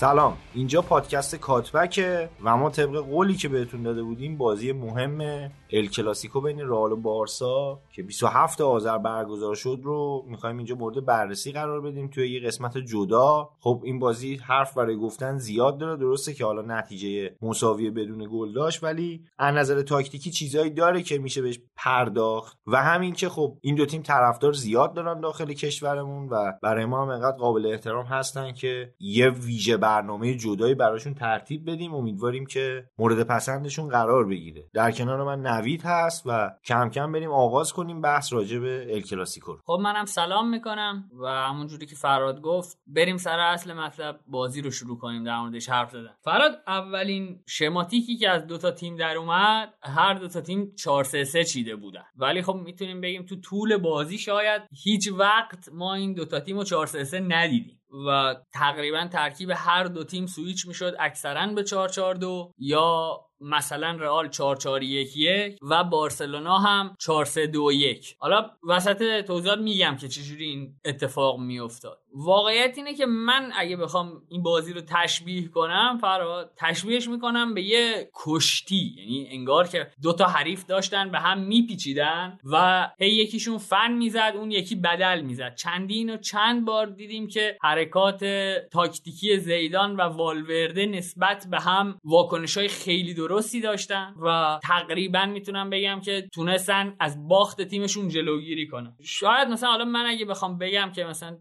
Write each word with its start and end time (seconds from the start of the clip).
سلام. 0.00 0.36
اینجا 0.54 0.82
پادکست 0.82 1.36
کاتبکه 1.36 2.28
و 2.44 2.56
ما 2.56 2.70
طبق 2.70 2.96
قولی 2.96 3.34
که 3.34 3.48
بهتون 3.48 3.82
داده 3.82 4.02
بودیم 4.02 4.36
بازی 4.36 4.72
مهم 4.72 5.50
ال 5.72 5.86
کلاسیکو 5.86 6.40
بین 6.40 6.60
رئال 6.60 6.92
و 6.92 6.96
بارسا 6.96 7.80
که 7.92 8.02
27 8.02 8.60
آذر 8.60 8.98
برگزار 8.98 9.54
شد 9.54 9.80
رو 9.82 10.24
می‌خوایم 10.28 10.56
اینجا 10.56 10.74
مورد 10.74 11.04
بررسی 11.04 11.52
قرار 11.52 11.80
بدیم 11.80 12.08
توی 12.08 12.30
یه 12.30 12.40
قسمت 12.40 12.78
جدا. 12.78 13.50
خب 13.60 13.82
این 13.84 13.98
بازی 13.98 14.36
حرف 14.36 14.74
برای 14.74 14.96
گفتن 14.96 15.38
زیاد 15.38 15.78
داره. 15.78 15.96
درسته 15.96 16.34
که 16.34 16.44
حالا 16.44 16.62
نتیجه 16.62 17.36
مساوی 17.42 17.90
بدون 17.90 18.28
گل 18.32 18.52
داشت 18.52 18.84
ولی 18.84 19.24
از 19.38 19.54
نظر 19.54 19.82
تاکتیکی 19.82 20.30
چیزایی 20.30 20.70
داره 20.70 21.02
که 21.02 21.18
میشه 21.18 21.42
بهش 21.42 21.60
پرداخت. 21.76 22.58
و 22.66 22.82
همین 22.82 23.12
که 23.12 23.28
خب 23.28 23.58
این 23.60 23.74
دو 23.74 23.86
تیم 23.86 24.02
طرفدار 24.02 24.52
زیاد 24.52 24.94
دارن 24.94 25.20
داخل 25.20 25.52
کشورمون 25.52 26.28
و 26.28 26.52
برای 26.62 26.84
ما 26.84 27.02
هم 27.02 27.08
انقدر 27.08 27.36
قابل 27.36 27.66
احترام 27.66 28.06
هستن 28.06 28.52
که 28.52 28.94
یه 29.00 29.30
ویژه 29.30 29.76
برنامه 29.76 30.34
جدایی 30.34 30.74
براشون 30.74 31.14
ترتیب 31.14 31.70
بدیم. 31.70 31.94
امیدواریم 31.94 32.46
که 32.46 32.84
مورد 32.98 33.22
پسندشون 33.22 33.88
قرار 33.88 34.26
بگیره. 34.26 34.68
در 34.74 34.90
کنار 34.90 35.24
من 35.24 35.40
نوید 35.60 35.82
هست 35.84 36.22
و 36.26 36.50
کم 36.64 36.90
کم 36.90 37.12
بریم 37.12 37.30
آغاز 37.30 37.72
کنیم 37.72 38.00
بحث 38.00 38.32
راجع 38.32 38.58
به 38.58 38.94
ال 38.94 39.00
کلاسیکو 39.00 39.56
خب 39.64 39.78
منم 39.82 40.04
سلام 40.04 40.48
می‌کنم 40.50 41.10
و 41.22 41.26
همونجوری 41.26 41.86
که 41.86 41.96
فراد 41.96 42.40
گفت 42.40 42.78
بریم 42.86 43.16
سر 43.16 43.38
اصل 43.38 43.72
مطلب 43.72 44.20
بازی 44.26 44.62
رو 44.62 44.70
شروع 44.70 44.98
کنیم 44.98 45.24
در 45.24 45.40
موردش 45.40 45.68
حرف 45.68 45.90
زدن. 45.90 46.14
فراد 46.24 46.52
اولین 46.66 47.42
شماتیکی 47.48 48.16
که 48.16 48.30
از 48.30 48.46
دوتا 48.46 48.70
تیم 48.70 48.96
در 48.96 49.16
اومد 49.16 49.74
هر 49.82 50.14
دوتا 50.14 50.40
تیم 50.40 50.74
4 50.74 51.04
3 51.04 51.24
3 51.24 51.44
چیده 51.44 51.76
بودن. 51.76 52.04
ولی 52.16 52.42
خب 52.42 52.54
می‌تونیم 52.54 53.00
بگیم 53.00 53.26
تو 53.26 53.36
طول 53.40 53.76
بازی 53.76 54.18
شاید 54.18 54.62
هیچ 54.84 55.12
وقت 55.12 55.68
ما 55.72 55.94
این 55.94 56.14
دوتا 56.14 56.40
تیم 56.40 56.56
رو 56.56 56.64
4 56.64 56.86
3 56.86 57.04
3 57.04 57.20
ندیدیم 57.20 57.80
و 58.06 58.34
تقریبا 58.52 59.08
ترکیب 59.12 59.50
هر 59.54 59.84
دو 59.84 60.04
تیم 60.04 60.26
سویچ 60.26 60.66
می‌شد 60.66 60.96
اکثرا 60.98 61.46
به 61.46 61.64
442 61.64 62.52
یا 62.58 63.20
مثلا 63.40 63.96
رئال 64.00 64.30
4411 64.30 65.56
و 65.62 65.84
بارسلونا 65.84 66.58
هم 66.58 66.96
4321 66.98 68.16
حالا 68.18 68.50
وسط 68.68 69.24
توضیحات 69.26 69.58
میگم 69.58 69.96
که 70.00 70.08
چجوری 70.08 70.44
این 70.44 70.74
اتفاق 70.84 71.40
میافتاد. 71.40 71.98
واقعیت 72.14 72.78
اینه 72.78 72.94
که 72.94 73.06
من 73.06 73.52
اگه 73.56 73.76
بخوام 73.76 74.22
این 74.28 74.42
بازی 74.42 74.72
رو 74.72 74.80
تشبیه 74.80 75.48
کنم 75.48 75.98
فراد 76.00 76.52
تشبیهش 76.56 77.08
می‌کنم 77.08 77.54
به 77.54 77.62
یه 77.62 78.10
کشتی. 78.14 78.94
یعنی 78.98 79.28
انگار 79.30 79.68
که 79.68 79.90
دو 80.02 80.12
تا 80.12 80.26
حریف 80.26 80.66
داشتن 80.66 81.10
به 81.10 81.18
هم 81.18 81.40
میپیچیدن 81.40 82.38
و 82.44 82.88
هی 82.98 83.10
یکیشون 83.10 83.58
فن 83.58 83.92
می‌زد 83.92 84.32
اون 84.34 84.50
یکی 84.50 84.74
بدل 84.74 85.20
می‌زد. 85.20 85.54
چندین 85.54 86.14
و 86.14 86.16
چند 86.16 86.64
بار 86.64 86.86
دیدیم 86.86 87.28
که 87.28 87.58
حرکات 87.62 88.24
تاکتیکی 88.72 89.38
زیدان 89.38 89.96
و 89.96 90.00
والورده 90.00 90.86
نسبت 90.86 91.46
به 91.50 91.60
هم 91.60 91.98
واکنش 92.04 92.56
های 92.56 92.68
خیلی 92.68 93.14
درستی 93.14 93.60
داشتن 93.60 94.14
و 94.22 94.58
تقریبا 94.62 95.26
می‌تونم 95.26 95.70
بگم 95.70 96.00
که 96.00 96.28
تونستن 96.32 96.96
از 97.00 97.28
باخت 97.28 97.62
تیمشون 97.62 98.08
جلوگیری 98.08 98.66
کنن. 98.66 98.96
شاید 99.02 99.48
مثلا 99.48 99.70
حالا 99.70 99.84
من 99.84 100.06
اگه 100.06 100.24
بخوام 100.24 100.58
بگم 100.58 100.92
که 100.94 101.04
مثلا 101.04 101.38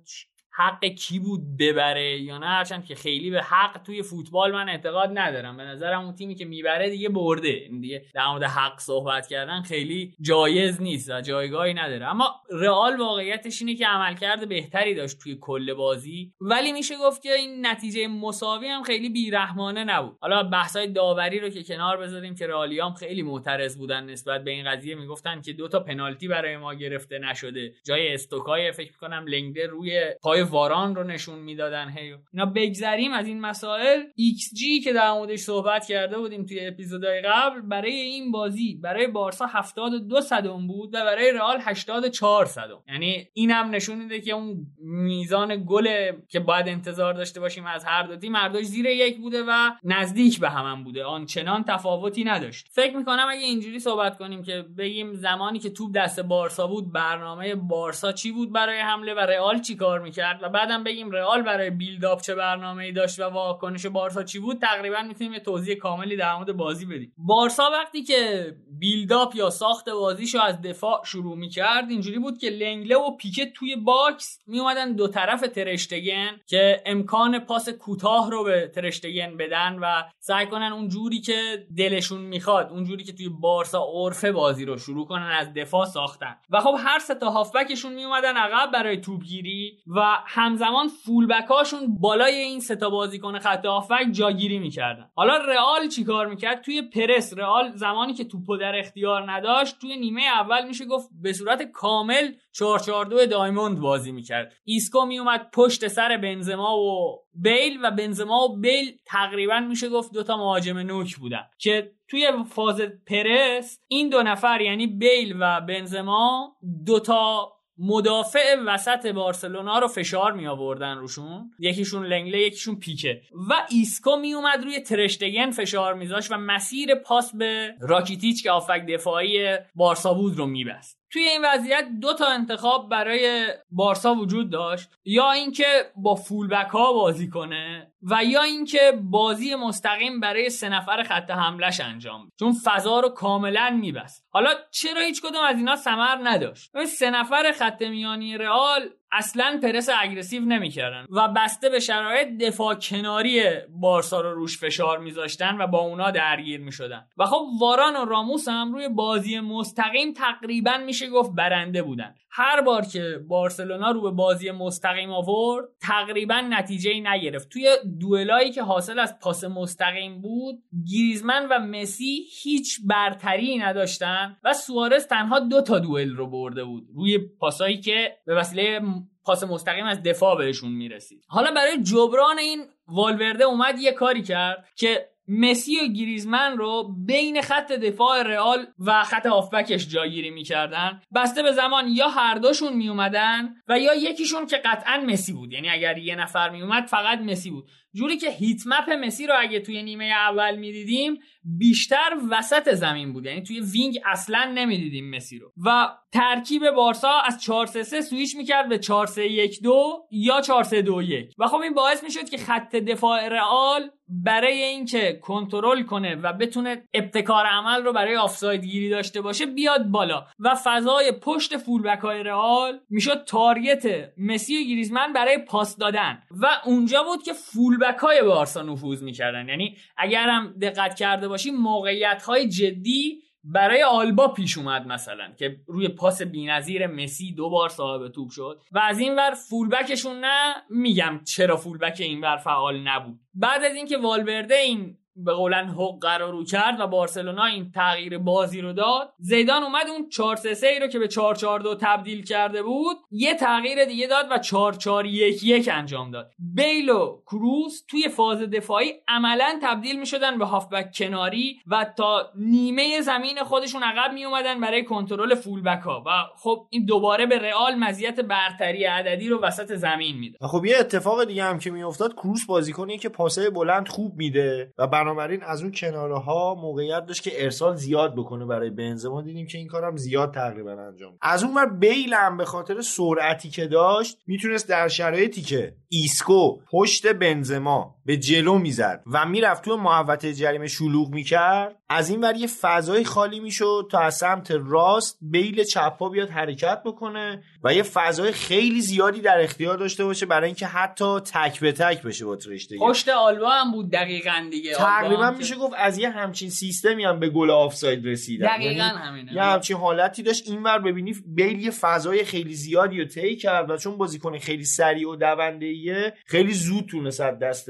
حق 0.59 0.85
کی 0.85 1.19
بود 1.19 1.57
ببره 1.59 2.21
یا 2.21 2.37
نه؟ 2.37 2.45
هرچند 2.45 2.85
که 2.85 2.95
خیلی 2.95 3.29
به 3.29 3.41
حق 3.41 3.81
توی 3.83 4.03
فوتبال 4.03 4.51
من 4.51 4.69
اعتقاد 4.69 5.11
ندارم. 5.13 5.57
به 5.57 5.63
نظرم 5.63 6.05
اون 6.05 6.15
تیمی 6.15 6.35
که 6.35 6.45
می‌بره 6.45 6.89
دیگه 6.89 7.09
برده. 7.09 7.69
دیگه 7.81 8.05
در 8.13 8.27
مورد 8.27 8.43
حق 8.43 8.79
صحبت 8.79 9.27
کردن 9.27 9.61
خیلی 9.61 10.13
جایز 10.21 10.81
نیست 10.81 11.09
و 11.11 11.21
جایگاهی 11.21 11.73
نداره. 11.73 12.07
اما 12.07 12.35
رئال 12.51 12.99
واقعیتش 12.99 13.61
اینه 13.61 13.75
که 13.75 13.87
عملکرد 13.87 14.49
بهتری 14.49 14.95
داشت 14.95 15.19
توی 15.19 15.37
کل 15.41 15.73
بازی. 15.73 16.33
ولی 16.41 16.71
میشه 16.71 16.95
گفت 16.97 17.21
که 17.21 17.33
این 17.33 17.65
نتیجه 17.65 18.07
مساوی 18.07 18.67
هم 18.67 18.83
خیلی 18.83 19.09
بیرحمانه 19.09 19.83
نبود. 19.83 20.17
حالا 20.21 20.43
بحثای 20.43 20.87
داوری 20.87 21.39
رو 21.39 21.49
که 21.49 21.63
کنار 21.63 21.97
بذاریم 21.97 22.35
که 22.35 22.47
رئالیام 22.47 22.93
خیلی 22.93 23.21
معترض 23.21 23.77
بودن 23.77 24.03
نسبت 24.03 24.43
به 24.43 24.51
این 24.51 24.71
قضیه. 24.71 24.95
می‌گفتن 24.95 25.41
که 25.41 25.53
دو 25.53 25.67
تا 25.67 25.79
پنالتی 25.79 26.27
برای 26.27 26.57
ما 26.57 26.73
گرفته 26.73 27.19
نشده. 27.19 27.73
جای 27.85 28.13
استوکای 28.13 28.71
فکر 28.71 28.97
کنم 28.97 29.25
لنگده 29.27 29.67
روی 29.67 30.01
پای 30.21 30.48
واران 30.49 30.95
رو 30.95 31.03
نشون 31.03 31.39
می‌دادن 31.39 31.89
هی. 31.89 32.15
اینا 32.33 32.45
بگذریم 32.45 33.13
از 33.13 33.27
این 33.27 33.41
مسائل. 33.41 34.01
XG 34.01 34.83
که 34.83 34.93
در 34.93 35.11
موردش 35.11 35.39
صحبت 35.39 35.87
کرده 35.87 36.17
بودیم 36.17 36.45
توی 36.45 36.67
اپیزودهای 36.67 37.21
قبل 37.21 37.61
برای 37.61 37.91
این 37.91 38.31
بازی 38.31 38.79
برای 38.83 39.07
بارسا 39.07 39.45
72 39.45 40.21
صدم 40.21 40.67
بود 40.67 40.89
و 40.89 40.97
برای 40.97 41.31
رئال 41.31 41.57
84 41.61 42.45
صدم. 42.45 42.83
یعنی 42.87 43.27
اینم 43.33 43.69
نشون 43.69 43.97
میده 43.97 44.21
که 44.21 44.31
اون 44.31 44.67
میزان 44.79 45.65
گل 45.67 46.11
که 46.29 46.39
باید 46.39 46.67
انتظار 46.67 47.13
داشته 47.13 47.39
باشیم 47.39 47.65
از 47.65 47.85
هر 47.85 48.03
دو 48.03 48.15
تیم 48.17 48.35
هر 48.35 48.61
زیر 48.61 48.85
یک 48.85 49.17
بوده 49.17 49.43
و 49.47 49.71
نزدیک 49.83 50.39
به 50.39 50.49
هم 50.49 50.83
بوده. 50.83 51.03
آنچنان 51.03 51.63
تفاوتی 51.63 52.23
نداشت. 52.23 52.67
فکر 52.71 52.97
می‌کنم 52.97 53.27
اگه 53.29 53.41
اینجوری 53.41 53.79
صحبت 53.79 54.17
کنیم 54.17 54.43
که 54.43 54.65
بگیم 54.77 55.13
زمانی 55.13 55.59
که 55.59 55.69
توپ 55.69 55.95
دست 55.95 56.19
بارسا 56.19 56.67
بود 56.67 56.93
برنامه 56.93 57.55
بارسا 57.55 58.11
چی 58.11 58.31
بود 58.31 58.53
برای 58.53 58.79
حمله 58.79 59.13
و 59.13 59.19
رئال 59.19 59.61
چی 59.61 59.75
کار 59.75 59.99
می‌کرد؟ 59.99 60.28
و 60.41 60.49
بعدم 60.49 60.83
بگیم 60.83 61.11
رئال 61.11 61.41
برای 61.41 61.69
buildup 61.69 62.21
چه 62.21 62.35
برنامه‌ای 62.35 62.91
داشت 62.91 63.19
و 63.19 63.23
واکنش 63.23 63.85
بارسا 63.85 64.23
چی 64.23 64.39
بود 64.39 64.59
تقریبا 64.61 65.01
می‌تونیم 65.01 65.33
یه 65.33 65.39
توضیح 65.39 65.75
کاملی 65.75 66.17
در 66.17 66.35
مورد 66.35 66.51
بازی 66.51 66.85
بدیم. 66.85 67.13
بارسا 67.17 67.69
وقتی 67.73 68.03
که 68.03 68.53
buildup 68.79 69.35
یا 69.35 69.49
ساخت 69.49 69.89
بازیشو 69.89 70.41
از 70.41 70.61
دفاع 70.61 71.01
شروع 71.05 71.37
می‌کرد 71.37 71.89
اینجوری 71.89 72.19
بود 72.19 72.37
که 72.37 72.49
لنگله 72.49 72.95
و 72.95 73.15
پیکه 73.17 73.45
توی 73.45 73.75
box 73.75 74.39
میومدن 74.47 74.93
دو 74.93 75.07
طرف 75.07 75.41
ترشتگن 75.41 76.39
که 76.47 76.83
امکان 76.85 77.39
پاس 77.39 77.69
کوتاه 77.69 78.31
رو 78.31 78.43
به 78.43 78.71
ترشتگن 78.75 79.37
بدن 79.37 79.79
و 79.81 80.03
سعی 80.19 80.45
کنن 80.45 80.71
اون 80.71 80.87
جوری 80.87 81.19
که 81.19 81.67
دلشون 81.77 82.21
می‌خواد 82.21 82.71
اون 82.71 82.83
جوری 82.83 83.03
که 83.03 83.13
توی 83.13 83.29
بارسا 83.29 83.83
عرفه 83.93 84.31
بازی 84.31 84.65
رو 84.65 84.77
شروع 84.77 85.07
کنن 85.07 85.31
از 85.39 85.53
دفاع 85.53 85.85
ساختن. 85.85 86.35
و 86.49 86.59
خب 86.59 86.75
هر 86.79 86.99
سه 86.99 87.15
تا 87.15 87.29
هافبکشون 87.29 87.93
میومدن 87.93 88.37
عقب 88.37 88.71
برای 88.71 89.01
توپگیری 89.01 89.77
و 89.87 90.18
همزمان 90.25 90.87
فولبکاشون 90.87 91.97
بالای 91.99 92.35
این 92.35 92.59
ستا 92.59 92.89
بازیکن 92.89 93.39
خط 93.39 93.65
هافبک 93.65 94.11
جاگیری 94.11 94.59
می‌کردن. 94.59 95.09
حالا 95.15 95.37
رئال 95.37 95.87
چیکار 95.87 96.27
می‌کرد؟ 96.27 96.61
توی 96.61 96.81
پرس. 96.81 97.33
رئال 97.37 97.71
زمانی 97.75 98.13
که 98.13 98.23
توپو 98.23 98.57
در 98.57 98.79
اختیار 98.79 99.31
نداشت 99.31 99.79
توی 99.81 99.97
نیمه 99.97 100.21
اول 100.21 100.67
میشه 100.67 100.85
گفت 100.85 101.09
به 101.21 101.33
صورت 101.33 101.63
کامل 101.63 102.31
442 102.51 103.25
diamond 103.25 103.79
بازی 103.79 104.11
می‌کرد. 104.11 104.53
ایسکو 104.63 105.05
میومد 105.05 105.49
پشت 105.53 105.87
سر 105.87 106.17
بنزما 106.17 106.77
و 106.77 107.19
بیل 107.33 107.79
و 107.83 107.91
بنزما 107.91 108.43
و 108.43 108.57
بیل 108.57 108.97
تقریبا 109.05 109.59
میشه 109.59 109.89
گفت 109.89 110.13
دوتا 110.13 110.37
مهاجم 110.37 110.77
نوک 110.77 111.15
بودن. 111.15 111.45
که 111.57 111.91
توی 112.07 112.31
فاز 112.49 112.81
پرس 112.81 113.79
این 113.87 114.09
دو 114.09 114.23
نفر 114.23 114.61
یعنی 114.61 114.87
بیل 114.87 115.35
و 115.39 115.61
بنزما 115.61 116.55
دوتا 116.85 117.51
مدافع 117.79 118.55
وسط 118.67 119.07
بارسلونا 119.07 119.79
رو 119.79 119.87
فشار 119.87 120.31
می 120.31 120.47
آوردن 120.47 120.97
روشون. 120.97 121.51
یکیشون 121.59 122.05
لنگله 122.05 122.39
یکیشون 122.39 122.75
پیکه 122.75 123.21
و 123.49 123.53
ایسکو 123.69 124.15
می 124.15 124.33
اومد 124.33 124.63
روی 124.63 124.79
ترشتگن 124.79 125.51
فشار 125.51 125.93
میذاشت 125.93 126.31
و 126.31 126.37
مسیر 126.37 126.95
پاس 126.95 127.35
به 127.35 127.75
راکیتیچ 127.79 128.43
که 128.43 128.51
هافبک 128.51 128.85
دفاعی 128.85 129.57
بارسا 129.75 130.13
بود 130.13 130.37
رو 130.37 130.45
میبست. 130.45 130.99
توی 131.11 131.21
این 131.21 131.41
وضعیت 131.45 131.87
دو 132.01 132.13
تا 132.13 132.25
انتخاب 132.25 132.89
برای 132.89 133.47
بارسا 133.71 134.13
وجود 134.13 134.49
داشت. 134.49 134.89
یا 135.05 135.31
اینکه 135.31 135.91
با 135.95 136.15
فولبک 136.15 136.69
ها 136.69 136.93
بازی 136.93 137.29
کنه 137.29 137.91
و 138.01 138.23
یا 138.23 138.41
اینکه 138.41 138.99
بازی 139.03 139.55
مستقیم 139.55 140.19
برای 140.19 140.49
سه 140.49 140.69
نفر 140.69 141.03
خط 141.03 141.31
حملش 141.31 141.79
انجام 141.79 142.25
بده 142.25 142.33
چون 142.39 142.53
فضا 142.65 142.99
رو 142.99 143.09
کاملا 143.09 143.69
میبست. 143.81 144.25
حالا 144.29 144.49
چرا 144.71 145.01
هیچ 145.01 145.21
کدوم 145.21 145.43
از 145.43 145.57
اینا 145.57 145.75
ثمر 145.75 146.17
نداشت؟ 146.23 146.85
سه 146.85 147.09
نفر 147.09 147.51
خط 147.51 147.81
میانی 147.81 148.37
رئال 148.37 148.89
اصلا 149.11 149.59
پرس 149.63 149.89
اگریسیو 150.01 150.45
نمی‌کردن 150.45 151.05
و 151.09 151.27
بسته 151.27 151.69
به 151.69 151.79
شرایط 151.79 152.27
دفاع 152.27 152.75
کناری 152.75 153.43
بارسا 153.69 154.21
رو 154.21 154.33
روش 154.33 154.59
فشار 154.59 154.99
میذاشتن 154.99 155.61
و 155.61 155.67
با 155.67 155.79
اونا 155.79 156.11
درگیر 156.11 156.59
می‌شدن. 156.61 157.07
و 157.17 157.25
خب 157.25 157.41
واران 157.59 157.95
و 157.95 158.05
راموس 158.05 158.47
هم 158.47 158.73
روی 158.73 158.89
بازی 158.89 159.39
مستقیم 159.39 160.13
تقریبا 160.13 160.77
میشه 160.77 161.09
گفت 161.09 161.31
برنده 161.35 161.83
بودن. 161.83 162.15
هر 162.39 162.61
بار 162.61 162.85
که 162.85 163.19
بارسلونا 163.27 163.91
رو 163.91 164.01
به 164.01 164.11
بازی 164.11 164.51
مستقیم 164.51 165.11
آورد 165.11 165.65
تقریبا 165.81 166.41
نتیجه 166.49 166.99
نگرفت. 166.99 167.49
توی 167.49 167.69
دوئلایی 167.99 168.51
که 168.51 168.63
حاصل 168.63 168.99
از 168.99 169.19
پاس 169.19 169.43
مستقیم 169.43 170.21
بود 170.21 170.63
گریزمن 170.91 171.47
و 171.51 171.59
مسی 171.59 172.25
هیچ 172.41 172.79
برتری 172.85 173.57
نداشتن 173.57 174.37
و 174.43 174.53
سوارز 174.53 175.07
تنها 175.07 175.39
دو 175.39 175.61
تا 175.61 175.79
دوئل 175.79 176.15
رو 176.15 176.27
برده 176.27 176.63
بود. 176.63 176.83
روی 176.95 177.17
پاسایی 177.17 177.81
که 177.81 178.17
به 178.25 178.35
وسیله 178.35 178.81
پاس 179.23 179.43
مستقیم 179.43 179.85
از 179.85 180.03
دفاع 180.03 180.37
بهشون 180.37 180.71
می‌رسید. 180.71 181.23
حالا 181.27 181.51
برای 181.51 181.83
جبران 181.83 182.39
این 182.39 182.65
والورده 182.87 183.43
اومد 183.43 183.79
یه 183.79 183.91
کاری 183.91 184.21
کرد 184.21 184.65
که 184.75 185.09
مسی 185.29 185.79
و 185.79 185.87
گریزمن 185.87 186.57
رو 186.57 186.95
بین 187.05 187.41
خط 187.41 187.71
دفاع 187.71 188.23
رئال 188.23 188.65
و 188.79 189.03
خط 189.03 189.25
هافبکش 189.25 189.87
جاگیری 189.87 190.29
می‌کردن. 190.29 191.01
بسته 191.15 191.43
به 191.43 191.51
زمان 191.51 191.87
یا 191.87 192.07
هر 192.07 192.35
دوشون 192.35 192.73
میومدن 192.73 193.55
و 193.67 193.79
یا 193.79 193.93
یکیشون 193.95 194.45
که 194.45 194.57
قطعا 194.57 194.97
مسی 195.07 195.33
بود. 195.33 195.53
یعنی 195.53 195.69
اگر 195.69 195.97
یه 195.97 196.15
نفر 196.15 196.49
میومد 196.49 196.85
فقط 196.85 197.19
مسی 197.19 197.51
بود. 197.51 197.69
جوری 197.93 198.17
که 198.17 198.29
هیت 198.29 198.61
مپ 198.65 198.89
مسی 198.89 199.27
رو 199.27 199.33
اگه 199.39 199.59
توی 199.59 199.83
نیمه 199.83 200.05
اول 200.05 200.55
می‌دیدیم 200.55 201.17
بیشتر 201.43 202.09
وسط 202.31 202.73
زمین 202.73 203.13
بود 203.13 203.25
یعنی 203.25 203.43
توی 203.43 203.59
wing 203.59 203.99
اصلا 204.05 204.51
نمی‌دیدیم 204.55 205.15
مسی 205.15 205.39
رو. 205.39 205.51
و 205.65 205.87
ترکیب 206.13 206.71
بارسا 206.71 207.19
از 207.25 207.41
4 207.41 207.65
3 207.65 207.83
3 207.83 208.01
سویچ 208.01 208.35
می‌کرد 208.35 208.69
به 208.69 208.77
4 208.79 209.07
3 209.07 209.25
1 209.25 209.61
2 209.63 210.07
یا 210.11 210.41
4 210.41 210.63
3 210.63 210.81
2 210.81 211.01
1 211.01 211.33
و 211.37 211.47
خب 211.47 211.57
این 211.57 211.73
باعث 211.73 212.03
می‌شد 212.03 212.29
که 212.29 212.37
خط 212.37 212.75
دفاع 212.75 213.27
رئال 213.27 213.89
برای 214.07 214.63
اینکه 214.63 215.19
کنترل 215.21 215.83
کنه 215.83 216.15
و 216.15 216.33
بتونه 216.33 216.83
ابتکار 216.93 217.45
عمل 217.45 217.83
رو 217.83 217.93
برای 217.93 218.15
آفساید 218.15 218.65
گیری 218.65 218.89
داشته 218.89 219.21
باشه 219.21 219.45
بیاد 219.45 219.85
بالا. 219.85 220.25
و 220.39 220.55
فضای 220.63 221.11
پشت 221.11 221.57
فولبک 221.57 221.99
های 221.99 222.23
رئال 222.23 222.79
می‌شد 222.89 223.23
target 223.23 224.13
مسی 224.17 224.57
و 224.57 224.67
گریزمن 224.69 225.13
برای 225.13 225.37
پاس 225.37 225.77
دادن. 225.77 226.21
و 226.41 226.47
اونجا 226.65 227.03
بود 227.03 227.23
که 227.23 227.33
فولبک 227.79 227.97
های 227.99 228.21
بارسا 228.23 228.61
نفوذ 228.61 229.03
می‌کردن. 229.03 229.49
یعنی 229.49 229.77
اگر 229.97 230.29
هم 230.29 230.53
دقت 230.61 230.95
کرده 230.95 231.27
باشیم 231.27 231.55
موقعیت 231.55 232.23
های 232.23 232.47
جدی 232.47 233.21
برای 233.43 233.83
آلبا 233.83 234.27
پیش 234.27 234.57
اومد 234.57 234.87
مثلا 234.87 235.33
که 235.39 235.59
روی 235.67 235.87
پاس 235.87 236.21
بینظیر 236.21 236.87
مسی 236.87 237.33
دو 237.33 237.49
بار 237.49 237.69
صاحب 237.69 238.07
توپ 238.07 238.29
شد. 238.29 238.61
و 238.71 238.79
از 238.79 238.99
این 238.99 239.15
ور 239.15 239.33
فولبکشون 239.49 240.19
نه 240.19 240.55
میگم 240.69 241.21
چرا 241.23 241.57
فولبک 241.57 241.97
این 241.99 242.21
ور 242.21 242.37
فعال 242.37 242.87
نبود. 242.87 243.19
بعد 243.33 243.63
از 243.63 243.75
اینکه 243.75 243.97
والورده 243.97 244.55
این 244.55 244.97
به 245.25 245.33
قولن 245.33 245.69
حق 245.69 245.99
قرار 246.01 246.31
رو 246.31 246.43
کرد 246.43 246.79
و 246.79 246.87
بارسلونا 246.87 247.45
این 247.45 247.71
تغییر 247.71 248.17
بازی 248.17 248.61
رو 248.61 248.73
داد. 248.73 249.13
زیدان 249.17 249.63
اومد 249.63 249.87
اون 249.87 250.09
4 250.09 250.35
3 250.35 250.53
3 250.53 250.79
رو 250.81 250.87
که 250.87 250.99
به 250.99 251.07
4 251.07 251.35
4 251.35 251.59
2 251.59 251.75
تبدیل 251.75 252.23
کرده 252.23 252.63
بود 252.63 252.97
یه 253.11 253.35
تغییر 253.35 253.85
دیگه 253.85 254.07
داد 254.07 254.25
و 254.31 254.37
4 254.37 254.73
4 254.73 255.05
1 255.05 255.43
1 255.43 255.69
انجام 255.73 256.11
داد. 256.11 256.31
بیل 256.55 256.89
و 256.89 257.21
کروس 257.25 257.83
توی 257.87 258.09
فاز 258.09 258.39
دفاعی 258.39 258.93
عملا 259.07 259.59
تبدیل 259.63 259.99
می 259.99 260.05
شدن 260.05 260.37
به 260.37 260.45
هافبک 260.45 260.91
کناری 260.97 261.59
و 261.67 261.85
تا 261.97 262.29
نیمه 262.35 263.01
زمین 263.01 263.43
خودشون 263.43 263.83
عقب 263.83 264.13
می 264.13 264.25
اومدن 264.25 264.59
برای 264.59 264.83
کنترل 264.83 265.35
فولبک 265.35 265.81
ها 265.81 266.03
و 266.05 266.09
خب 266.37 266.67
این 266.69 266.85
دوباره 266.85 267.25
به 267.25 267.39
رئال 267.39 267.75
مزیت 267.75 268.19
برتری 268.19 268.83
عددی 268.83 269.29
رو 269.29 269.41
وسط 269.41 269.75
زمین 269.75 270.17
میده. 270.17 270.37
خب 270.47 270.65
یه 270.65 270.77
اتفاق 270.79 271.23
دیگه 271.23 271.43
هم 271.43 271.59
که 271.59 271.71
میافتاد 271.71 272.13
کروس 272.13 272.45
بازیکنی 272.45 272.97
که 272.97 273.09
پاس 273.09 273.49
بلند 273.49 273.87
خوب 273.87 274.15
میده 274.15 274.73
و 274.77 274.87
بنابراین 275.09 275.43
از 275.43 275.61
اون 275.61 275.71
کناره 275.71 276.19
ها 276.19 276.55
موقعیت 276.55 277.05
داشت 277.05 277.23
که 277.23 277.43
ارسال 277.43 277.75
زیاد 277.75 278.15
بکنه 278.15 278.45
برای 278.45 278.69
بنزما 278.69 279.21
دیدیم 279.21 279.47
که 279.47 279.57
این 279.57 279.67
کارم 279.67 279.97
زیاد 279.97 280.33
تقریبا 280.33 280.71
انجام 280.71 281.17
از 281.21 281.43
اون 281.43 281.53
ور 281.53 281.65
بیل 281.65 282.13
هم 282.13 282.37
به 282.37 282.45
خاطر 282.45 282.81
سرعتی 282.81 283.49
که 283.49 283.67
داشت 283.67 284.17
می‌تونست 284.27 284.69
در 284.69 284.87
شرایطی 284.87 285.41
که 285.41 285.73
ایسکو 285.89 286.57
پشت 286.71 287.07
بنزما 287.07 287.95
به 288.05 288.17
جلو 288.17 288.57
می‌زد 288.57 289.03
و 289.13 289.25
می‌رفت 289.25 289.65
تو 289.65 289.77
محوطه 289.77 290.33
جریمه 290.33 290.67
شلوغ 290.67 291.09
می‌کرد 291.09 291.75
از 291.89 292.09
این 292.09 292.21
ور 292.21 292.35
یه 292.35 292.47
فضای 292.47 293.03
خالی 293.03 293.39
می‌شد 293.39 293.87
تا 293.91 293.99
از 293.99 294.15
سمت 294.15 294.51
راست 294.51 295.17
بیل 295.21 295.63
چپ‌پا 295.63 296.09
بیاد 296.09 296.29
حرکت 296.29 296.81
بکنه 296.85 297.43
و 297.63 297.73
یه 297.73 297.83
فضای 297.83 298.31
خیلی 298.31 298.81
زیادی 298.81 299.21
در 299.21 299.41
اختیار 299.41 299.77
داشته 299.77 300.05
باشه 300.05 300.25
برای 300.25 300.45
اینکه 300.45 300.65
حتی 300.65 301.19
تک 301.19 301.59
به 301.59 301.71
تک 301.71 302.01
بشه 302.01 302.25
با 302.25 302.37
ترشتگن 302.47 302.77
پشت 302.77 303.09
آلبا 303.09 303.49
هم 303.49 303.71
بود 303.71 303.91
دقیقا 303.91 304.47
دیگه. 304.51 304.75
تقریبا 305.01 305.31
میشه 305.31 305.55
گفت 305.55 305.73
از 305.77 305.97
یه 305.97 306.09
همچین 306.09 306.49
سیستمی 306.49 307.03
هم 307.03 307.19
به 307.19 307.29
گل 307.29 307.51
آفساید 307.51 308.07
رسیدن. 308.07 308.47
دقیقا 308.47 308.71
یعنی 308.71 308.97
همینه. 308.97 309.33
یه 309.33 309.43
همچین 309.43 309.77
حالتی 309.77 310.23
داشت. 310.23 310.47
اینور 310.47 310.79
ببینی 310.79 311.13
بیل 311.25 311.59
یه 311.59 311.71
فضای 311.71 312.23
خیلی 312.23 312.53
زیادی 312.53 312.99
رو 312.99 313.05
طی 313.05 313.35
کرد 313.35 313.69
و 313.69 313.77
چون 313.77 313.97
بازیکن 313.97 314.37
خیلی 314.37 314.63
سریع 314.63 315.09
و 315.09 315.15
دوندهیه 315.15 316.13
خیلی 316.25 316.53
زود 316.53 316.85
تونست 316.85 317.21
دست 317.21 317.69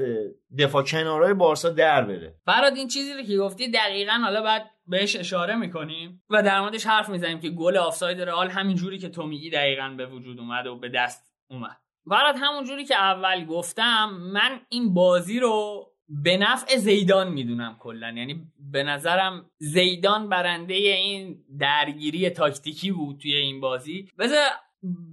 دفاع 0.58 0.82
کنارای 0.82 1.34
بارسا 1.34 1.68
در 1.68 2.04
بره. 2.04 2.34
فراد 2.46 2.76
این 2.76 2.88
چیزی 2.88 3.14
رو 3.14 3.22
که 3.22 3.36
گفتی 3.36 3.70
دقیقا 3.70 4.12
حالا 4.12 4.42
بعد 4.42 4.70
بهش 4.86 5.16
اشاره 5.16 5.56
می‌کنیم 5.56 6.22
و 6.30 6.42
در 6.42 6.60
موردش 6.60 6.86
حرف 6.86 7.08
می‌زنیم 7.08 7.40
که 7.40 7.50
گل 7.50 7.76
آفساید 7.76 8.20
رئال 8.20 8.48
همین 8.48 8.76
جوری 8.76 8.98
که 8.98 9.08
تو 9.08 9.26
میگی 9.26 9.50
دقیقا 9.50 9.94
به 9.96 10.06
وجود 10.06 10.38
اومد 10.38 10.66
و 10.66 10.78
به 10.78 10.88
دست 10.88 11.32
اومد. 11.50 11.76
فراد 12.08 12.34
همون 12.38 12.64
جوری 12.64 12.84
که 12.84 12.96
اول 12.96 13.44
گفتم 13.44 14.10
من 14.32 14.60
این 14.68 14.94
بازی 14.94 15.40
رو 15.40 15.86
به 16.10 16.36
نفع 16.36 16.76
زیدان 16.76 17.32
می‌دونم 17.32 17.76
کلا. 17.80 18.12
یعنی 18.12 18.42
به 18.72 18.82
نظرم 18.82 19.50
زیدان 19.58 20.28
برنده 20.28 20.74
این 20.74 21.44
درگیری 21.58 22.30
تاکتیکی 22.30 22.90
بود 22.92 23.18
توی 23.18 23.34
این 23.36 23.60
بازی. 23.60 24.08
بذار 24.18 24.46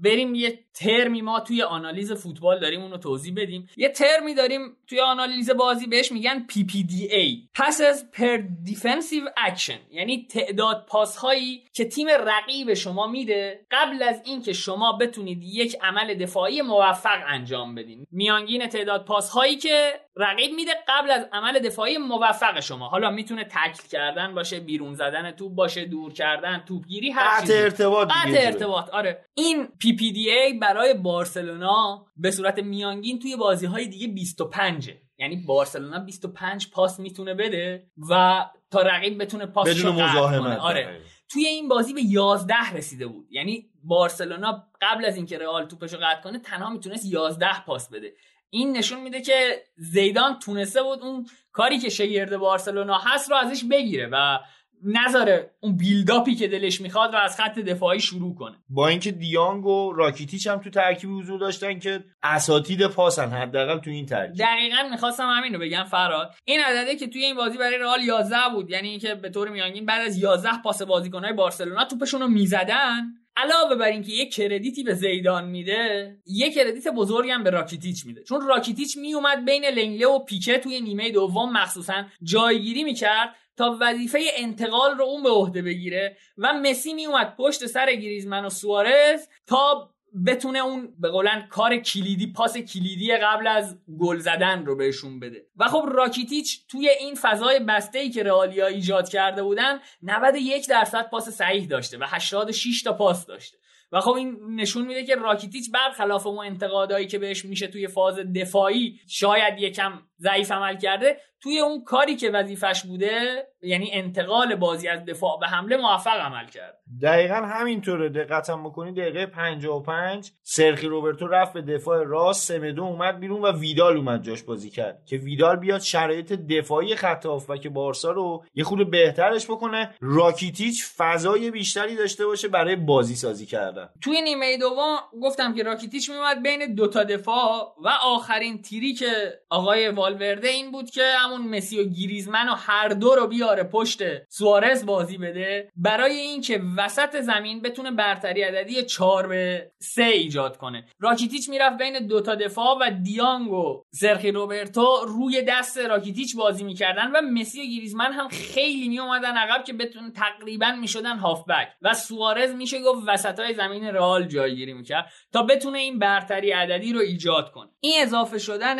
بریم 0.04 0.36
یه 0.36 0.60
ترمی 0.74 1.22
ما 1.22 1.40
توی 1.40 1.62
آنالیز 1.62 2.14
فوتبال 2.14 2.60
داریم 2.60 2.82
اونو 2.82 2.98
توضیح 2.98 3.34
بدیم. 3.38 3.70
یه 3.78 3.90
ترمی 3.90 4.34
داریم 4.34 4.62
توی 4.88 5.00
آنالیز 5.00 5.50
بازی 5.50 5.88
بهش 5.88 6.12
میگن 6.12 6.48
PPDA 6.52 7.48
Passes 7.60 8.18
per 8.18 8.40
Defensive 8.70 9.50
Action. 9.50 9.80
یعنی 9.92 10.28
تعداد 10.30 10.86
پاس 10.90 11.18
هایی 11.18 11.64
که 11.74 11.86
تیم 11.86 12.08
رقیب 12.08 12.74
شما 12.74 13.08
میده 13.08 13.66
قبل 13.72 14.04
از 14.04 14.22
اینکه 14.26 14.54
شما 14.54 14.98
بتونید 15.02 15.44
یک 15.44 15.78
عمل 15.82 16.14
دفاعی 16.14 16.62
موفق 16.62 17.20
انجام 17.28 17.76
بدین. 17.76 18.06
میانگین 18.12 18.68
تعداد 18.68 19.06
پاس 19.06 19.30
هایی 19.30 19.56
که 19.56 19.94
رقیب 20.20 20.52
میده 20.56 20.72
قبل 20.88 21.12
از 21.12 21.28
عمل 21.34 21.60
دفاعی 21.60 21.98
موفق 21.98 22.60
شما. 22.60 22.88
حالا 22.88 23.10
می‌تونه 23.10 23.44
تکل 23.44 23.88
کردن 23.92 24.36
باشه 24.36 24.60
بیرون 24.60 24.94
زدن 24.94 25.32
توپ 25.32 25.56
باشه 25.56 25.86
دور 25.86 26.14
کردن 26.14 26.64
توپگیری 26.68 27.12
هر 27.12 27.42
چیزی. 27.42 27.54
ارتباط 27.54 28.08
قطع 28.08 28.46
ارتباط. 28.46 28.90
آره. 28.90 29.26
این 29.34 29.66
PPDA 29.66 30.60
برای 30.62 30.94
بارسلونا 30.94 32.06
به 32.18 32.32
صورت 32.32 32.60
میانگین 32.60 33.20
توی 33.20 33.36
بازی 33.36 33.66
های 33.66 33.88
دیگه 33.88 34.08
25 34.08 34.92
یعنی 35.20 35.36
بارسلونا 35.36 36.00
25 36.00 36.72
پاس 36.72 37.00
می‌تونه 37.00 37.34
بده 37.34 37.88
و 38.10 38.46
تا 38.72 38.82
رقیب 38.82 39.22
بتونه 39.22 39.46
پاس 39.46 39.68
بدون 39.68 40.04
مزاحمت. 40.04 40.60
آره. 40.60 41.02
توی 41.30 41.46
این 41.46 41.68
بازی 41.68 41.94
به 41.94 42.02
11 42.02 42.56
رسیده 42.74 43.08
بود. 43.08 43.28
یعنی 43.32 43.70
بارسلونا 43.84 44.64
قبل 44.82 45.06
از 45.06 45.16
اینکه 45.16 45.38
رئال 45.38 45.66
توپشو 45.66 45.98
قطع 45.98 46.22
کنه 46.22 46.40
تنها 46.40 46.70
می‌تونست 46.70 47.06
11 47.06 47.64
پاس 47.66 47.90
بده. 47.90 48.14
این 48.50 48.78
نشون 48.78 49.02
میده 49.02 49.22
که 49.22 49.64
زیدان 49.76 50.40
تونسته 50.40 50.84
بود 50.84 51.02
اون 51.02 51.26
کاری 51.52 51.80
که 51.80 51.90
شگرد 51.90 52.38
بارسلونا 52.38 52.98
هست 52.98 53.32
رو 53.32 53.38
ازش 53.38 53.64
بگیره 53.64 54.10
و 54.12 54.40
نذاره 54.84 55.52
اون 55.60 55.78
buildup 55.78 56.29
ی 56.29 56.36
که 56.36 56.48
دلش 56.48 56.82
می‌خواد 56.82 57.14
رو 57.14 57.20
از 57.20 57.38
خط 57.38 57.60
دفاعی 57.60 58.00
شروع 58.00 58.36
کنه. 58.36 58.56
با 58.70 58.88
اینکه 58.88 59.12
دیانگ 59.12 59.66
و 59.66 59.94
راکیتیچ 59.94 60.48
هم 60.48 60.58
تو 60.58 60.70
ترکیب 60.70 61.10
حضور 61.10 61.40
داشتن 61.40 61.80
که 61.80 62.04
اساتید 62.24 62.88
پاسن 62.88 63.30
حداقل 63.30 63.80
تو 63.80 63.90
این 63.90 64.06
ترکیب. 64.06 64.46
دقیقا 64.46 64.90
می‌خواستم 64.92 65.30
همین 65.30 65.54
رو 65.54 65.60
بگم 65.60 65.84
فراد 65.84 66.36
این 66.46 66.62
عدده 66.62 66.96
که 66.96 67.08
توی 67.08 67.24
این 67.24 67.36
بازی 67.36 67.58
برای 67.58 67.78
رئال 67.78 68.02
11 68.02 68.36
بود 68.54 68.70
یعنی 68.70 68.90
اینکه 68.90 69.16
به 69.16 69.30
طور 69.30 69.50
میانگین 69.50 69.86
بعد 69.86 70.08
از 70.08 70.18
11 70.18 70.50
پاس 70.64 70.82
بازیکنهای 70.82 71.34
بارسلونا 71.34 71.86
توپشون 71.86 72.22
رو 72.22 72.28
می‌زدن 72.28 73.14
علاوه 73.38 73.76
بر 73.76 73.86
اینکه 73.86 74.12
یک 74.12 74.34
credit 74.34 74.77
ی 74.77 74.84
به 74.84 74.94
زیدان 74.94 75.46
میده 75.46 76.18
یک 76.26 76.56
credit 76.56 76.88
بزرگی 76.88 77.30
هم 77.30 77.44
به 77.44 77.50
راکیتیچ 77.50 78.06
میده. 78.06 78.24
چون 78.24 78.48
راکیتیچ 78.48 78.98
میومد 78.98 79.46
بین 79.46 79.66
لنگله 79.66 80.08
و 80.08 80.20
پیکه 80.20 80.58
توی 80.58 80.82
نیمه 80.82 81.12
دوم 81.12 81.54
مخصوصا 81.54 82.04
جایگیری 82.24 82.84
می‌کرد 82.84 83.36
تا 83.58 83.78
وظیفه 83.82 84.20
انتقال 84.36 84.98
رو 84.98 85.04
اون 85.04 85.24
به 85.24 85.30
عهده 85.30 85.62
بگیره 85.62 86.18
و 86.38 86.54
مسی 86.54 86.94
میومد 86.94 87.36
پشت 87.38 87.66
سر 87.66 87.96
گریزمن 87.96 88.46
و 88.46 88.50
سوارز 88.50 89.28
تا 89.48 89.90
بتونه 90.26 90.60
اون 90.60 90.94
به 91.00 91.10
قولن 91.10 91.48
کار 91.50 91.78
کلیدی 91.78 92.28
پاس 92.28 92.58
کلیدی 92.58 93.18
قبل 93.18 93.48
از 93.48 93.78
گل 94.00 94.18
زدن 94.18 94.66
رو 94.66 94.76
بهشون 94.76 95.20
بده. 95.20 95.46
و 95.58 95.68
خب 95.68 95.86
راکیتیچ 95.92 96.68
توی 96.68 96.90
این 96.90 97.16
فضای 97.16 97.60
بسته 97.60 98.00
ای 98.00 98.10
که 98.10 98.24
رئالیا 98.24 98.68
ایجاد 98.68 99.10
کرده 99.10 99.44
بودن 99.44 99.80
91 100.02 100.68
درصد 100.68 101.10
پاس 101.10 101.30
صحیح 101.30 101.68
داشته 101.68 101.98
و 101.98 102.04
86 102.08 102.84
تا 102.84 102.94
پاس 102.94 103.26
داشته. 103.26 103.58
و 103.92 104.02
خب 104.02 104.12
این 104.12 104.38
نشون 104.56 104.86
میده 104.86 105.04
که 105.04 105.16
راکیتیچ 105.16 105.72
برخلاف 105.72 106.28
اون 106.28 106.46
انتقادایی 106.46 107.08
که 107.08 107.20
بهش 107.20 107.46
میشه 107.46 107.68
توی 107.68 107.88
فاز 107.88 108.20
دفاعی 108.36 109.00
شاید 109.08 109.60
یکم 109.60 110.02
ضعیف 110.20 110.52
عمل 110.52 110.78
کرده 110.78 111.18
توی 111.42 111.60
اون 111.60 111.84
کاری 111.84 112.16
که 112.16 112.30
وظیفش 112.30 112.84
بوده 112.86 113.48
یعنی 113.62 113.90
انتقال 113.94 114.56
بازی 114.56 114.88
از 114.88 115.06
دفاع 115.06 115.40
به 115.40 115.48
حمله 115.48 115.78
موفق 115.78 116.20
عمل 116.20 116.48
کرد. 116.48 116.80
دقیقا 117.02 117.36
همینطوره. 117.36 118.10
دقتم 118.10 118.64
بکنی 118.64 118.92
دقیقه 118.92 119.26
55 119.26 120.32
سرخی 120.44 120.88
روبرتو 120.88 121.28
رفت 121.28 121.54
به 121.54 121.62
دفاع 121.62 122.04
راست 122.04 122.48
سمدو 122.48 122.84
اومد 122.84 123.20
بیرون 123.20 123.42
و 123.42 123.52
ویدال 123.60 123.98
اومد 123.98 124.24
جاش 124.24 124.44
بازی 124.44 124.70
کرد. 124.70 125.06
که 125.06 125.18
ویدال 125.18 125.56
بیاد 125.56 125.82
شرایط 125.82 126.34
دفاعی 126.34 126.96
خط 126.96 127.28
که 127.62 127.70
بارسا 127.70 128.12
رو 128.12 128.44
یه 128.56 128.64
خود 128.64 128.92
بهترش 128.92 129.46
بکنه 129.46 129.96
راکیتیچ 130.02 130.86
فضای 130.98 131.52
بیشتری 131.52 131.96
داشته 131.96 132.26
باشه 132.26 132.48
برای 132.48 132.76
بازی 132.76 133.16
سازی 133.16 133.46
کردن 133.46 133.58
کردن. 133.58 133.90
توی 134.02 134.22
نیمه 134.22 134.58
دوم 134.58 134.98
گفتم 135.22 135.54
که 135.54 135.64
راکیتیچ 135.64 136.10
میومد 136.10 136.44
بین 136.44 136.76
دوتا 136.76 137.04
دفاع 137.04 137.76
و 137.84 137.90
آخرین 138.04 138.62
تیری 138.62 138.94
که 138.94 139.40
آقای 139.50 139.92
والورده 140.08 140.48
این 140.48 140.72
بود 140.72 140.90
که 140.90 141.04
همون 141.18 141.42
مسی 141.42 141.80
و 141.80 141.84
گریزمن 141.84 142.50
و 142.50 142.56
هر 142.56 142.88
دو 142.88 143.16
رو 143.16 143.28
بیاره 143.28 143.64
پشت 143.64 144.00
سوارز 144.30 144.86
بازی 144.86 145.18
بده. 145.18 145.72
برای 145.76 146.16
اینکه 146.16 146.62
وسط 146.78 147.22
زمین 147.22 147.62
بتونه 147.62 147.92
برتری 147.92 148.42
عددی 148.42 148.84
4 148.84 149.28
به 149.28 149.72
3 149.80 150.04
ایجاد 150.04 150.58
کنه. 150.58 150.86
راکیتیچ 151.00 151.50
می‌رفت 151.50 151.78
بین 151.78 152.08
دوتا 152.08 152.36
دفاع 152.36 152.78
و 152.82 152.92
دیانگ 153.04 153.52
و 153.52 153.84
سرخی 153.92 154.32
روبرتو 154.32 155.06
روی 155.08 155.42
دست 155.48 155.78
راکیتیچ 155.78 156.36
بازی 156.36 156.64
می‌کردن 156.64 157.12
و 157.12 157.22
مسی 157.22 157.62
و 157.62 157.66
گریزمن 157.66 158.12
هم 158.14 158.28
خیلی 158.28 158.90
میومدن 158.90 159.38
عقب 159.38 159.64
که 159.64 159.74
بتونه 159.74 160.12
تقریبا 160.12 160.72
می‌شدن 160.72 161.18
هافبک. 161.18 161.68
و 161.82 161.94
سوارز 161.94 162.54
میشه 162.54 162.82
گفت 162.82 163.02
وسط 163.08 163.40
های 163.40 163.54
زمین 163.54 163.88
رئال 163.88 164.28
جایگیری 164.28 164.74
می‌کرد 164.74 165.12
تا 165.34 165.44
بتونه 165.44 165.80
این 165.80 166.00
برتری 166.00 166.52
عددی 166.52 166.94
رو 166.94 167.00
ایجاد 167.00 167.52
کنه. 167.52 167.70
این 167.80 168.02
اضافه 168.02 168.38
شدن 168.38 168.78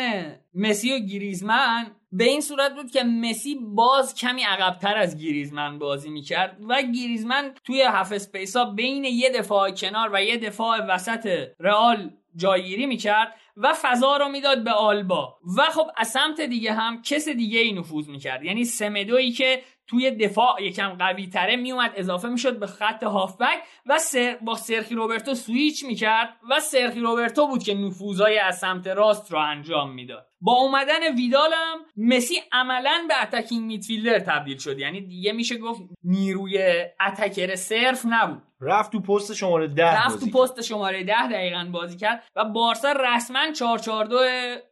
مسی 0.54 0.92
و 0.92 0.98
گریزمن 1.18 1.86
به 2.12 2.24
این 2.24 2.40
صورت 2.40 2.74
بود 2.74 2.90
که 2.90 3.04
مسی 3.04 3.58
باز 3.60 4.14
کمی 4.14 4.42
عقبتر 4.42 4.96
از 4.96 5.18
گریزمن 5.18 5.78
بازی 5.78 6.10
می‌کرد 6.10 6.56
و 6.68 6.82
گریزمن 6.82 7.54
توی 7.64 7.82
half 7.82 8.12
space 8.12 8.55
ا 8.55 8.64
بین 8.64 9.04
یه 9.04 9.30
دفاع 9.30 9.70
کنار 9.70 10.10
و 10.12 10.22
یه 10.22 10.36
دفاع 10.36 10.78
وسط 10.88 11.48
رئال 11.60 12.10
جایگیری 12.36 12.86
می‌کرد 12.86 13.34
و 13.56 13.74
فضا 13.82 14.16
رو 14.16 14.28
می‌داد 14.28 14.64
به 14.64 14.70
آلبا. 14.70 15.38
و 15.58 15.62
خب 15.62 15.86
از 15.96 16.08
سمت 16.08 16.40
دیگه 16.40 16.72
هم 16.72 17.02
کس 17.02 17.28
دیگه 17.28 17.58
ای 17.60 17.72
نفوذ 17.72 18.08
می‌کرد. 18.08 18.44
یعنی 18.44 18.64
سمدو 18.64 19.09
یی 19.09 19.32
که 19.32 19.62
توی 19.86 20.10
دفاع 20.10 20.62
یکم 20.62 20.88
قوی 20.88 21.26
تره 21.26 21.56
میومد 21.56 21.92
اضافه 21.96 22.28
می‌شد 22.28 22.58
به 22.58 22.66
خط 22.66 23.02
هافبک 23.02 23.62
و 23.86 23.98
سر 23.98 24.38
با 24.42 24.54
سرجی 24.54 24.94
روبرتو 24.94 25.34
سویچ 25.34 25.84
می‌کرد 25.84 26.36
و 26.50 26.60
سرجی 26.60 27.00
روبرتو 27.00 27.46
بود 27.46 27.62
که 27.62 27.74
نفوذای 27.74 28.38
از 28.38 28.58
سمت 28.58 28.86
راست 28.86 29.32
رو 29.32 29.38
انجام 29.38 29.92
می‌داد. 29.94 30.27
با 30.40 30.52
اومدن 30.52 31.14
ویدالم 31.16 31.78
مسی 31.96 32.34
عملا 32.52 33.04
به 33.08 33.22
attacking 33.22 33.64
midfielder 33.64 34.18
تبدیل 34.18 34.58
شد. 34.58 34.78
یعنی 34.78 35.00
دیگه 35.00 35.32
میشه 35.32 35.58
گفت 35.58 35.82
نیروی 36.04 36.84
attacker 37.06 37.54
صرف 37.54 38.06
نبود. 38.08 38.42
رفت 38.60 38.92
تو 38.92 39.00
پست 39.00 39.34
شماره 39.34 39.68
ده 39.68 40.06
رفت 40.06 40.20
تو 40.20 40.26
پست 40.26 40.62
شماره 40.62 41.04
ده 41.04 41.28
دقیقا 41.28 41.68
بازی 41.72 41.96
کرد 41.96 42.24
و 42.36 42.44
بارسا 42.44 42.92
رسما 42.92 43.52
442 43.52 44.16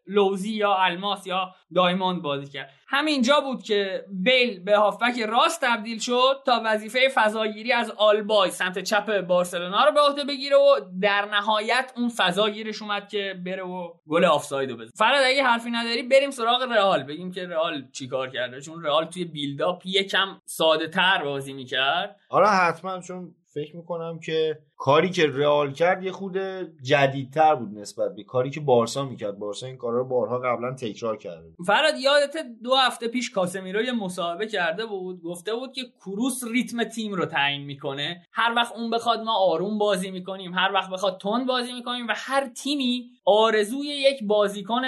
لوزی 0.07 0.53
یا 0.53 0.75
الماس 0.75 1.27
یا 1.27 1.55
دایموند 1.75 2.23
بازی 2.23 2.53
کرد. 2.53 2.71
همینجا 2.89 3.41
بود 3.41 3.63
که 3.63 4.05
بیل 4.09 4.65
به 4.65 4.77
هافبک 4.77 5.21
راست 5.29 5.61
تبدیل 5.65 5.99
شد 5.99 6.43
تا 6.47 6.63
وظیفه 6.65 7.09
فضاگیری 7.15 7.73
از 7.73 7.91
آلبای 7.91 8.51
سمت 8.51 8.79
چپ 8.79 9.21
بارسلونا 9.21 9.85
رو 9.85 9.93
به 9.93 10.01
عهده 10.01 10.25
بگیره 10.25 10.57
و 10.57 10.81
در 11.01 11.25
نهایت 11.25 11.93
اون 11.97 12.09
فضاگیرش 12.09 12.83
اومد 12.83 13.09
که 13.09 13.41
بره 13.47 13.63
و 13.63 13.93
گل 14.09 14.25
آفسایدو 14.25 14.77
بزنه. 14.77 14.93
فراد 14.95 15.25
اگه 15.25 15.43
حرفی 15.43 15.71
نداری 15.71 16.03
بریم 16.03 16.31
سراغ 16.31 16.63
رئال. 16.63 17.03
بگیم 17.03 17.33
که 17.33 17.47
رئال 17.47 17.85
چیکار 17.93 18.31
کرده؟ 18.31 18.61
چون 18.61 18.83
رئال 18.83 19.05
توی 19.05 19.25
بیلداپ 19.25 19.83
یکم 19.85 20.41
ساده 20.45 20.89
تر 20.89 21.25
بازی 21.25 21.53
می‌کرد. 21.53 22.21
آره 22.29 22.47
حتما 22.47 23.01
چون 23.01 23.35
فکر 23.57 23.77
می‌کنم 23.77 24.19
که 24.19 24.59
کاری 24.77 25.11
که 25.11 25.27
رئال 25.27 25.73
کرد 25.73 26.03
یه 26.03 26.13
خود 26.13 26.39
جدیدتر 26.83 27.55
بود 27.55 27.79
نسبت 27.79 28.15
به 28.15 28.23
کاری 28.23 28.51
که 28.51 28.61
بارسا 28.61 29.05
می‌کرد. 29.05 29.39
بارسا 29.39 29.67
این 29.67 29.77
کارا 29.77 29.99
رو 29.99 30.05
بارها 30.05 30.39
قبلا 30.39 30.75
تکرار 30.75 31.17
کرده 31.17 31.49
فراد 31.67 31.95
یادت 31.99 32.37
دو 32.63 32.75
هفته 32.75 33.09
پیش 33.09 33.31
کاسمیرو 33.31 33.83
یه 33.83 33.93
مصاحبه 33.93 34.47
کرده 34.47 34.87
بود. 34.87 35.23
گفته 35.23 35.55
بود 35.55 35.73
که 35.73 35.83
کروس 36.01 36.45
ریتم 36.53 36.85
تیم 36.85 37.13
رو 37.13 37.27
تعیین 37.27 37.63
می‌کنه. 37.63 38.23
هر 38.33 38.53
وقت 38.57 38.73
اون 38.73 38.91
بخواد 38.91 39.21
ما 39.21 39.39
آروم 39.39 39.79
بازی 39.79 40.11
می‌کنیم. 40.11 40.55
هر 40.55 40.73
وقت 40.75 40.91
بخواد 40.91 41.21
تند 41.21 41.47
بازی 41.47 41.73
می‌کنیم 41.73 42.07
و 42.07 42.13
هر 42.17 42.49
تیمی 42.49 43.11
آرزوی 43.25 43.87
یک 43.87 44.25
بازیکن 44.25 44.83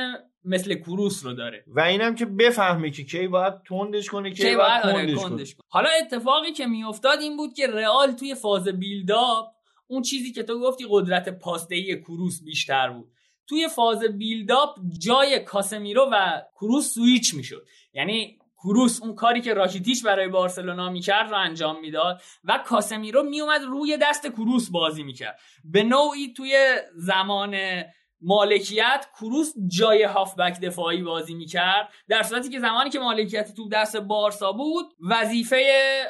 مثل 0.45 0.75
کروس 0.75 1.25
رو 1.25 1.33
داره. 1.33 1.64
و 1.66 1.80
اینم 1.80 2.14
که 2.14 2.26
بفهمه 2.26 2.90
که 2.90 3.04
کی 3.04 3.28
باید 3.28 3.54
تندش 3.68 4.09
کنه 4.09 4.30
کی, 4.30 4.57
باید, 4.57 4.87
آره 4.87 5.14
کندش 5.14 5.54
کنه. 5.54 5.64
حالا 5.68 5.88
اتفاقی 6.00 6.52
که 6.52 6.66
میافتاد 6.66 7.21
این 7.21 7.37
بود 7.37 7.54
که 7.54 7.66
رئال 7.66 8.12
توی 8.12 8.35
فاز 8.35 8.68
بیلداپ 8.68 9.47
اون 9.87 10.02
چیزی 10.02 10.33
که 10.33 10.42
تو 10.42 10.61
گفتی 10.61 10.87
قدرت 10.90 11.28
پاسدهی 11.28 12.00
کروس 12.00 12.45
بیشتر 12.45 12.90
بود. 12.90 13.12
توی 13.49 13.68
فاز 13.68 14.04
بیلداپ 14.04 14.78
جای 14.99 15.40
کاسمیرو 15.40 16.09
و 16.12 16.40
کروس 16.54 16.95
سویچ 16.95 17.35
می‌شد. 17.35 17.66
یعنی 17.92 18.38
کروس 18.57 19.02
اون 19.02 19.14
کاری 19.14 19.40
که 19.40 19.54
راشیتیش 19.54 20.02
برای 20.02 20.28
بارسلونا 20.28 20.90
می‌کرد 20.90 21.30
رو 21.30 21.37
انجام 21.37 21.80
می‌داد 21.80 22.23
و 22.45 22.59
کاسمیرو 22.66 23.23
میومد 23.23 23.61
روی 23.62 23.99
دست 24.02 24.26
کروس 24.26 24.71
بازی 24.71 25.02
می‌کرد. 25.02 25.38
به 25.64 25.83
نوعی 25.83 26.33
توی 26.33 26.76
زمان 26.95 27.57
مالکیت 28.20 29.06
کروس 29.20 29.52
جای 29.66 30.02
هافبک 30.02 30.60
دفاعی 30.60 31.02
بازی 31.02 31.34
می‌کرد 31.34 31.88
در 32.08 32.22
صورتی 32.22 32.48
که 32.48 32.60
زمانی 32.60 32.90
که 32.90 32.98
مالکیت 32.98 33.54
تو 33.54 33.68
دست 33.68 33.96
بارسا 33.96 34.52
بود 34.52 34.87
وظیفه 35.10 35.56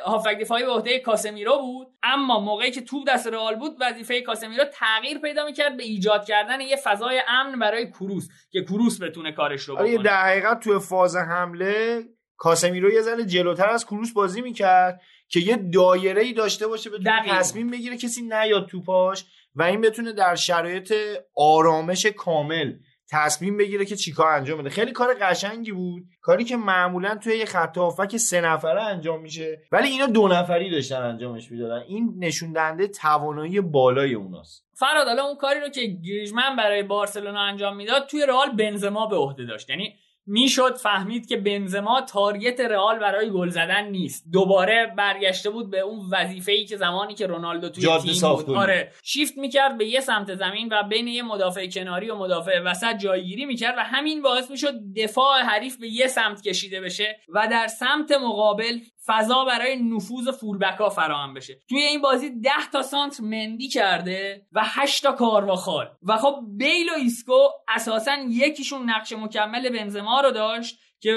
هافبک 0.04 0.40
دفاعی 0.40 0.64
به 0.64 0.70
عهده 0.70 0.98
کاسمیرو 0.98 1.58
بود. 1.58 1.86
اما 2.02 2.40
موقعی 2.40 2.70
که 2.70 2.80
تو 2.80 3.04
دست 3.04 3.26
رئال 3.26 3.56
بود 3.56 3.76
وظیفه 3.80 4.20
کاسمیرو 4.20 4.64
تغییر 4.72 5.18
پیدا 5.18 5.44
می‌کرد 5.44 5.76
به 5.76 5.82
ایجاد 5.84 6.24
کردن 6.24 6.60
یه 6.60 6.76
فضای 6.76 7.22
امن 7.28 7.58
برای 7.58 7.90
کروس 7.90 8.28
که 8.50 8.62
کروس 8.62 9.02
بتونه 9.02 9.32
کارش 9.32 9.62
رو 9.62 9.78
آره، 9.78 9.92
بکنه. 9.92 10.04
در 10.04 10.22
حقیقت 10.22 10.60
توی 10.60 10.78
فاز 10.78 11.16
حمله 11.16 12.04
کاسمیرو 12.36 12.92
یه 12.92 13.00
ذره 13.00 13.24
جلوتر 13.24 13.68
از 13.68 13.86
کروس 13.86 14.12
بازی 14.12 14.40
می‌کرد 14.40 15.00
که 15.28 15.40
یه 15.40 15.56
دایره 15.56 16.22
ای 16.22 16.32
داشته 16.32 16.66
باشه 16.66 16.90
بتونه 16.90 17.22
تصمیم 17.28 17.70
بگیره 17.70 17.96
کسی 17.96 18.22
نیاد 18.22 18.66
تو 18.66 18.82
پاش 18.82 19.24
و 19.54 19.62
این 19.62 19.80
بتونه 19.80 20.12
در 20.12 20.34
شرایط 20.34 20.94
آرامش 21.36 22.06
کامل 22.06 22.72
تصمیم 23.10 23.56
بگیره 23.56 23.84
که 23.84 23.96
چیکار 23.96 24.32
انجام 24.32 24.58
بده. 24.58 24.70
خیلی 24.70 24.92
کار 24.92 25.14
قشنگی 25.20 25.72
بود. 25.72 26.02
کاری 26.20 26.44
که 26.44 26.56
معمولا 26.56 27.14
توی 27.16 27.36
یه 27.36 27.44
خط 27.44 27.78
که 28.10 28.18
سه 28.18 28.40
نفره 28.40 28.82
انجام 28.82 29.22
میشه 29.22 29.60
ولی 29.72 29.88
اینا 29.88 30.06
دو 30.06 30.28
نفری 30.28 30.70
داشتن 30.70 31.02
انجامش 31.02 31.50
می‌دادن. 31.50 31.82
این 31.88 32.14
نشون 32.18 32.52
دهنده 32.52 32.88
توانایی 32.88 33.60
بالای 33.60 34.14
اوناست. 34.14 34.66
فراد 34.78 35.06
حالا 35.06 35.22
اون 35.22 35.36
کاری 35.36 35.60
رو 35.60 35.68
که 35.68 35.80
گریزمن 35.86 36.56
برای 36.56 36.82
بارسلونا 36.82 37.40
انجام 37.40 37.76
می‌داد 37.76 38.06
توی 38.06 38.26
رئال 38.26 38.50
بنزما 38.56 39.06
به 39.06 39.16
عهده 39.16 39.44
داشت. 39.44 39.70
یعنی 39.70 39.96
می‌شد 40.28 40.76
فهمید 40.76 41.26
که 41.26 41.36
بنزما 41.36 42.00
تارگت 42.00 42.60
رئال 42.60 42.98
برای 42.98 43.30
گل 43.30 43.48
زدن 43.48 43.88
نیست. 43.88 44.24
دوباره 44.32 44.94
برگشته 44.96 45.50
بود 45.50 45.70
به 45.70 45.80
اون 45.80 45.98
وظیفه 46.12 46.52
ای 46.52 46.64
که 46.64 46.76
زمانی 46.76 47.14
که 47.14 47.26
رونالدو 47.26 47.68
توی 47.68 47.98
تیم 47.98 48.34
بود. 48.34 48.50
آره. 48.50 48.92
شیفت 49.02 49.38
می‌کرد 49.38 49.78
به 49.78 49.86
یه 49.86 50.00
سمت 50.00 50.34
زمین 50.34 50.68
و 50.70 50.82
بین 50.82 51.08
یه 51.08 51.22
مدافع 51.22 51.66
کناری 51.66 52.10
و 52.10 52.16
مدافع 52.16 52.60
وسط 52.60 52.96
جایگیری 52.96 53.44
می‌کرد 53.44 53.74
و 53.78 53.80
همین 53.80 54.22
باعث 54.22 54.50
می‌شد 54.50 54.74
دفاع 54.96 55.40
حریف 55.42 55.76
به 55.76 55.88
یه 55.88 56.06
سمت 56.06 56.42
کشیده 56.42 56.80
بشه 56.80 57.20
و 57.28 57.48
در 57.50 57.66
سمت 57.66 58.12
مقابل 58.12 58.78
فضا 59.08 59.44
برای 59.44 59.76
نفوذ 59.76 60.30
فولبک 60.30 60.78
ها 60.78 60.88
فراهم 60.88 61.34
بشه. 61.34 61.58
توی 61.68 61.78
این 61.78 62.00
بازی 62.00 62.30
10 62.30 62.50
تا 62.72 62.82
سانتر 62.82 63.22
مندی 63.22 63.68
کرده 63.68 64.46
و 64.52 64.60
8 64.64 65.02
تا 65.02 65.12
کارواخال. 65.12 65.88
و 66.02 66.16
خب 66.16 66.40
بیل 66.48 66.88
و 66.90 66.92
ایسکو 66.92 67.48
اساسا 67.68 68.16
یکیشون 68.28 68.90
نقش 68.90 69.12
مکمل 69.12 69.68
بنزما 69.68 70.20
رو 70.20 70.30
داشت. 70.30 70.78
که 71.00 71.10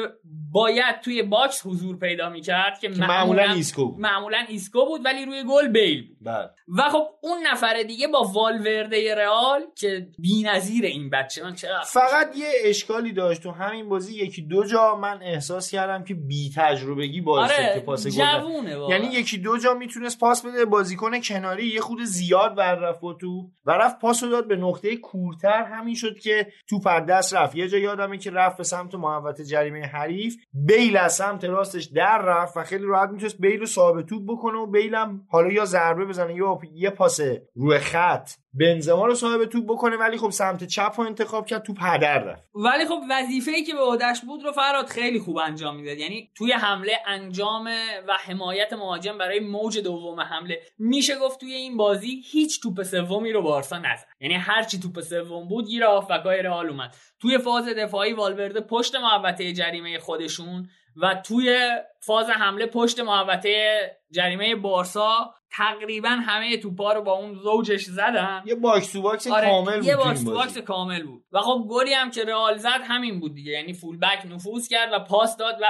باید 0.51 0.99
توی 1.03 1.23
باکس 1.23 1.65
حضور 1.65 1.97
پیدا 1.97 2.29
می‌کرد 2.29 2.79
که 2.79 2.89
معمولا 2.89 3.43
ایسکو 3.43 3.85
بود. 3.85 3.99
معمولا 3.99 4.45
ایسکو 4.47 4.85
بود 4.85 5.01
ولی 5.05 5.25
روی 5.25 5.43
گل 5.49 5.67
بیل 5.67 6.07
بود. 6.07 6.17
بله. 6.21 6.49
و 6.77 6.89
خب 6.89 7.07
اون 7.21 7.37
نفر 7.47 7.83
دیگه 7.87 8.07
با 8.07 8.23
والورده 8.33 9.15
رئال 9.15 9.61
که 9.77 10.07
بی‌نظیر 10.19 10.85
این 10.85 11.09
بچه 11.09 11.43
من 11.43 11.55
چقدر 11.55 11.83
فقط 11.83 12.37
یه 12.37 12.47
اشکالی 12.63 13.13
داشت 13.13 13.43
تو 13.43 13.51
همین 13.51 13.89
بازی 13.89 14.15
یکی 14.15 14.41
دو 14.41 14.65
جا 14.65 14.95
من 14.95 15.19
احساس 15.23 15.71
کردم 15.71 16.03
که 16.03 16.13
بی 16.13 16.51
تجربگی 16.55 17.21
باعث 17.21 17.51
آره 17.51 17.71
که 17.73 17.79
پاس 17.79 18.07
گل 18.07 18.89
یعنی 18.89 19.07
یکی 19.07 19.37
دو 19.37 19.57
جا 19.57 19.73
می‌تونست 19.73 20.19
پاس 20.19 20.45
بده 20.45 20.65
بازیکن 20.65 21.19
کناری 21.19 21.67
یه 21.67 21.81
خود 21.81 22.03
زیاد 22.03 22.57
ور 22.57 22.75
رفت 22.75 23.03
و 23.03 23.13
تو 23.13 23.49
و 23.65 23.71
رفت 23.71 23.99
پاسو 23.99 24.29
داد 24.29 24.47
به 24.47 24.55
نقطه 24.55 24.95
کورتر. 24.95 25.63
همین 25.63 25.95
شد 25.95 26.19
که 26.19 26.47
تو 26.69 26.79
پر 26.79 26.99
دست 26.99 27.35
رفت. 27.35 27.55
یه 27.55 27.67
جا 27.67 27.77
یادمه 27.77 28.17
که 28.17 28.31
رفت 28.31 28.57
به 28.57 28.63
سمت 28.63 28.95
محوطه 28.95 29.43
جریمه 29.71 29.87
حریف. 29.87 30.35
بیل 30.53 30.97
از 30.97 31.13
سمت 31.13 31.43
راستش 31.43 31.83
در 31.83 32.21
رفت 32.21 32.57
و 32.57 32.63
خیلی 32.63 32.85
راحت 32.85 33.09
می‌تونست 33.09 33.37
بیل 33.41 33.59
رو 33.59 33.65
ثابت 33.65 34.05
توپ 34.05 34.23
بکنه 34.27 34.57
و 34.57 34.65
بیلم 34.65 35.25
حالا 35.29 35.51
یا 35.51 35.65
ضربه 35.65 36.05
بزنه 36.05 36.35
یا 36.35 36.59
یه 36.73 36.89
پاس 36.89 37.19
روی 37.55 37.79
خط 37.79 38.29
بنزما 38.53 39.05
رو 39.05 39.15
صاحب 39.15 39.45
توپ 39.45 39.65
بکنه 39.65 39.97
ولی 39.97 40.17
خب 40.17 40.29
سمت 40.29 40.63
چپ 40.63 40.93
رو 40.97 41.05
انتخاب 41.05 41.45
کرد 41.45 41.63
توپ 41.63 41.77
هدر 41.81 42.19
رفت. 42.19 42.49
ولی 42.55 42.85
خب 42.85 42.99
وظیفه‌ای 43.09 43.63
که 43.63 43.73
به 43.73 43.81
عهدهش 43.81 44.21
بود 44.21 44.43
رو 44.43 44.51
فراد 44.51 44.85
خیلی 44.85 45.19
خوب 45.19 45.37
انجام 45.37 45.75
می‌داد. 45.75 45.97
یعنی 45.97 46.31
توی 46.35 46.51
حمله 46.51 46.93
انجام 47.07 47.65
و 48.07 48.13
حمایت 48.25 48.73
مهاجم 48.73 49.17
برای 49.17 49.39
موج 49.39 49.79
دوم 49.79 50.19
حمله 50.19 50.61
میشه 50.79 51.19
گفت 51.19 51.39
توی 51.39 51.53
این 51.53 51.77
بازی 51.77 52.21
هیچ 52.31 52.61
توپ 52.61 52.83
سومی 52.83 53.31
رو 53.31 53.41
بارسا 53.41 53.77
نزد. 53.77 54.07
یعنی 54.19 54.33
هر 54.33 54.63
چی 54.63 54.79
توپ 54.79 55.01
سوم 55.01 55.47
بود 55.47 55.67
گیر 55.67 55.83
هافبکای 55.83 56.41
رئال 56.41 56.69
اومد. 56.69 56.95
توی 57.21 57.37
فاز 57.37 57.67
دفاعی 57.67 58.13
والورده 58.13 58.61
پشت 58.61 58.95
محوطه 58.95 59.53
جریمه 59.53 59.99
خودشون 59.99 60.69
و 60.95 61.21
توی 61.25 61.69
فاز 61.99 62.29
حمله 62.29 62.65
پشت 62.65 62.99
محوطه 62.99 63.81
جریمه 64.11 64.55
بارسا 64.55 65.33
تقریبا 65.53 66.09
همه 66.09 66.57
توپا 66.57 66.93
رو 66.93 67.01
با 67.01 67.11
اون 67.11 67.33
زوجش 67.33 67.83
زدن. 67.83 68.43
یه 68.45 68.55
box 68.55 68.91
to 68.91 69.01
box 69.01 69.27
آره، 69.27 69.47
کامل 69.47 69.75
بود 69.75 69.85
یه 69.85 69.95
باکس 69.95 70.23
تو 70.23 70.31
باکس 70.31 70.57
کامل 70.57 71.03
بود. 71.03 71.23
و 71.31 71.39
خب 71.39 71.65
گلی 71.69 71.93
هم 71.93 72.11
که 72.11 72.23
رئال 72.23 72.57
زد 72.57 72.81
همین 72.83 73.19
بود 73.19 73.33
دیگه. 73.33 73.51
یعنی 73.51 73.73
full 73.73 73.97
back 73.97 74.25
نفوذ 74.31 74.67
کرد 74.67 74.89
و 74.93 74.99
پاس 74.99 75.37
داد 75.37 75.55
و 75.61 75.65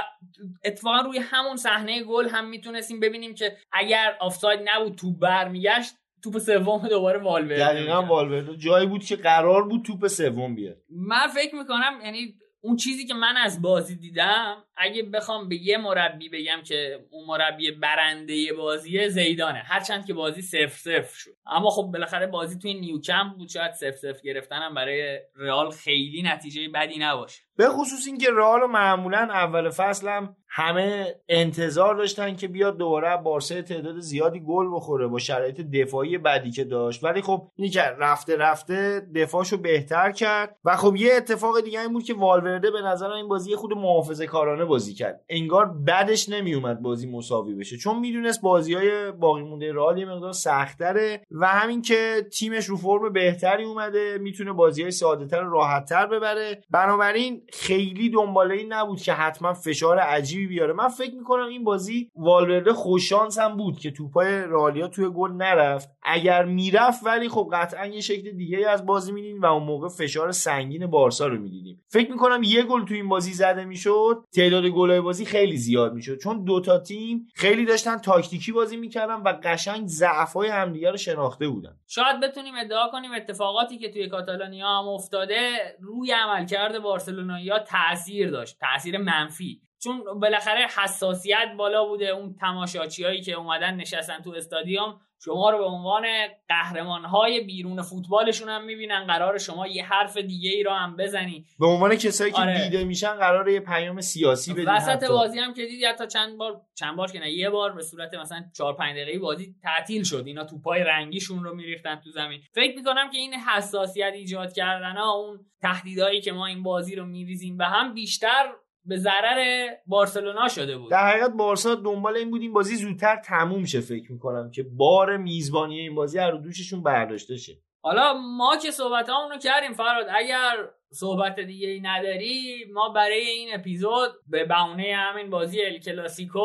اتفاقا 0.64 1.00
روی 1.00 1.18
همون 1.18 1.56
صحنه 1.56 2.04
گل 2.04 2.28
هم 2.28 2.48
می‌تونستیم 2.48 3.00
ببینیم 3.00 3.34
که 3.34 3.56
اگر 3.72 4.16
آفساید 4.20 4.60
نبود 4.64 4.94
توپ 4.94 5.12
برمیگشت 5.12 5.94
توپ 6.24 6.38
سوم 6.38 6.88
دوباره 6.88 7.18
والورده 7.18 7.58
دقیقا 7.58 8.02
والورده. 8.02 8.56
جایی 8.56 8.86
بود 8.86 9.04
که 9.04 9.16
قرار 9.16 9.68
بود 9.68 9.84
توپ 9.84 10.06
سوم 10.06 10.54
بیاد. 10.54 10.76
من 10.90 11.26
فکر 11.34 11.54
می‌کنم 11.54 12.00
یعنی 12.04 12.34
اون 12.64 12.76
چیزی 12.76 13.06
که 13.06 13.14
من 13.14 13.36
از 13.36 13.62
بازی 13.62 13.96
دیدم 13.96 14.64
اگه 14.76 15.02
بخوام 15.02 15.48
به 15.48 15.56
یه 15.56 15.78
مربی 15.78 16.28
بگم 16.28 16.62
که 16.64 17.06
اون 17.10 17.26
مربی 17.26 17.70
برنده 17.70 18.52
بازی 18.52 19.08
زیدانه. 19.08 19.58
هرچند 19.58 20.06
که 20.06 20.14
بازی 20.14 20.42
سف 20.42 20.78
سف 20.78 21.14
شد. 21.14 21.36
اما 21.46 21.70
خب 21.70 21.82
بالاخره 21.82 22.26
بازی 22.26 22.58
توی 22.58 22.74
نیوکمپ 22.74 23.36
بود. 23.36 23.48
شاید 23.48 23.72
سف 23.72 23.96
سف 23.96 24.22
گرفتنم 24.22 24.74
برای 24.74 25.20
رئال 25.36 25.70
خیلی 25.70 26.22
نتیجه 26.22 26.68
بدی 26.68 26.98
نباشه. 26.98 27.42
به 27.56 27.68
خصوص 27.68 28.06
اینکه 28.06 28.30
رئال 28.30 28.70
معمولا 28.70 29.18
اول 29.18 29.70
فصلم 29.70 30.36
همه 30.54 31.14
انتظار 31.28 31.94
داشتن 31.94 32.36
که 32.36 32.48
بیاد 32.48 32.76
دوباره 32.76 33.16
بارسا 33.16 33.62
تعداد 33.62 33.98
زیادی 33.98 34.40
گل 34.40 34.66
بخوره 34.74 35.06
با 35.06 35.18
شرایط 35.18 35.60
دفاعی 35.60 36.18
بدی 36.18 36.50
که 36.50 36.64
داشت. 36.64 37.04
ولی 37.04 37.22
خب 37.22 37.48
که 37.72 37.82
رفته 37.82 38.36
رفته 38.36 39.02
دفاعشو 39.14 39.56
بهتر 39.56 40.10
کرد 40.10 40.56
و 40.64 40.76
خب 40.76 40.96
یه 40.96 41.14
اتفاق 41.16 41.60
دیگه 41.60 41.80
این 41.80 41.92
بود 41.92 42.04
که 42.04 42.14
والورده 42.14 42.70
به 42.70 42.82
نظر 42.82 43.10
این 43.10 43.28
بازی 43.28 43.56
خود 43.56 43.72
محافظه 43.72 44.26
کارانه 44.26 44.64
بازی 44.64 44.94
کرد. 44.94 45.20
انگار 45.28 45.66
بعدش 45.66 46.28
نمیومد 46.28 46.82
بازی 46.82 47.10
مساوی 47.10 47.54
بشه. 47.54 47.76
چون 47.76 47.98
می‌دونست 47.98 48.40
بازی 48.40 48.74
های 48.74 49.10
باقی 49.10 49.42
مونده 49.42 49.72
رئال 49.72 49.98
یه 49.98 50.06
مقدار 50.06 50.32
سختره 50.32 51.22
و 51.30 51.46
همین 51.46 51.82
که 51.82 52.26
تیمش 52.32 52.64
رو 52.64 52.76
فرم 52.76 53.12
بهتری 53.12 53.64
اومده 53.64 54.18
می‌تونه 54.18 54.52
بازی 54.52 54.82
های 54.82 54.90
ساده 54.90 55.36
راحت 55.36 55.92
ببره. 55.92 56.62
بنابراین 56.70 57.42
خیلی 57.52 58.10
دنباله 58.10 58.54
این 58.54 58.72
نبود 58.72 59.00
که 59.00 59.12
حتما 59.12 59.52
فشار 59.52 59.98
عجیبی 60.42 60.54
بیاره. 60.54 60.72
من 60.72 60.88
فکر 60.88 61.14
می‌کنم 61.14 61.48
این 61.48 61.64
بازی 61.64 62.10
والورده 62.16 62.72
خوششانس 62.72 63.38
هم 63.38 63.56
بود 63.56 63.78
که 63.78 63.90
توپای 63.90 64.42
رالیا 64.42 64.88
توی 64.88 65.08
گل 65.08 65.32
نرفت. 65.32 65.88
اگر 66.02 66.44
می‌رفت 66.44 67.06
ولی 67.06 67.28
خب 67.28 67.50
قطعا 67.52 67.86
یه 67.86 68.00
شکل 68.00 68.30
دیگه 68.30 68.68
از 68.68 68.86
بازی 68.86 69.12
می‌دیدیم 69.12 69.42
و 69.42 69.46
اون 69.46 69.62
موقع 69.62 69.88
فشار 69.88 70.32
سنگین 70.32 70.86
بارسا 70.86 71.26
رو 71.26 71.38
می‌دیدیم. 71.38 71.82
فکر 71.88 72.10
می‌کنم 72.10 72.42
یه 72.42 72.62
گل 72.62 72.84
تو 72.84 72.94
این 72.94 73.08
بازی 73.08 73.32
زده 73.32 73.64
می‌شد. 73.64 74.24
تعداد 74.34 74.66
گلای 74.66 75.00
بازی 75.00 75.24
خیلی 75.24 75.56
زیاد 75.56 75.94
می‌شد. 75.94 76.18
چون 76.18 76.44
دوتا 76.44 76.78
تیم 76.78 77.28
خیلی 77.34 77.64
داشتن 77.64 77.96
تاکتیکی 77.96 78.52
بازی 78.52 78.76
می‌کردن 78.76 79.14
و 79.14 79.32
قشنگ 79.44 79.86
ضعفای 79.86 80.48
همدیگه 80.48 80.90
رو 80.90 80.96
شناخته 80.96 81.48
بودن. 81.48 81.76
شاید 81.86 82.20
بتونیم 82.20 82.54
ادعا 82.60 82.88
کنیم 82.92 83.12
اتفاقاتی 83.12 83.78
که 83.78 83.90
توی 83.90 84.08
کاتالونیا 84.08 84.68
هم 84.68 84.88
افتاده 84.88 85.50
روی 85.80 86.12
عملکرد 86.12 86.78
بارسلونیا 86.78 87.58
تاثیر 87.58 88.30
داشت. 88.30 88.56
تاثیر 88.60 88.98
منفی. 88.98 89.60
چون 89.84 90.20
بالاخره 90.20 90.66
حساسیت 90.78 91.48
بالا 91.56 91.84
بوده. 91.84 92.08
اون 92.08 92.34
تماشاچی 92.40 93.20
که 93.20 93.32
اومدن 93.32 93.74
نشستن 93.74 94.22
تو 94.22 94.30
استادیوم 94.30 95.00
شما 95.24 95.50
رو 95.50 95.58
به 95.58 95.64
عنوان 95.64 96.04
قهرمان 96.48 97.04
های 97.04 97.40
بیرون 97.40 97.82
فوتبالشون 97.82 98.48
هم 98.48 98.64
می‌بینن. 98.64 99.06
قرار 99.06 99.38
شما 99.38 99.66
یه 99.66 99.84
حرف 99.84 100.16
دیگه 100.16 100.50
ای 100.50 100.62
رو 100.62 100.70
هم 100.70 100.96
بزنی. 100.96 101.46
به 101.60 101.66
عنوان 101.66 101.96
کسایی 101.96 102.32
که 102.32 102.40
آره. 102.40 102.64
دیده 102.64 102.84
میشن 102.84 103.14
قرار 103.14 103.48
یه 103.48 103.60
پیام 103.60 104.00
سیاسی 104.00 104.52
بدین 104.52 104.68
وسط 104.68 105.04
بازی 105.04 105.38
هم 105.38 105.54
که 105.54 105.66
دیدی 105.66 105.84
حتی 105.84 106.06
چند 106.06 106.38
بار 106.38 106.60
چند 106.74 106.96
بار 106.96 107.10
که 107.10 107.20
نه 107.20 107.30
یه 107.30 107.50
بار 107.50 107.72
به 107.72 107.82
صورت 107.82 108.14
مثلا 108.14 108.44
4 108.56 108.76
5 108.76 108.96
دقیقه 108.96 109.18
بازی 109.18 109.54
تعطیل 109.62 110.04
شد. 110.04 110.22
اینا 110.26 110.44
توپای 110.44 110.84
رنگیشون 110.84 111.44
رو 111.44 111.54
میریختن 111.54 111.96
تو 111.96 112.10
زمین. 112.10 112.40
فکر 112.54 112.76
می‌کنم 112.76 113.10
که 113.10 113.18
این 113.18 113.34
حساسیت 113.34 114.12
ایجاد 114.14 114.52
کردن 114.52 114.96
ها 114.96 115.12
اون 115.12 115.40
تهدیدایی 115.62 116.20
که 116.20 116.32
ما 116.32 116.46
این 116.46 116.62
بازی 116.62 116.96
رو 116.96 117.04
میریزیم 117.04 117.56
به 117.56 117.64
هم 117.64 117.94
بیشتر 117.94 118.52
به 118.84 118.96
ضرر 118.96 119.68
بارسلونا 119.86 120.48
شده 120.48 120.78
بود. 120.78 120.90
در 120.90 121.08
حقیقت 121.08 121.30
بارسا 121.30 121.74
دنبال 121.74 122.16
این 122.16 122.30
بود 122.30 122.42
این 122.42 122.52
بازی 122.52 122.76
زودتر 122.76 123.16
تموم 123.16 123.64
شه 123.64 123.80
فکر 123.80 124.12
می‌کنم 124.12 124.50
که 124.50 124.62
بار 124.62 125.16
میزبانی 125.16 125.80
این 125.80 125.94
بازی 125.94 126.18
رو 126.18 126.38
دوششون 126.38 126.82
برداشته 126.82 127.36
شه. 127.36 127.52
حالا 127.82 128.14
ما 128.14 128.56
که 128.56 128.70
صحبت 128.70 129.08
رو 129.08 129.38
کردیم 129.38 129.72
فراد 129.72 130.06
اگر 130.14 130.68
صحبت 130.92 131.40
دیگه 131.40 131.68
ای 131.68 131.80
نداری 131.80 132.64
ما 132.72 132.88
برای 132.88 133.20
این 133.20 133.54
اپیزود 133.54 134.10
به 134.26 134.44
بهونه 134.44 134.94
همین 134.96 135.30
بازی 135.30 135.62
ال 135.62 135.78
کلاسیکو 135.78 136.40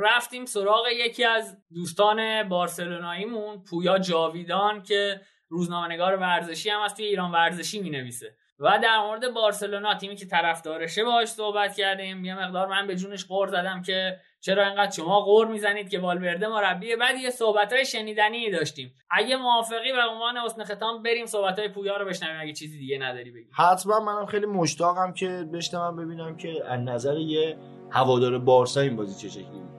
رفتیم 0.00 0.44
سراغ 0.44 0.84
یکی 0.88 1.24
از 1.24 1.56
دوستان 1.74 2.48
بارسلوناییمون 2.48 3.62
پویا 3.70 3.98
جاویدان 3.98 4.82
که 4.82 5.20
روزنامه‌نگار 5.48 6.16
ورزشی 6.16 6.70
هم 6.70 6.80
از 6.80 6.94
توی 6.94 7.04
ایران 7.04 7.32
ورزشی 7.32 7.80
می 7.80 7.90
نویسه 7.90 8.36
و 8.62 8.78
در 8.82 8.98
مورد 8.98 9.34
بارسلونا 9.34 9.94
تیمی 9.94 10.16
که 10.16 10.26
طرفدارشه 10.26 11.04
باهاش 11.04 11.28
صحبت 11.28 11.76
کردیم. 11.76 12.24
یه 12.24 12.34
مقدار 12.34 12.66
من 12.66 12.86
به 12.86 12.96
جونش 12.96 13.24
قور 13.24 13.48
زدم 13.48 13.82
که 13.82 14.16
چرا 14.40 14.66
اینقدر 14.66 14.90
شما 14.90 15.20
قور 15.20 15.46
می‌زنید 15.46 15.88
که 15.88 15.98
والورده 15.98 16.48
مربی 16.48 16.96
بعد 16.96 17.16
یه 17.16 17.30
صحبت 17.30 17.72
های 17.72 17.86
شنیدنی 17.86 18.50
داشتیم. 18.50 18.94
اگه 19.10 19.36
موافقی 19.36 19.92
و 19.92 20.00
عنوان 20.10 20.36
حسن 20.36 20.64
ختام 20.64 21.02
بریم 21.02 21.26
صحبت 21.26 21.58
های 21.58 21.68
پویا 21.68 21.96
رو 21.96 22.06
بشنویم. 22.06 22.40
اگه 22.40 22.52
چیزی 22.52 22.78
دیگه 22.78 22.98
نداری 22.98 23.30
بگی. 23.30 23.46
حتما 23.52 24.00
منم 24.00 24.26
خیلی 24.26 24.46
مشتاقم 24.46 25.12
که 25.12 25.28
بشنوم 25.52 25.96
ببینم 25.96 26.36
که 26.36 26.64
از 26.68 26.80
نظر 26.80 27.16
یه 27.18 27.56
هوادار 27.90 28.38
بارسا 28.38 28.80
این 28.80 28.96
بازی 28.96 29.22
چه 29.22 29.28
شکلی 29.28 29.44
بود. 29.44 29.72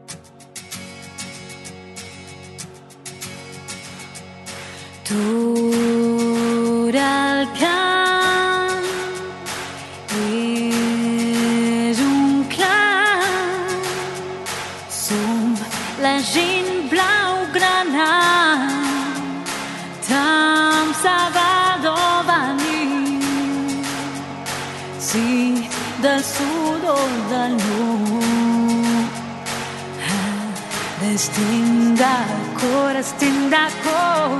Destinda 31.13 32.25
cor, 32.59 32.93
destinda 32.93 33.67
cor, 33.83 34.31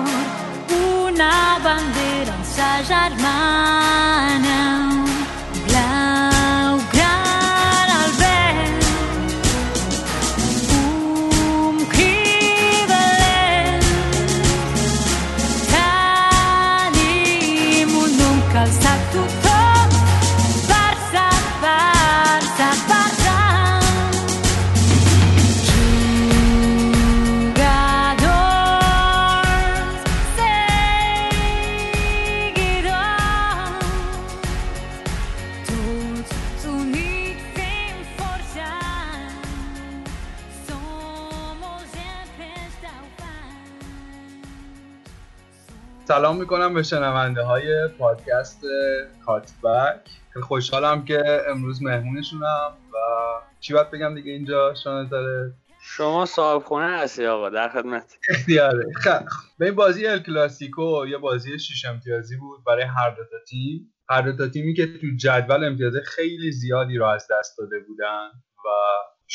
una 1.06 1.60
bandera 1.63 2.34
sa 2.43 2.82
germana. 2.84 4.62
می‌کنم 46.43 46.73
به 46.73 46.84
شنونده 46.84 47.43
های 47.43 47.88
پادکست 47.88 48.62
کاتبک. 49.25 50.10
خیلی 50.34 50.45
خوشحالم 50.45 51.06
که 51.06 51.41
امروز 51.49 51.84
مهمونشونم 51.84 52.71
و 52.93 52.97
چی 53.60 53.73
باید 53.73 53.91
بگم 53.91 54.15
دیگه 54.15 54.32
اینجا 54.32 54.73
شما 54.84 55.03
داره 55.03 55.53
شما 55.82 56.25
صاحب 56.25 56.63
خونه 56.63 56.97
هستی 56.97 57.25
آقا 57.25 57.49
در 57.49 57.69
خدمت. 57.69 58.17
اختیاره 58.29 58.93
خب 59.03 59.19
به 59.58 59.65
این 59.65 59.75
بازی 59.75 60.08
ال 60.08 60.19
کلاسیکو 60.19 61.06
یه 61.08 61.17
بازی 61.17 61.60
شیش 61.60 61.86
امتیازی 61.86 62.36
بود 62.36 62.63
برای 62.63 62.84
هر 62.84 63.10
دو 63.10 63.23
تا 63.23 63.38
تیم. 63.49 63.93
هر 64.10 64.21
دو 64.21 64.38
تا 64.38 64.47
تیمی 64.47 64.73
که 64.73 64.86
تو 64.86 65.08
جدول 65.17 65.63
امتیاز 65.63 65.93
خیلی 66.06 66.51
زیادی 66.51 66.97
رو 66.97 67.06
از 67.06 67.27
دست 67.32 67.58
داده 67.58 67.79
بودن 67.88 68.27
و 68.65 68.69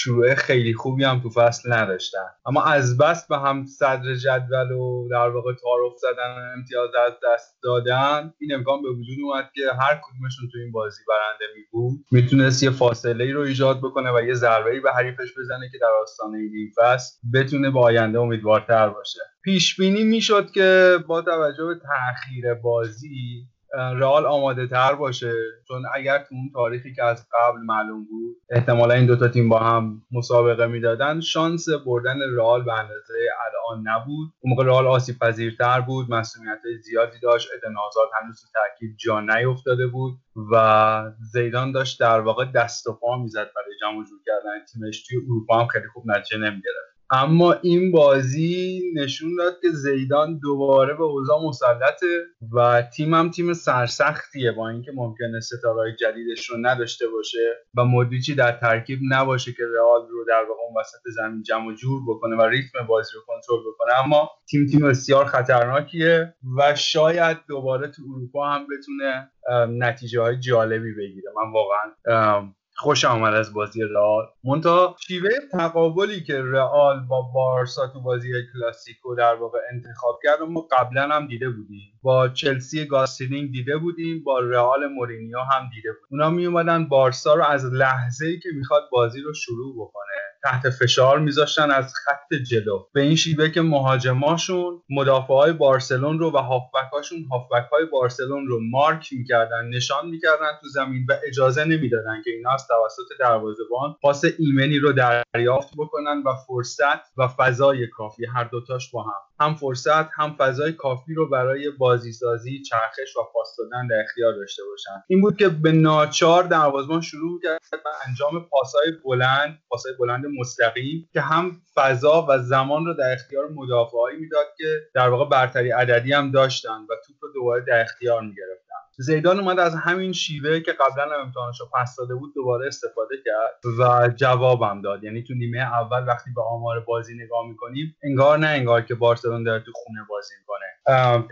شروع 0.01 0.35
خیلی 0.35 0.75
خوبی 0.75 1.05
هم 1.05 1.21
تو 1.21 1.31
فصل 1.31 1.73
نداشتن. 1.73 2.27
اما 2.47 2.63
از 2.63 2.99
بس 2.99 3.27
به 3.27 3.39
هم 3.39 3.65
صدر 3.67 4.15
جدول 4.15 4.71
و 4.71 5.09
در 5.11 5.29
واقع 5.29 5.53
تعارف 5.55 5.97
زدن 5.97 6.31
و 6.37 6.53
امتیاز 6.57 6.91
از 7.07 7.13
دست 7.25 7.59
دادن 7.63 8.33
این 8.41 8.55
امکان 8.55 8.83
به 8.83 8.89
وجود 8.89 9.17
اومد 9.23 9.51
که 9.55 9.63
هر 9.81 10.01
کدومشون 10.03 10.49
تو 10.53 10.59
این 10.59 10.73
بازی 10.73 11.03
برنده 11.09 11.45
می 11.57 11.63
بود. 11.71 11.99
می‌تونست 12.11 12.63
یه 12.63 12.71
فاصله 12.71 13.25
ای 13.25 13.33
رو 13.33 13.41
ایجاد 13.41 13.79
بکنه 13.79 14.13
و 14.13 14.23
یه 14.23 14.35
ضربه 14.35 14.81
به 14.81 14.93
حریفش 14.93 15.29
بزنه 15.39 15.69
که 15.73 15.79
در 15.79 15.91
آستانه 16.03 16.39
این 16.39 16.71
فصل 16.77 17.17
بتونه 17.35 17.71
به 17.71 17.81
آینده 17.81 18.19
امیدوارتر 18.19 18.89
باشه. 18.89 19.21
پیش 19.45 19.81
بینی 19.81 20.05
می‌شد 20.05 20.51
که 20.51 20.99
با 21.07 21.23
توجه 21.23 21.65
به 21.65 21.75
تاخیر 21.75 22.55
بازی 22.55 23.49
رئال 23.75 24.27
آماده 24.27 24.67
تر 24.67 24.95
باشه. 24.95 25.33
چون 25.69 25.83
اگر 25.95 26.19
تو 26.19 26.35
اون 26.35 26.51
تاریخی 26.55 26.95
که 26.95 27.05
از 27.05 27.27
قبل 27.33 27.61
معلوم 27.61 28.05
بود 28.05 28.37
احتمالا 28.51 28.95
این 28.95 29.07
دوتا 29.07 29.29
تیم 29.29 29.49
با 29.49 29.59
هم 29.59 30.03
مسابقه 30.13 30.67
می‌دادن 30.67 31.21
شانس 31.21 31.67
بردن 31.87 32.17
رئال 32.37 32.65
به 32.65 32.73
اندازه 32.73 33.15
الان 33.47 33.89
نبود. 33.89 34.33
اون 34.41 34.51
موقع 34.51 34.65
رئال 34.65 34.87
آسیب 34.87 35.19
پذیرتر 35.19 35.81
بود 35.81 36.11
مسئولیت 36.11 36.61
زیادی 36.83 37.19
داشت 37.23 37.49
ادن 37.57 37.77
آزاد 37.77 38.09
هنوز 38.23 38.53
ترکیب 38.55 38.97
جا 38.97 39.21
نیفتاده 39.21 39.87
بود 39.87 40.19
و 40.53 41.13
زیدان 41.33 41.73
داشت 41.73 42.01
در 42.01 42.21
واقع 42.21 42.45
دست 42.45 42.87
و 42.87 42.93
پا 42.93 43.17
می‌زد 43.17 43.51
برای 43.57 43.79
جمع 43.81 44.05
جور 44.05 44.19
کردن 44.27 44.65
تیمش. 44.73 45.07
توی 45.07 45.19
اروپا 45.19 45.61
هم 45.61 45.67
خیلی 45.67 45.89
خوب 45.89 46.05
نتیجه 46.07 46.39
نمی‌گرفت. 46.39 46.98
اما 47.11 47.53
این 47.53 47.93
بازی 47.93 48.83
نشون 48.95 49.37
داد 49.39 49.53
که 49.63 49.69
زیدان 49.71 50.39
دوباره 50.39 50.95
به 50.95 51.03
اوضاع 51.03 51.43
مسلطه 51.43 52.25
و 52.53 52.83
تیم 52.83 53.15
هم 53.15 53.31
تیم 53.31 53.53
سرسختیه 53.53 54.53
با 54.53 54.69
اینکه 54.69 54.93
ممکنه 54.95 55.41
ستاره‌های 55.41 55.97
جدیدش 55.97 56.51
رو 56.51 56.57
نداشته 56.61 57.09
باشه 57.09 57.57
و 57.77 57.85
مودریچی 57.85 58.35
در 58.35 58.53
ترکیب 58.53 58.99
نباشه 59.11 59.53
که 59.53 59.63
رئال 59.75 60.09
رو 60.09 60.25
در 60.29 60.45
واقع 60.49 60.61
اون 60.69 60.81
وسط 60.81 61.01
زمین 61.17 61.43
جمع 61.43 61.75
جور 61.75 62.03
بکنه 62.09 62.37
و 62.37 62.43
ریتم 62.43 62.87
بازی 62.89 63.11
رو 63.15 63.21
کنترل 63.27 63.61
بکنه. 63.73 64.05
اما 64.05 64.31
تیم 64.51 64.67
تیم 64.67 64.81
بسیار 64.81 65.25
خطرناکیه 65.25 66.35
و 66.59 66.75
شاید 66.75 67.39
دوباره 67.49 67.89
تو 67.89 68.03
اروپا 68.15 68.51
هم 68.51 68.67
بتونه 68.67 69.31
نتیجه 69.69 70.21
های 70.21 70.39
جالبی 70.41 70.95
بگیره. 70.95 71.31
من 71.37 71.53
واقعا 71.53 72.53
خوشم 72.79 73.05
اومد 73.05 73.35
از 73.35 73.55
بازی 73.55 73.83
رئال. 73.83 74.25
منتها 74.45 74.97
شیوه 75.07 75.31
تقابلی 75.53 76.25
که 76.25 76.43
رئال 76.43 77.01
با 77.09 77.23
بارسا 77.35 77.87
تو 77.87 78.01
بازی 78.01 78.33
کلاسیکو 78.53 79.15
در 79.15 79.35
واقع 79.35 79.59
انتخاب 79.73 80.21
کرد 80.23 80.43
ما 80.43 80.61
قبلا 80.71 81.09
هم 81.09 81.27
دیده 81.27 81.51
بودیم. 81.51 81.98
با 82.03 82.29
چلسی 82.29 82.87
گاس 82.87 83.01
هیدینک 83.01 83.53
دیده 83.53 83.77
بودیم 83.77 84.23
با 84.25 84.41
رئال 84.41 84.87
مورینیو 84.87 85.39
هم 85.39 85.71
دیده 85.75 85.89
بودیم. 85.93 86.07
اونا 86.11 86.31
می 86.31 86.47
اومدن 86.47 86.89
بارسا 86.89 87.35
رو 87.35 87.45
از 87.45 87.65
لحظه 87.65 88.27
ای 88.27 88.39
که 88.41 88.49
می‌خواد 88.55 88.83
بازی 88.93 89.21
رو 89.21 89.35
شروع 89.35 89.75
بکنه. 89.75 90.05
تحت 90.45 90.71
فشار 90.71 91.19
میذاشتن 91.19 91.71
از 91.71 91.95
خط 92.05 92.35
جلو. 92.35 92.87
به 92.95 93.01
این 93.01 93.17
شیوه 93.17 93.49
که 93.49 93.61
مهاجماشون 93.61 94.83
مدافع 94.91 95.35
های 95.35 95.53
بارسلون 95.53 96.19
رو 96.19 96.31
و 96.31 96.37
هافبک 96.37 96.93
هاشون 96.93 97.19
هافبک 97.31 97.69
های 97.73 97.85
بارسلون 97.93 98.47
رو 98.47 98.61
مارک 98.71 99.09
می‌کردن 99.13 99.69
نشان 99.69 100.09
می‌کردن 100.09 100.51
تو 100.61 100.69
زمین 100.69 101.07
و 101.09 101.13
اجازه 101.27 101.65
نمی‌دادن 101.65 102.23
که 102.25 102.31
اینا 102.31 102.51
از 102.51 102.67
توسط 102.69 103.19
دروازهبان 103.21 103.97
پاس 104.03 104.25
ایمنی 104.39 104.79
رو 104.79 104.93
دریافت 104.93 105.73
بکنن 105.79 106.23
و 106.27 106.35
فرصت 106.47 107.19
و 107.19 107.29
فضای 107.29 107.87
کافی 107.87 108.27
هر 108.27 108.45
دوتاش 108.45 108.91
با 108.91 109.03
هم. 109.03 109.28
هم 109.41 109.55
فرصت 109.55 110.09
هم 110.17 110.35
فضای 110.39 110.73
کافی 110.73 111.15
رو 111.15 111.29
برای 111.31 111.71
بازیسازی 111.71 112.63
چرخش 112.63 113.17
و 113.17 113.21
پاس 113.35 113.57
دادن 113.59 113.87
در 113.87 114.03
اختیار 114.05 114.35
داشته 114.35 114.63
باشن. 114.71 115.05
این 115.09 115.21
بود 115.21 115.37
که 115.37 115.49
به 115.49 115.73
ناچار 115.73 116.43
دروازه‌بان 116.43 117.01
شروع 117.01 117.41
کرد 117.43 117.61
به 117.71 117.79
انجام 118.09 118.49
پاسهای 118.51 118.93
بلند 119.05 119.59
پاسهای 119.69 119.95
بلند 119.99 120.27
مستقیم 120.39 121.09
که 121.13 121.21
هم 121.21 121.53
فضا 121.75 122.27
و 122.29 122.39
زمان 122.39 122.87
رو 122.87 122.95
در 122.95 123.13
اختیار 123.13 123.49
مدافعایی 123.49 124.19
می‌داد 124.19 124.47
که 124.59 124.81
در 124.95 125.09
واقع 125.09 125.29
برتری 125.31 125.71
عددی 125.71 126.13
هم 126.13 126.31
داشتن 126.31 126.81
و 126.91 126.95
توپ 127.07 127.17
رو 127.23 127.33
دوباره 127.35 127.65
در 127.65 127.81
اختیار 127.81 128.23
می‌گرفت 128.23 128.68
زیدان 129.01 129.41
اومد 129.41 129.59
از 129.59 129.75
همین 129.75 130.13
شیوه 130.13 130.61
که 130.61 130.73
قبلا 130.73 131.05
هم 131.05 131.21
امتحانش 131.27 131.61
رو 131.61 131.67
پس 131.75 131.97
داده 131.99 132.15
بود 132.15 132.35
دوباره 132.35 132.67
استفاده 132.67 133.15
کرد 133.25 133.61
و 133.79 134.09
جوابم 134.17 134.83
داد. 134.83 135.05
یعنی 135.05 135.23
تو 135.23 135.35
نیمه 135.35 135.59
اول 135.59 136.09
وقتی 136.09 136.31
به 136.37 136.43
آمار 136.43 136.81
بازی 136.81 137.15
نگاه 137.15 137.49
می‌کنیم 137.49 137.97
انگار 138.03 138.39
نه 138.39 138.47
انگار 138.47 138.83
که 138.83 138.95
بارسلون 138.95 139.45
داره 139.45 139.63
تو 139.63 139.73
خونه 139.75 140.01
بازی 140.09 140.35
می‌کنه. 140.41 140.67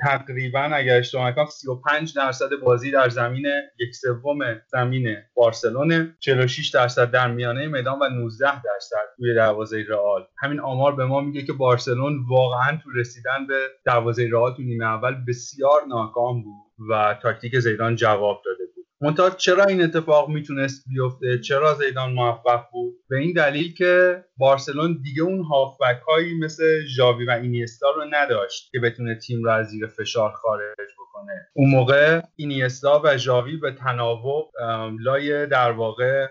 تقریبا 0.02 0.60
اگر 0.60 0.98
اشتباه 0.98 1.28
نکنم 1.28 1.46
35 1.46 2.14
درصد 2.14 2.50
بازی 2.62 2.90
در 2.90 3.08
زمین 3.08 3.46
یک 3.80 3.94
سوم 3.94 4.38
زمین 4.66 5.16
بارسلون 5.34 6.16
46 6.20 6.68
درصد 6.68 7.10
در 7.10 7.30
میانه 7.30 7.68
میدان 7.68 7.98
و 7.98 8.08
19 8.08 8.62
درصد 8.62 8.96
توی 9.16 9.34
دروازه 9.34 9.84
رئال. 9.88 10.26
همین 10.38 10.60
آمار 10.60 10.94
به 10.94 11.04
ما 11.04 11.20
میگه 11.20 11.42
که 11.42 11.52
بارسلون 11.52 12.24
واقعا 12.28 12.78
تو 12.84 12.90
رسیدن 12.90 13.46
به 13.48 13.68
دروازه 13.84 14.28
رئال 14.32 14.54
تو 14.54 14.62
نیمه 14.62 14.84
اول 14.84 15.14
بسیار 15.28 15.80
ناکام 15.88 16.42
بود 16.42 16.90
و 16.90 17.18
تاکتیک 17.22 17.58
زیدان 17.58 17.96
جواب 17.96 18.42
داده 18.44 18.64
بود. 18.74 18.86
منتها 19.00 19.30
چرا 19.30 19.64
این 19.64 19.82
اتفاق 19.82 20.28
می‌تونست 20.28 20.84
بیفته؟ 20.88 21.38
چرا 21.38 21.74
زیدان 21.74 22.12
موفق 22.12 22.64
بود؟ 22.72 22.94
به 23.08 23.18
این 23.18 23.32
دلیل 23.32 23.74
که 23.74 24.24
بارسلون 24.38 25.00
دیگه 25.02 25.22
اون 25.22 25.42
هافبک 25.42 26.00
هایی 26.08 26.38
مثل 26.38 26.64
ژاوی 26.96 27.26
و 27.26 27.30
اینیستا 27.30 27.86
رو 27.96 28.04
نداشت 28.10 28.70
که 28.72 28.80
بتونه 28.80 29.14
تیم 29.14 29.42
رو 29.44 29.50
از 29.50 29.66
زیر 29.66 29.86
فشار 29.86 30.32
خارج 30.32 30.88
بکنه. 31.00 31.48
اون 31.54 31.70
موقع 31.70 32.20
اینیستا 32.36 33.02
و 33.04 33.16
ژاوی 33.16 33.56
به 33.56 33.72
تناوب 33.72 34.50
لای 35.00 35.46
در 35.46 35.72
واقع 35.72 36.26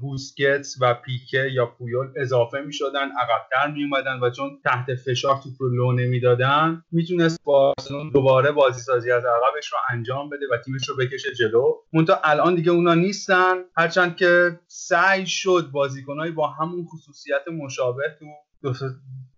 بوسکتس 0.00 0.76
و 0.80 0.94
پیکه 0.94 1.48
یا 1.52 1.66
پویول 1.66 2.06
اضافه 2.16 2.60
می 2.60 2.72
شدن 2.72 3.08
عقبتر 3.18 3.72
می 3.74 3.84
اومدن 3.84 4.20
و 4.20 4.30
چون 4.30 4.50
تحت 4.64 4.94
فشار 4.94 5.40
توپ 5.42 5.52
رو 5.58 5.68
لو 5.68 5.92
نمی‌دادن 5.92 6.82
می‌تونست 6.92 7.40
بارسلون 7.44 8.10
دوباره 8.10 8.52
بازی 8.52 8.80
سازی 8.80 9.10
از 9.10 9.24
عقبش 9.24 9.72
رو 9.72 9.78
انجام 9.90 10.28
بده 10.28 10.46
و 10.52 10.56
تیمش 10.56 10.88
رو 10.88 10.96
بکشه 10.96 11.34
جلو. 11.34 11.74
مونتا 11.92 12.20
الان 12.24 12.54
دیگه 12.54 12.70
اونا 12.70 12.94
نیستن. 12.94 13.54
هرچند 13.76 14.16
که 14.16 14.60
سعی 14.66 15.26
شد 15.26 15.68
بازیکنهایی 15.72 16.32
با 16.32 16.46
همون 16.46 16.84
خصوصیت 16.84 17.42
مشابه 17.50 18.16
تو 18.18 18.26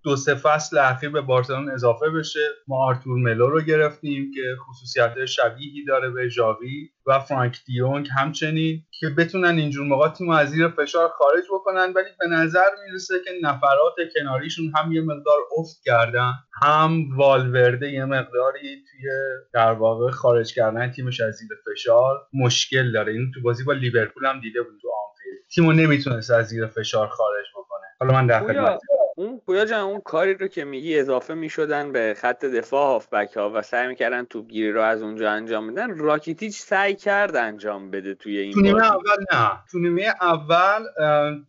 دو 0.05 0.17
سه 0.17 0.35
فصل 0.35 0.79
اخیر 0.79 1.11
به 1.11 1.21
بارسلون 1.21 1.71
اضافه 1.71 2.11
بشه. 2.11 2.41
ما 2.69 2.87
آرتور 2.87 3.19
ملو 3.19 3.51
رو 3.51 3.61
گرفتیم 3.61 4.31
که 4.35 4.43
خصوصیت 4.69 5.25
شبیهی 5.25 5.85
داره 5.85 6.11
به 6.11 6.29
ژاوی 6.29 6.89
و 7.07 7.21
فرنکی 7.21 7.59
دیونگ 7.67 8.09
همچنین 8.17 8.83
که 9.01 9.09
بتونن 9.09 9.59
اینجور 9.59 9.87
موقع 9.87 10.09
تیم 10.09 10.31
از 10.31 10.51
زیر 10.51 10.69
فشار 10.69 11.09
خارج 11.09 11.45
بکنن 11.55 11.93
ولی 11.97 12.09
به 12.21 12.27
نظر 12.27 12.69
می‌رسه 12.87 13.15
که 13.25 13.31
نفرات 13.43 13.95
کناریشون 14.17 14.73
هم 14.77 14.93
یه 14.93 15.01
مقدار 15.01 15.39
افت 15.59 15.81
کردن. 15.85 16.33
هم 16.63 17.17
والورده 17.17 17.93
یه 17.93 18.05
مقداری 18.05 18.85
توی 18.91 19.11
در 19.55 19.73
واقع 19.73 20.11
خارج 20.11 20.55
کردن 20.55 20.91
تیمش 20.91 21.21
از 21.21 21.35
زیر 21.35 21.49
فشار. 21.67 22.27
مشکل 22.35 22.93
داره. 22.93 23.13
این 23.13 23.31
تو 23.35 23.43
بازی 23.43 23.65
با 23.65 23.73
لیورپول 23.73 24.27
هم 24.27 24.41
دیده 24.41 24.63
بود 24.63 24.79
تو 24.83 24.89
آنفیلد. 24.89 25.49
تیمو 25.55 25.73
نمی‌تونست 25.73 26.31
از 26.31 26.49
زیر 26.49 26.67
فشار 26.67 27.09
خارج 27.09 27.47
بکنه 28.03 28.13
حالا 28.13 28.21
من 28.21 28.27
در 28.27 28.79
اون 29.17 29.41
پویا 29.47 29.65
جان 29.65 29.81
اون 29.81 30.01
کاری 30.01 30.35
رو 30.35 30.49
که 30.49 30.65
میگی 30.65 30.99
اضافه 30.99 31.35
می‌شدن 31.35 31.93
به 31.93 32.15
خط 32.19 32.45
دفاع 32.45 32.87
هافبک 32.87 33.37
ها 33.37 33.51
و 33.55 33.63
سعی 33.63 33.89
می‌کردن 33.89 34.25
توپگیری 34.25 34.73
رو 34.73 34.81
از 34.83 35.03
اونجا 35.03 35.31
انجام 35.31 35.73
بدن. 35.73 35.99
راکیتیچ 35.99 36.59
سعی 36.59 36.95
کرد 36.95 37.37
انجام 37.37 37.91
بده 37.91 38.15
توی 38.15 38.39
این 38.39 38.53
تو 38.53 38.61
نیمه 38.61 38.85
اول 38.85 39.25
نه. 39.33 39.51
تو 39.73 39.79
نیمه 39.79 40.15
اول 40.21 40.85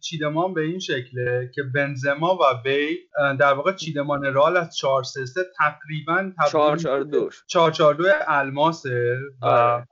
چیدمان 0.01 0.53
به 0.53 0.61
این 0.61 0.79
شکله 0.79 1.51
که 1.55 1.61
بنزما 1.75 2.35
و 2.35 2.43
بیل 2.63 2.99
در 3.39 3.53
واقع 3.53 3.71
چیدمان 3.71 4.33
رئال 4.33 4.57
از 4.57 4.75
4 4.75 5.03
3 5.03 5.21
تقریبا 5.57 6.31
4 6.51 6.77
4 6.77 7.03
2 7.03 7.29
4 7.47 7.71
4 7.71 7.93
2 7.93 8.03
الماسه 8.27 9.17
و 9.41 9.45
آره. 9.45 9.87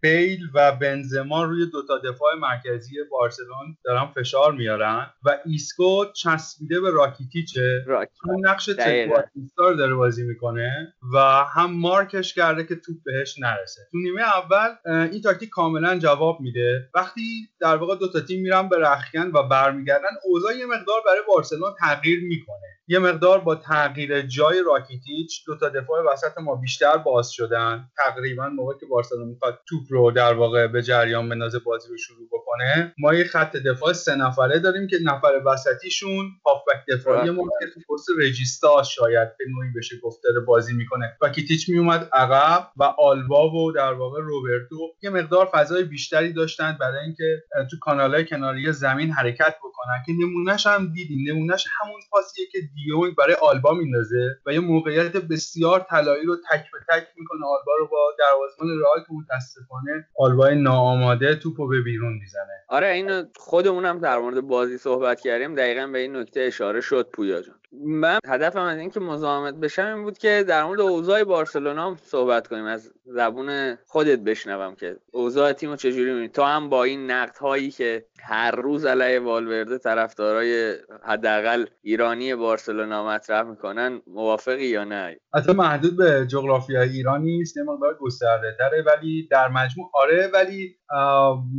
بیل 0.00 0.40
و 0.54 0.72
بنزما 0.72 1.44
روی 1.44 1.66
دو 1.66 1.86
تا 1.86 1.98
دفاع 1.98 2.34
مرکزی 2.34 2.94
بارسلون 3.10 3.76
دارن 3.84 4.06
فشار 4.06 4.52
میارن 4.52 5.10
و 5.24 5.38
ایسکو 5.44 6.04
چسبیده 6.14 6.80
به 6.80 6.90
راکیتیچه. 6.96 7.84
هم 7.88 8.48
نقش 8.48 8.66
trequartista 8.66 9.74
داره 9.74 9.94
بازی 9.94 10.22
می‌کنه 10.22 10.94
و 11.14 11.18
هم 11.54 11.72
مارکش 11.72 12.34
کرده 12.34 12.64
که 12.64 12.74
توپ 12.74 12.96
بهش 13.04 13.38
نرسه. 13.38 13.80
تو 13.92 13.98
نیمه 13.98 14.22
اول 14.22 14.68
این 14.86 15.22
تاکتیک 15.22 15.48
کاملا 15.48 15.98
جواب 15.98 16.40
میده. 16.40 16.88
وقتی 16.94 17.48
در 17.60 17.76
واقع 17.76 17.96
دو 17.96 18.12
تا 18.12 18.20
تیم 18.20 18.42
میرن 18.42 18.68
به 18.68 18.78
رخکن 18.78 19.30
و 19.34 19.42
برمیگردن 19.42 20.08
اوضاع 20.24 20.56
یه 20.56 20.66
مقدار 20.66 21.00
برای 21.06 21.20
بارسلون 21.28 21.74
تغییر 21.80 22.20
می‌کنه. 22.28 22.75
یه 22.88 22.98
مقدار 22.98 23.40
با 23.40 23.54
تغییر 23.54 24.22
جای 24.22 24.62
راکیتیچ 24.66 25.46
دو 25.46 25.56
تا 25.56 25.68
دفاع 25.68 26.12
وسط 26.12 26.38
ما 26.38 26.54
بیشتر 26.54 26.96
باز 26.96 27.30
شدن. 27.30 27.88
تقریبا 27.96 28.48
موقعی 28.48 28.78
که 28.80 28.86
بارسلونا 28.86 29.24
می‌خواد 29.24 29.60
توپ 29.68 29.82
رو 29.90 30.10
در 30.10 30.34
واقع 30.34 30.66
به 30.66 30.82
جریان 30.82 31.28
بندازه 31.28 31.58
بازی 31.58 31.88
رو 31.88 31.96
شروع 31.96 32.28
بکنه. 32.32 32.94
ما 32.98 33.14
یه 33.14 33.24
خط 33.24 33.56
دفاع 33.56 33.92
سه 33.92 34.16
نفره 34.16 34.58
داریم 34.58 34.86
که 34.86 34.96
نفر 35.02 35.42
وسطیشون 35.46 36.30
هافبک 36.46 36.84
دفاعی 36.88 37.30
ما 37.30 37.42
که 37.60 37.66
تو 37.74 37.80
پست 37.94 38.08
رجیستا 38.18 38.82
شاید 38.82 39.28
به 39.38 39.44
نوعی 39.56 39.68
بشه 39.76 39.96
گفت 40.02 40.20
بازی 40.46 40.74
می‌کنه. 40.74 41.16
راکیتیچ 41.20 41.68
میومد 41.68 42.08
عقب 42.12 42.68
و 42.76 42.82
آلبا 42.82 43.50
و 43.50 43.72
در 43.72 43.92
واقع 43.92 44.20
روبرتو 44.20 44.76
یه 45.02 45.10
مقدار 45.10 45.46
فضای 45.52 45.84
بیشتری 45.84 46.32
داشتن 46.32 46.76
برای 46.80 47.04
اینکه 47.04 47.42
تو 47.70 47.76
کانالهای 47.80 48.26
کناری 48.26 48.72
زمین 48.72 49.10
حرکت 49.10 49.54
بکنن 49.58 50.02
که 50.06 50.12
نمونهش 50.12 50.66
هم 50.66 50.92
دیدیم. 50.92 51.18
نمونهش 51.28 51.66
همون 51.80 52.00
پاسیه 52.10 52.46
که 52.52 52.58
دیونگ 52.76 53.14
برای 53.14 53.34
آلبا 53.42 53.74
میندازه 53.74 54.38
و 54.46 54.52
یه 54.52 54.60
موقعیت 54.60 55.16
بسیار 55.16 55.86
طلایی 55.90 56.24
رو 56.24 56.36
تک 56.36 56.64
به 56.72 56.78
تک 56.88 57.06
می‌کنه. 57.16 57.46
آلبا 57.46 57.72
رو 57.78 57.88
با 57.88 58.12
دروازه‌بان 58.18 58.80
رئال 58.80 58.98
که 58.98 59.12
متاسفانه 59.12 60.08
آلبا 60.18 60.48
ناآماده 60.48 61.34
توپو 61.34 61.68
به 61.68 61.80
بیرون 61.80 62.12
می‌زنه. 62.12 62.64
آره 62.68 62.86
اینو 62.86 63.24
خودمونم 63.36 63.98
در 63.98 64.18
مورد 64.18 64.40
بازی 64.40 64.78
صحبت 64.78 65.20
کردیم. 65.20 65.54
دقیقا 65.54 65.86
به 65.86 65.98
این 65.98 66.16
نکته 66.16 66.40
اشاره 66.40 66.80
شد 66.80 67.08
پویا 67.12 67.42
جان 67.42 67.55
من 67.72 68.18
هدفم 68.26 68.60
از 68.60 68.78
اینکه 68.78 69.00
مزاحمت 69.00 69.54
بشم 69.54 69.86
این 69.86 70.02
بود 70.02 70.18
که 70.18 70.44
در 70.48 70.64
مورد 70.64 70.80
اوضاع 70.80 71.24
بارسلونا 71.24 71.96
صحبت 72.02 72.48
کنیم. 72.48 72.64
از 72.64 72.92
زبون 73.04 73.76
خودت 73.86 74.18
بشنوم 74.18 74.74
که 74.74 74.96
اوضاع 75.12 75.52
تیمو 75.52 75.76
چجوری 75.76 76.10
می‌بینی؟ 76.10 76.28
تو 76.28 76.42
هم 76.42 76.68
با 76.68 76.84
این 76.84 77.10
نقد 77.10 77.36
هایی 77.36 77.70
که 77.70 78.04
هر 78.22 78.50
روز 78.50 78.86
علیه 78.86 79.20
والورده 79.20 79.78
طرفدارای 79.78 80.74
حداقل 81.04 81.66
ایرانی 81.82 82.34
بارسلونا 82.34 83.06
مطرح 83.06 83.42
می‌کنن 83.42 84.02
موافقی 84.06 84.66
یا 84.66 84.84
نه؟ 84.84 85.16
حتی 85.34 85.52
محدود 85.52 85.96
به 85.96 86.26
جغرافیای 86.30 86.88
ایران 86.88 87.22
نیست 87.22 87.56
یه 87.56 87.62
مقدار 87.62 87.98
گسترده 88.00 88.56
تره 88.58 88.82
ولی 88.82 89.28
در 89.30 89.48
مجموع 89.48 89.90
آره 89.94 90.30
ولی 90.34 90.76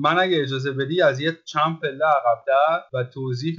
من 0.02 0.20
اگه 0.20 0.42
اجازه 0.42 0.72
بدی 0.72 1.02
از 1.02 1.20
یه 1.20 1.38
چند 1.46 1.80
پله 1.82 2.06
عقبتر 2.06 2.82
و 2.94 3.04
توضیح 3.04 3.56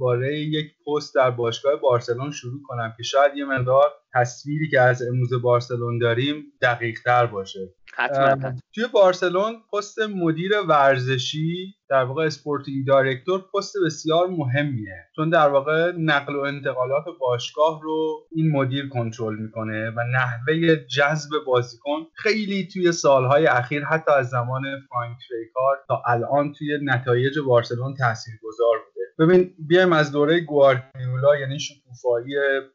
درباره 0.00 0.38
یک 0.38 0.66
پست 0.86 1.14
در 1.14 1.30
باشگاه 1.30 1.76
بارسلون 1.76 2.30
شروع 2.30 2.62
کنم 2.64 2.94
که 2.96 3.02
شاید 3.02 3.36
یه 3.36 3.44
مقدار 3.44 3.90
تصویری 4.14 4.68
که 4.70 4.80
از 4.80 5.02
امروز 5.02 5.42
بارسلون 5.42 5.98
داریم 5.98 6.44
دقیق 6.62 6.98
تر 7.04 7.26
باشه. 7.26 7.74
حتما. 7.94 8.52
توی 8.74 8.86
بارسلون 8.92 9.54
پست 9.72 9.98
مدیر 9.98 10.52
ورزشی 10.68 11.74
در 11.88 12.04
واقع 12.04 12.24
sporting 12.24 12.86
director 12.86 13.44
پست 13.54 13.74
بسیار 13.86 14.26
مهمیه. 14.26 14.96
چون 15.16 15.30
در 15.30 15.48
واقع 15.48 15.92
نقل 15.98 16.36
و 16.36 16.40
انتقالات 16.40 17.04
باشگاه 17.20 17.80
رو 17.82 18.26
این 18.32 18.50
مدیر 18.50 18.88
کنترل 18.88 19.36
می‌کنه 19.36 19.90
و 19.90 20.00
نحوه 20.12 20.76
جذب 20.76 21.30
بازیکن 21.46 22.06
خیلی 22.14 22.68
توی 22.72 22.92
سالهای 22.92 23.46
اخیر 23.46 23.84
حتی 23.84 24.10
از 24.12 24.28
زمان 24.28 24.62
فرانک 24.90 25.18
ریکارد 25.30 25.78
تا 25.88 26.02
الان 26.06 26.52
توی 26.52 26.78
نتایج 26.82 27.38
بارسلون 27.38 27.94
تاثیرگذار 27.94 28.76
بوده. 28.86 28.99
ببین 29.20 29.54
بیایم 29.58 29.92
از 29.92 30.12
دوره 30.12 30.40
گواردیولا 30.40 31.36
یعنی 31.40 31.58
شکوفایی 31.58 32.34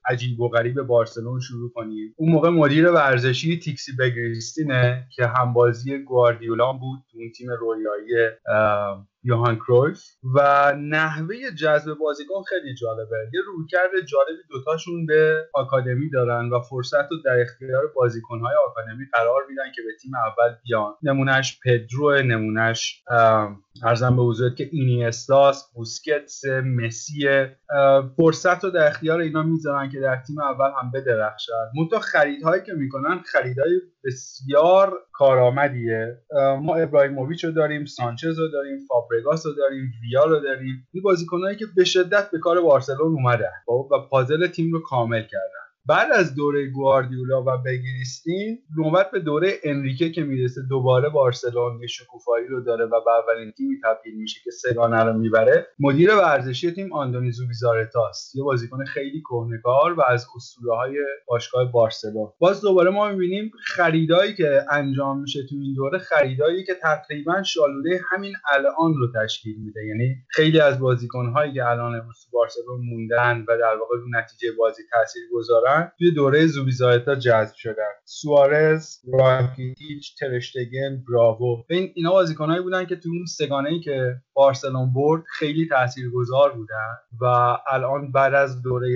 عجیب 0.09 0.39
و 0.39 0.49
غریب 0.49 0.81
بارسلون 0.81 1.39
شروع 1.39 1.71
کنیم. 1.71 2.13
اون 2.17 2.31
موقع 2.31 2.49
مدیر 2.49 2.91
ورزشی 2.91 3.59
تیکسی 3.59 3.91
بگریستینه 3.99 5.07
که 5.15 5.27
همبازی 5.27 5.97
گواردیولا 5.97 6.73
بود 6.73 6.99
تو 7.11 7.17
اون 7.17 7.31
تیم 7.31 7.47
رویایی 7.59 8.11
یوهان 9.25 9.55
کرویف. 9.55 10.01
و 10.35 10.73
نحوه 10.79 11.35
جذب 11.59 11.93
بازیکن 11.93 12.43
خیلی 12.49 12.75
جالبه. 12.75 13.17
یه 13.33 13.41
رویکرد 13.45 13.91
جالبی 14.05 14.43
دوتاشون 14.49 15.05
به 15.05 15.47
آکادمی 15.53 16.09
دارن 16.09 16.49
و 16.49 16.59
فرصت 16.59 17.11
رو 17.11 17.17
در 17.25 17.39
اختیار 17.41 17.87
بازیکنهای 17.95 18.55
آکادمی 18.69 19.05
قرار 19.13 19.41
میدن 19.49 19.71
که 19.75 19.81
به 19.81 19.89
تیم 20.01 20.11
اول 20.15 20.55
بیان. 20.63 20.93
نمونهش 21.03 21.59
پدرو 21.63 22.21
نمونهش 22.21 23.03
ارزم 23.83 24.15
به 24.15 24.21
حضورت 24.21 24.55
که 24.55 24.69
اینیستاس 24.71 25.71
بوسکتس 25.73 26.45
مسی. 26.45 27.27
فرصت 28.17 28.63
رو 28.63 28.69
در 28.69 28.87
اختیار 28.87 29.19
اینا 29.19 29.43
می‌ذارن 29.43 29.89
که 29.89 29.99
در 29.99 30.15
تیم 30.15 30.39
اول 30.39 30.71
هم 30.81 30.91
بدرخشن. 30.91 31.53
منتها 31.77 31.99
خریدهایی 31.99 32.63
که 32.63 32.73
می‌کنن 32.73 33.21
خریدهای 33.25 33.81
بسیار 34.05 34.93
کارآمدیه. 35.13 36.17
ما 36.61 36.75
ابراهیموویچ 36.75 37.45
رو 37.45 37.51
داریم 37.51 37.85
سانچز 37.85 38.39
رو 38.39 38.47
داریم 38.47 38.77
فابرگاس 38.87 39.45
رو 39.45 39.53
داریم 39.53 39.93
ویا 40.01 40.25
رو 40.25 40.39
داریم. 40.39 40.87
این 40.91 41.03
بازیکنهایی 41.03 41.57
که 41.57 41.65
به 41.75 41.83
شدت 41.83 42.31
به 42.31 42.39
کار 42.39 42.61
بارسلون 42.61 43.13
اومدن. 43.13 43.51
و 43.67 43.99
پازل 44.09 44.47
تیم 44.47 44.71
رو 44.71 44.81
کامل 44.81 45.21
کردن. 45.21 45.64
بعد 45.87 46.11
از 46.11 46.35
دوره 46.35 46.67
گواردیولا 46.67 47.43
و 47.43 47.57
بگیریستین 47.65 48.59
نوبت 48.77 49.11
به 49.11 49.19
دوره 49.19 49.53
انریکه 49.63 50.11
که 50.11 50.23
می‌رسه 50.23 50.61
دوباره 50.69 51.09
بارسلون 51.09 51.81
یه 51.81 51.87
شکوفایی 51.87 52.47
رو 52.47 52.61
داره 52.61 52.85
و 52.85 52.89
به 52.89 53.11
اولین 53.11 53.51
تیمی 53.51 53.75
تبدیل 53.83 54.15
میشه 54.15 54.39
که 54.43 54.51
سگانه 54.51 55.03
رو 55.03 55.13
می‌بره. 55.13 55.67
مدیر 55.79 56.15
ورزشی 56.15 56.71
تیم 56.71 56.93
آندونی 56.93 57.31
زوبیزارتاست 57.31 58.35
یه 58.35 58.43
بازیکن 58.43 58.85
خیلی 58.85 59.21
کهنکار 59.21 59.93
و 59.93 60.01
از 60.01 60.25
اسطوره 60.35 60.77
های 60.77 60.97
باشگاه 61.27 61.71
بارسلون. 61.71 62.31
باز 62.39 62.61
دوباره 62.61 62.89
ما 62.89 63.11
می‌بینیم 63.11 63.51
خریدایی 63.63 64.35
که 64.35 64.65
انجام 64.71 65.21
میشه 65.21 65.39
تو 65.49 65.55
این 65.55 65.73
دوره 65.73 65.97
خریدایی 65.97 66.65
که 66.65 66.73
تقریبا 66.81 67.43
شالوده 67.43 68.01
همین 68.11 68.33
الان 68.51 68.93
رو 68.93 69.11
تشکیل 69.23 69.55
میده. 69.57 69.85
یعنی 69.85 70.15
خیلی 70.29 70.59
از 70.59 70.79
بازیکنهایی 70.79 71.53
که 71.53 71.65
الان 71.65 71.95
امروز 71.95 72.27
بارسلون 72.31 72.81
موندن 72.85 73.45
و 73.47 73.57
در 73.57 73.75
واقع 73.79 73.95
رو 73.97 74.09
نتیجه 74.09 74.51
بازی 74.57 74.83
تاثیر 74.91 75.23
گذارن 75.33 75.74
توی 75.97 76.11
دوره 76.11 76.47
زوبیزایتا 76.47 77.15
جذب 77.15 77.55
شدن. 77.55 77.91
سوارز 78.05 78.97
راکیتیچ 79.19 80.15
ترشتگن 80.19 81.03
براوو 81.09 81.63
این 81.69 81.91
اینا 81.95 82.11
بازیکنایی 82.11 82.61
بودن 82.61 82.85
که 82.85 82.95
تو 82.95 83.09
اون 83.09 83.25
سگانه 83.25 83.69
ای 83.69 83.79
که 83.79 84.15
بارسلون 84.33 84.93
برد 84.93 85.23
خیلی 85.27 85.67
تاثیرگذار 85.67 86.53
بودن 86.53 86.95
و 87.21 87.25
الان 87.67 88.11
بعد 88.11 88.33
از 88.33 88.61
دوره 88.61 88.87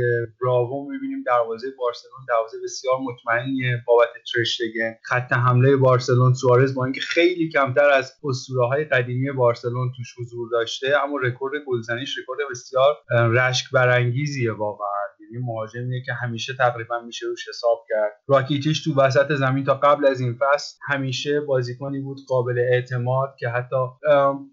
براوو 0.42 0.92
می‌بینیم 0.92 1.24
دروازه 1.26 1.68
بارسلون 1.80 2.26
دروازه 2.28 2.58
بسیار 2.64 2.96
مطمئنیه 3.00 3.84
بابت 3.88 4.10
ترشتگن. 4.34 4.96
خط 5.04 5.34
حمله 5.34 5.76
بارسلون 5.76 6.34
سوارز 6.34 6.76
با 6.76 6.86
اینکه 6.86 7.02
خیلی 7.02 7.50
کمتر 7.50 7.90
از 7.90 8.14
اسطوره 8.24 8.68
های 8.68 8.86
قدیمی 8.86 9.32
بارسلون 9.32 9.92
توش 9.98 10.16
حضور 10.20 10.50
داشته 10.52 10.88
اما 11.04 11.18
رکورد 11.18 11.54
گلزنیش 11.68 12.18
رکورد 12.18 12.40
بسیار 12.52 12.96
رشک 13.12 13.72
برانگیزیه 13.72 14.52
واقعا. 14.52 14.90
یعنی 15.32 15.46
مهاجمیه 15.46 16.02
که 16.06 16.14
همیشه 16.14 16.54
تقریبا 16.54 17.00
میشه 17.00 17.26
روش 17.26 17.50
حساب 17.50 17.86
کرد. 17.90 18.12
راکیتیش 18.28 18.84
تو 18.84 19.02
وسط 19.02 19.34
زمین 19.34 19.64
تا 19.64 19.74
قبل 19.74 20.06
از 20.06 20.22
این 20.22 20.38
فصل 20.40 20.78
همیشه 20.88 21.42
بازیکنی 21.42 22.00
بود 22.00 22.18
قابل 22.28 22.60
اعتماد 22.60 23.36
که 23.40 23.50
حتی 23.50 23.76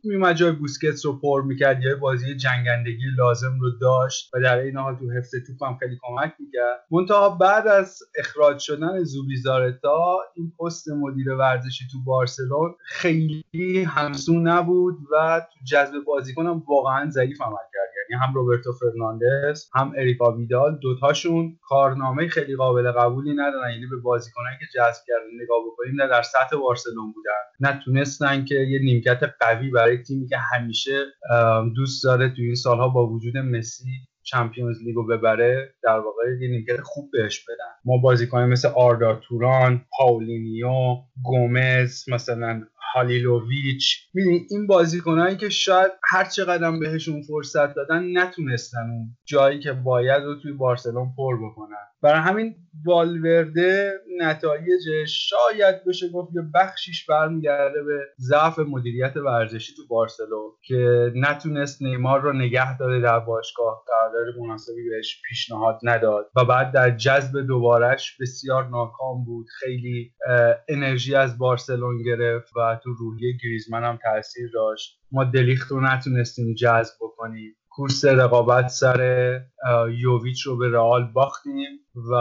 میومد 0.04 0.34
جای 0.36 0.52
بوسکتس 0.52 1.06
رو 1.06 1.20
پر 1.20 1.42
می‌کرد 1.42 1.82
یا 1.82 1.96
بازی 1.96 2.36
جنگندگی 2.36 3.04
لازم 3.18 3.58
رو 3.60 3.70
داشت 3.80 4.30
و 4.34 4.40
در 4.40 4.58
این 4.58 4.76
حال 4.76 4.96
تو 4.96 5.10
حفظ 5.18 5.30
توپ 5.46 5.68
هم 5.68 5.76
خیلی 5.76 5.98
کمک 6.02 6.34
می‌کرد. 6.38 6.80
منتها 6.90 7.28
بعد 7.28 7.66
از 7.66 7.98
اخراج 8.18 8.58
شدن 8.58 9.04
زوبیزارتا 9.04 10.18
این 10.36 10.52
پست 10.60 10.88
مدیر 10.88 11.30
ورزشی 11.30 11.84
تو 11.92 11.98
بارسلون 12.06 12.74
خیلی 12.84 13.84
همسو 13.86 14.32
نبود 14.40 14.94
و 15.12 15.40
تو 15.40 15.64
جذب 15.64 15.92
بازیکن 16.06 16.46
هم 16.46 16.62
واقعا 16.68 17.10
ضعیف 17.10 17.40
عمل 17.40 17.56
کرد. 17.74 17.95
یعنی 18.10 18.22
هم 18.22 18.34
روبرتو 18.34 18.72
فرناندز 18.72 19.64
هم 19.74 19.92
اریکا 19.96 20.32
ویدال 20.32 20.78
دوتاشون 20.82 21.58
کارنامه 21.62 22.28
خیلی 22.28 22.56
قابل 22.56 22.92
قبولی 22.92 23.34
ندارن. 23.34 23.70
یعنی 23.70 23.86
به 23.86 23.96
بازیکنایی 23.96 24.56
که 24.58 24.66
جذب 24.74 25.02
کردن 25.06 25.42
نگاه 25.42 25.58
بکنیم 25.66 26.02
نه 26.02 26.08
در 26.08 26.22
سطح 26.22 26.56
بارسلون 26.56 27.12
بودن 27.12 27.70
نتونستن 27.70 28.44
که 28.44 28.54
یه 28.54 28.78
نیمکت 28.78 29.20
قوی 29.40 29.70
برای 29.70 30.02
تیمی 30.02 30.28
که 30.28 30.36
همیشه 30.36 31.04
دوست 31.76 32.04
داره 32.04 32.28
تو 32.28 32.42
این 32.42 32.54
سالها 32.54 32.88
با 32.88 33.06
وجود 33.06 33.36
مسی 33.36 33.90
Champions 34.26 34.82
League 34.82 35.03
و 35.03 35.06
ببره 35.06 35.74
در 35.82 35.98
واقع 35.98 36.22
یه 36.40 36.48
نیمکت 36.48 36.80
خوب 36.80 37.10
بهش 37.12 37.44
بدن. 37.44 37.72
ما 37.84 37.98
بازیکن 37.98 38.42
مثل 38.42 38.68
آردا 38.68 39.20
توران 39.28 39.84
پاولینیو 39.98 40.96
گومز 41.22 42.08
مثلا 42.08 42.62
هالیلوویچ. 42.94 44.08
می‌دونی 44.14 44.46
این 44.50 44.66
بازیکنایی 44.66 45.36
که 45.36 45.48
شاید 45.48 45.92
هر 46.04 46.24
چقدر 46.24 46.70
بهشون 46.70 47.22
فرصت 47.22 47.74
دادن 47.74 48.18
نتونستن 48.18 48.90
اون 48.90 49.16
جایی 49.28 49.60
که 49.60 49.72
باید 49.72 50.22
رو 50.22 50.34
توی 50.34 50.52
بارسلون 50.52 51.12
پر 51.16 51.36
بکنن. 51.36 51.76
برای 52.02 52.20
همین 52.20 52.54
والورده 52.84 53.92
نتایجش 54.20 55.30
شاید 55.30 55.84
بشه 55.84 56.08
گفت 56.08 56.32
که 56.32 56.40
بخشیش 56.54 57.06
برمیگرده 57.06 57.82
به 57.82 58.00
ضعف 58.18 58.58
مدیریت 58.58 59.16
ورزشی 59.16 59.72
تو 59.76 59.82
بارسلون 59.88 60.50
که 60.64 61.12
نتونست 61.14 61.82
نیمار 61.82 62.20
رو 62.20 62.32
نگه 62.32 62.78
داره 62.78 63.00
در 63.00 63.20
باشگاه. 63.20 63.84
قرارداد 63.86 64.34
مناسبی 64.42 64.88
بهش 64.90 65.22
پیشنهاد 65.28 65.78
نداد 65.82 66.30
و 66.36 66.44
بعد 66.44 66.72
در 66.72 66.90
جذب 66.90 67.46
دوبارش 67.46 68.16
بسیار 68.20 68.68
ناکام 68.68 69.24
بود. 69.24 69.46
خیلی 69.60 70.12
انرژی 70.68 71.14
از 71.14 71.38
بارسلون 71.38 72.02
گرفت 72.02 72.56
و 72.56 72.75
تو 72.84 72.94
روحیه 72.98 73.32
گریزمن 73.44 73.84
هم 73.84 73.98
تاثیر 74.02 74.50
داشت. 74.54 75.00
ما 75.12 75.24
دلیخت 75.24 75.70
رو 75.70 75.80
نتونستیم 75.80 76.54
جذب 76.54 76.94
بکنیم. 77.00 77.56
کورس 77.68 78.04
رقابت 78.04 78.68
سر 78.68 79.40
یوویچ 79.98 80.42
رو 80.42 80.56
به 80.56 80.68
رئال 80.68 81.12
باختیم 81.12 81.78
و 82.10 82.14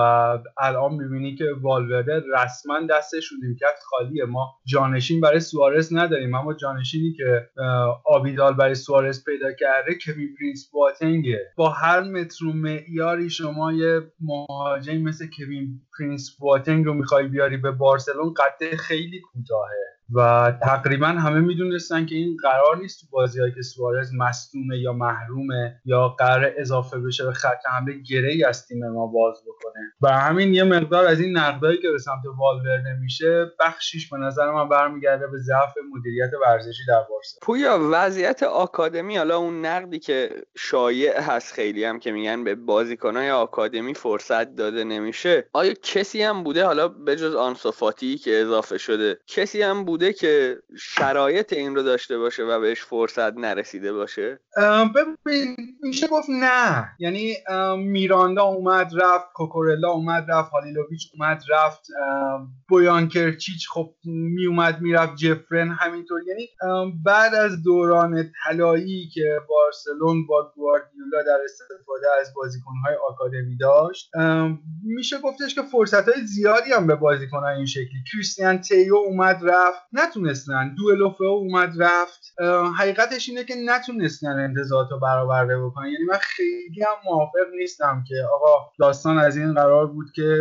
الان 0.57 0.93
می‌بینی 0.93 1.35
که 1.35 1.45
والورده 1.61 2.23
رسما 2.33 2.79
دستش 2.89 3.27
رو 3.27 3.37
نیمکت 3.43 3.79
خالیه. 3.89 4.25
ما 4.25 4.53
جانشین 4.67 5.21
برای 5.21 5.39
سوارز 5.39 5.93
نداریم 5.93 6.35
اما 6.35 6.53
جانشینی 6.53 7.13
که 7.13 7.49
آبیدال 8.05 8.53
برای 8.53 8.75
سوارز 8.75 9.23
پیدا 9.23 9.53
کرده 9.53 9.97
کوین 10.05 10.35
پرینس 10.39 10.69
بواتنگه. 10.71 11.39
با 11.57 11.69
هر 11.69 12.01
متر 12.01 12.45
و 12.45 12.53
معیاری 12.53 13.29
شما 13.29 13.73
یه 13.73 14.01
مهاجمی 14.19 14.97
مثل 14.97 15.25
کوین 15.37 15.81
پرینس 15.99 16.37
بواتنگ 16.39 16.85
رو 16.85 16.93
می‌خوای 16.93 17.27
بیاری 17.27 17.57
به 17.57 17.71
بارسلون 17.71 18.33
قد 18.33 18.75
خیلی 18.75 19.19
کوتاهه. 19.19 19.94
و 20.13 20.53
تقریبا 20.63 21.07
همه 21.07 21.39
می‌دونستن 21.39 22.05
که 22.05 22.15
این 22.15 22.37
قرار 22.41 22.77
نیست 22.77 23.01
تو 23.01 23.07
بازیهایی 23.11 23.53
که 23.53 23.61
سوارز 23.61 24.13
مصدومه 24.13 24.77
یا 24.77 24.93
محرومه 24.93 25.81
یا 25.85 26.09
قرار 26.09 26.51
اضافه 26.57 26.99
بشه 26.99 27.25
به 27.25 27.33
خط 27.33 27.59
حمله 27.71 27.93
گره 28.09 28.31
ای 28.31 28.43
از 28.43 28.67
تیم 28.67 28.87
ما 28.87 29.07
باز 29.07 29.41
بکنه. 29.47 29.93
و 30.01 30.07
همین 30.07 30.53
یه 30.53 30.63
مقدار 30.63 31.05
از 31.05 31.19
این 31.19 31.37
نقدایی 31.37 31.81
که 31.81 31.91
به 31.91 31.97
سمت 31.97 32.23
والورده 32.37 32.97
میشه 33.01 33.51
بخشیش 33.59 34.09
به 34.09 34.17
نظر 34.17 34.51
من 34.51 34.69
برمیگرده 34.69 35.27
به 35.27 35.37
ضعف 35.37 35.73
مدیریت 35.95 36.31
ورزشی 36.45 36.83
در 36.87 37.01
بارسا. 37.09 37.39
پویا 37.41 37.79
وضعیت 37.91 38.43
آکادمی 38.43 39.17
حالا 39.17 39.37
اون 39.37 39.65
نقدی 39.65 39.99
که 39.99 40.29
شایع 40.57 41.21
هست 41.21 41.53
خیلی 41.53 41.83
هم 41.83 41.99
که 41.99 42.11
میگن 42.11 42.43
به 42.43 42.55
بازیکنهای 42.55 43.31
آکادمی 43.31 43.93
فرصت 43.93 44.55
داده 44.55 44.83
نمیشه 44.83 45.49
آیا 45.53 45.73
کسی 45.83 46.21
هم 46.21 46.43
بوده؟ 46.43 46.65
حالا 46.65 46.87
بجز 46.87 47.35
آنسوفاتی 47.35 48.17
که 48.17 48.41
اضافه 48.41 48.77
شده 48.77 49.19
کسی 49.27 49.61
هم 49.61 49.85
بوده 49.95 50.13
که 50.13 50.57
شرایط 50.79 51.53
این 51.53 51.75
رو 51.75 51.83
داشته 51.83 52.17
باشه 52.17 52.43
و 52.43 52.59
بهش 52.59 52.81
فرصت 52.83 53.37
نرسیده 53.37 53.93
باشه؟ 53.93 54.39
ببین 54.95 55.55
میشه 55.83 56.07
گفت 56.07 56.29
نه. 56.29 56.89
یعنی 56.99 57.35
میراندا 57.77 58.43
اومد 58.43 58.91
رفت 58.93 59.25
کوکورلا 59.33 59.91
اومد 59.91 60.25
رفت 60.31 60.51
هالیلوویچ 60.51 61.11
اومد 61.13 61.43
رفت 61.49 61.85
بویان 62.69 63.07
کرچیچ 63.07 63.69
خب 63.69 63.93
می 64.05 64.45
اومد 64.45 64.81
می‌رفت 64.81 65.15
جفرن 65.15 65.69
همینطور. 65.69 66.21
یعنی 66.27 66.49
بعد 67.05 67.35
از 67.35 67.63
دوران 67.63 68.31
طلایی 68.43 69.09
که 69.13 69.39
بارسلون 69.49 70.27
با 70.27 70.51
گواردیولا 70.55 71.23
در 71.27 71.39
استفاده 71.43 72.07
از 72.21 72.33
بازیکنهای 72.35 72.95
آکادمی 73.09 73.57
داشت 73.57 74.11
میشه 74.83 75.17
گفتش 75.19 75.55
که 75.55 75.61
فرصت 75.61 76.09
های 76.09 76.25
زیادی 76.25 76.71
هم 76.71 76.87
به 76.87 76.95
بازیکنهای 76.95 77.55
این 77.55 77.65
شکلی. 77.65 78.03
کریستیان 78.13 78.61
تیو 78.61 78.95
اومد 78.95 79.39
رفت. 79.43 79.84
نتونستن. 79.95 80.75
دوئلوفو 80.77 81.23
اومد 81.23 81.73
رفت. 81.79 82.35
حقیقتش 82.79 83.29
اینه 83.29 83.43
که 83.43 83.53
نتونستن 83.65 84.39
انتظارات 84.39 84.91
رو 84.91 84.99
برآورده 84.99 85.59
بکنن. 85.65 85.87
یعنی 85.87 86.03
من 86.03 86.17
خیلی 86.21 86.81
هم 86.81 87.11
موافق 87.11 87.51
نیستم 87.59 88.03
که 88.07 88.15
آقا 88.33 88.71
داستان 88.79 89.17
از 89.17 89.37
این 89.37 89.53
قرار 89.53 89.87
بود 89.87 90.05
که 90.15 90.39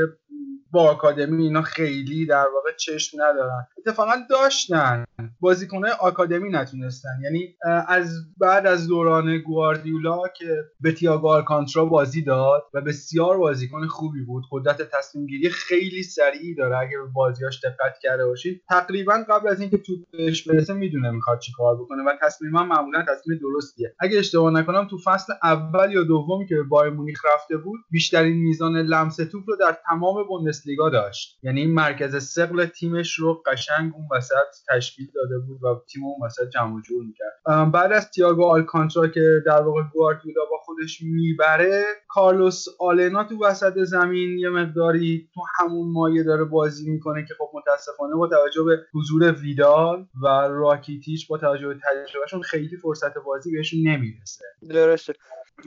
با 0.74 0.90
آکادمی 0.90 1.44
اینا 1.44 1.62
خیلی 1.62 2.26
در 2.26 2.46
واقع 2.54 2.70
چشم 2.76 3.22
ندارن. 3.22 3.66
اتفاقا 3.78 4.12
داشتن. 4.30 5.04
بازیکنهای 5.40 5.92
آکادمی 6.00 6.50
نتونستن. 6.50 7.08
یعنی 7.24 7.56
از 7.88 8.08
بعد 8.38 8.66
از 8.66 8.86
دوران 8.86 9.38
گواردیولا 9.38 10.22
که 10.36 10.64
به 10.80 10.92
تییاگو 10.92 11.28
آلکانترا 11.28 11.84
بازی 11.84 12.22
داد 12.22 12.62
و 12.74 12.80
بسیار 12.80 13.38
بازیکن 13.38 13.86
خوبی 13.86 14.20
بود 14.24 14.44
قدرت 14.50 14.82
تصمیم 14.82 15.26
گیری 15.26 15.50
خیلی 15.50 16.02
سریعی 16.02 16.54
داره. 16.54 16.78
اگه 16.78 16.98
به 16.98 17.12
بازیاش 17.14 17.64
دقت 17.64 17.98
کرده 18.02 18.26
باشید 18.26 18.62
تقریبا 18.68 19.24
قبل 19.28 19.48
از 19.48 19.60
اینکه 19.60 19.78
توپ 19.78 19.98
بهش 20.12 20.48
برسه 20.48 20.74
می‌دونه 20.74 21.10
می‌خواد 21.10 21.38
چیکار 21.38 21.76
بکنه 21.76 22.02
و 22.02 22.12
تصمیما 22.22 22.64
معمولا 22.64 23.02
تصمیم 23.02 23.38
درستیه. 23.38 23.94
اگه 24.00 24.18
اشتباه 24.18 24.52
نکنم 24.52 24.88
تو 24.90 24.98
فصل 25.04 25.32
اول 25.42 25.92
یا 25.92 26.02
دومی 26.02 26.46
که 26.46 26.54
به 26.54 26.62
بایر 26.62 26.92
مونیخ 26.92 27.24
رفته 27.34 27.56
بود 27.56 27.80
بیشترین 27.90 28.36
میزان 28.36 28.76
لمس 28.76 29.16
توپ 29.16 29.44
رو 29.46 29.56
در 29.56 29.76
تمام 29.88 30.16
بوندسلیگا 30.64 30.90
داشت. 30.90 31.38
یعنی 31.42 31.60
این 31.60 31.74
مرکز 31.74 32.24
سقل 32.24 32.66
تیمش 32.66 33.14
رو 33.14 33.42
قشنگ 33.46 33.92
اون 33.94 34.08
وسط 34.10 34.34
تشکیل 34.68 35.06
داده 35.14 35.38
بود 35.38 35.64
و 35.64 35.82
تیم 35.92 36.04
اون 36.04 36.26
وسط 36.26 36.48
جمع 36.48 36.82
جور 36.82 37.04
می‌کرد. 37.04 37.70
بعد 37.72 37.92
از 37.92 38.10
تییاگو 38.10 38.44
آلکانترا 38.44 39.06
که 39.08 39.42
در 39.46 39.62
واقع 39.62 39.82
گواردیولا 39.92 40.40
با 40.50 40.56
خودش 40.64 40.98
می‌بره 41.02 41.84
کارلوس 42.08 42.64
آلنا 42.80 43.24
تو 43.24 43.44
وسط 43.44 43.78
زمین 43.78 44.38
یه 44.38 44.48
مقداری 44.48 45.28
تو 45.34 45.40
همون 45.58 45.92
مایه 45.92 46.22
داره 46.22 46.44
بازی 46.44 46.90
می‌کنه 46.90 47.24
که 47.28 47.34
خب 47.38 47.50
متاسفانه 47.54 48.14
با 48.14 48.28
توجه 48.28 48.62
به 48.62 48.78
حضور 48.94 49.32
ویدال 49.32 50.06
و 50.22 50.26
راکیتیش 50.48 51.26
با 51.26 51.38
توجه 51.38 51.68
به 51.68 51.74
تجربهشون 51.74 52.42
خیلی 52.42 52.76
فرصت 52.76 53.18
بازی 53.26 53.52
بهشون 53.52 53.80
نمی‌رسه. 53.80 54.44
درسته. 54.70 55.14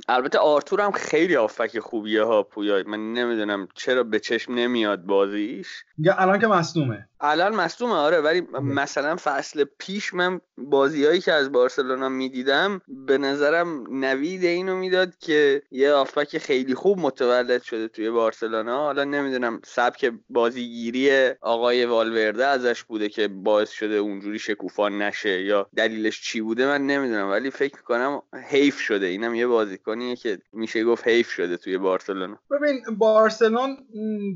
البته 0.07 0.39
آرتور 0.39 0.81
هم 0.81 0.91
خیلی 0.91 1.35
آفک 1.35 1.79
خوبیه 1.79 2.23
ها 2.23 2.43
پویا 2.43 2.83
من 2.87 3.13
نمی‌دونم 3.13 3.67
چرا 3.75 4.03
به 4.03 4.19
چشم 4.19 4.53
نمیاد 4.53 5.01
بازیش. 5.05 5.67
یا 5.97 6.13
الان 6.13 6.39
که 6.39 6.47
مصدومه. 6.47 7.09
الان 7.21 7.55
مصدومه 7.55 7.93
آره 7.93 8.21
ولی 8.21 8.41
مثلا 8.61 9.15
فصل 9.15 9.65
پیش 9.79 10.13
من 10.13 10.41
بازیهایی 10.57 11.21
که 11.21 11.33
از 11.33 11.51
بارسلونا 11.51 12.09
می‌دیدم 12.09 12.81
به 12.87 13.17
نظرم 13.17 13.83
نوید 13.99 14.43
اینو 14.43 14.75
می‌داد 14.75 15.17
که 15.17 15.61
یه 15.71 15.91
آفک 15.91 16.37
خیلی 16.37 16.75
خوب 16.75 16.99
متولد 16.99 17.61
شده 17.61 17.87
توی 17.87 18.09
بارسلونا. 18.09 18.77
حالا 18.83 19.03
نمی‌دونم 19.03 19.61
سبک 19.65 20.13
بازیگیری 20.29 21.29
آقای 21.41 21.85
والورده 21.85 22.45
ازش 22.45 22.83
بوده 22.83 23.09
که 23.09 23.27
باعث 23.27 23.69
شده 23.69 23.95
اونجوری 23.95 24.39
شکوفان 24.39 25.01
نشه 25.01 25.41
یا 25.41 25.69
دلیلش 25.75 26.21
چی 26.21 26.41
بوده 26.41 26.65
من 26.65 26.87
نمی‌دونم. 26.87 27.29
ولی 27.29 27.51
فکر 27.51 27.75
می‌کنم 27.75 28.21
حیف 28.49 28.79
شده. 28.79 29.05
اینم 29.05 29.35
یه 29.35 29.47
بازیکنیه 29.47 30.15
که 30.15 30.39
میشه 30.53 30.83
گفت 30.83 31.07
حیف 31.07 31.31
شده 31.31 31.57
توی 31.57 31.77
بارسلونا. 31.77 32.39
ببین 32.51 32.97
بارسلون 32.97 33.77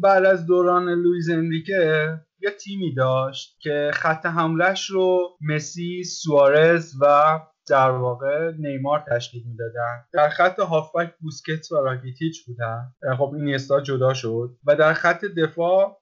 بعد 0.01 0.25
از 0.25 0.45
دوران 0.45 0.89
لوئیس 0.89 1.29
انریکه 1.29 2.07
یه 2.43 2.51
تیمی 2.51 2.93
داشت 2.93 3.57
که 3.59 3.91
خط 3.93 4.25
حملش 4.25 4.89
رو 4.89 5.37
مسی، 5.41 6.03
سوارز 6.03 6.93
و 7.01 7.39
در 7.69 7.91
واقع 7.91 8.51
نیمار 8.59 9.03
تشکیل 9.11 9.43
می‌دادن. 9.47 10.05
در 10.13 10.29
خط 10.29 10.59
هافبک 10.59 11.13
بوسکتس 11.19 11.71
و 11.71 11.75
راکیتیچ 11.75 12.45
بودن. 12.45 12.93
خب 13.17 13.33
اینیستا 13.33 13.81
جدا 13.81 14.13
شد. 14.13 14.49
و 14.65 14.75
در 14.75 14.93
خط 14.93 15.25
دفاع 15.25 15.97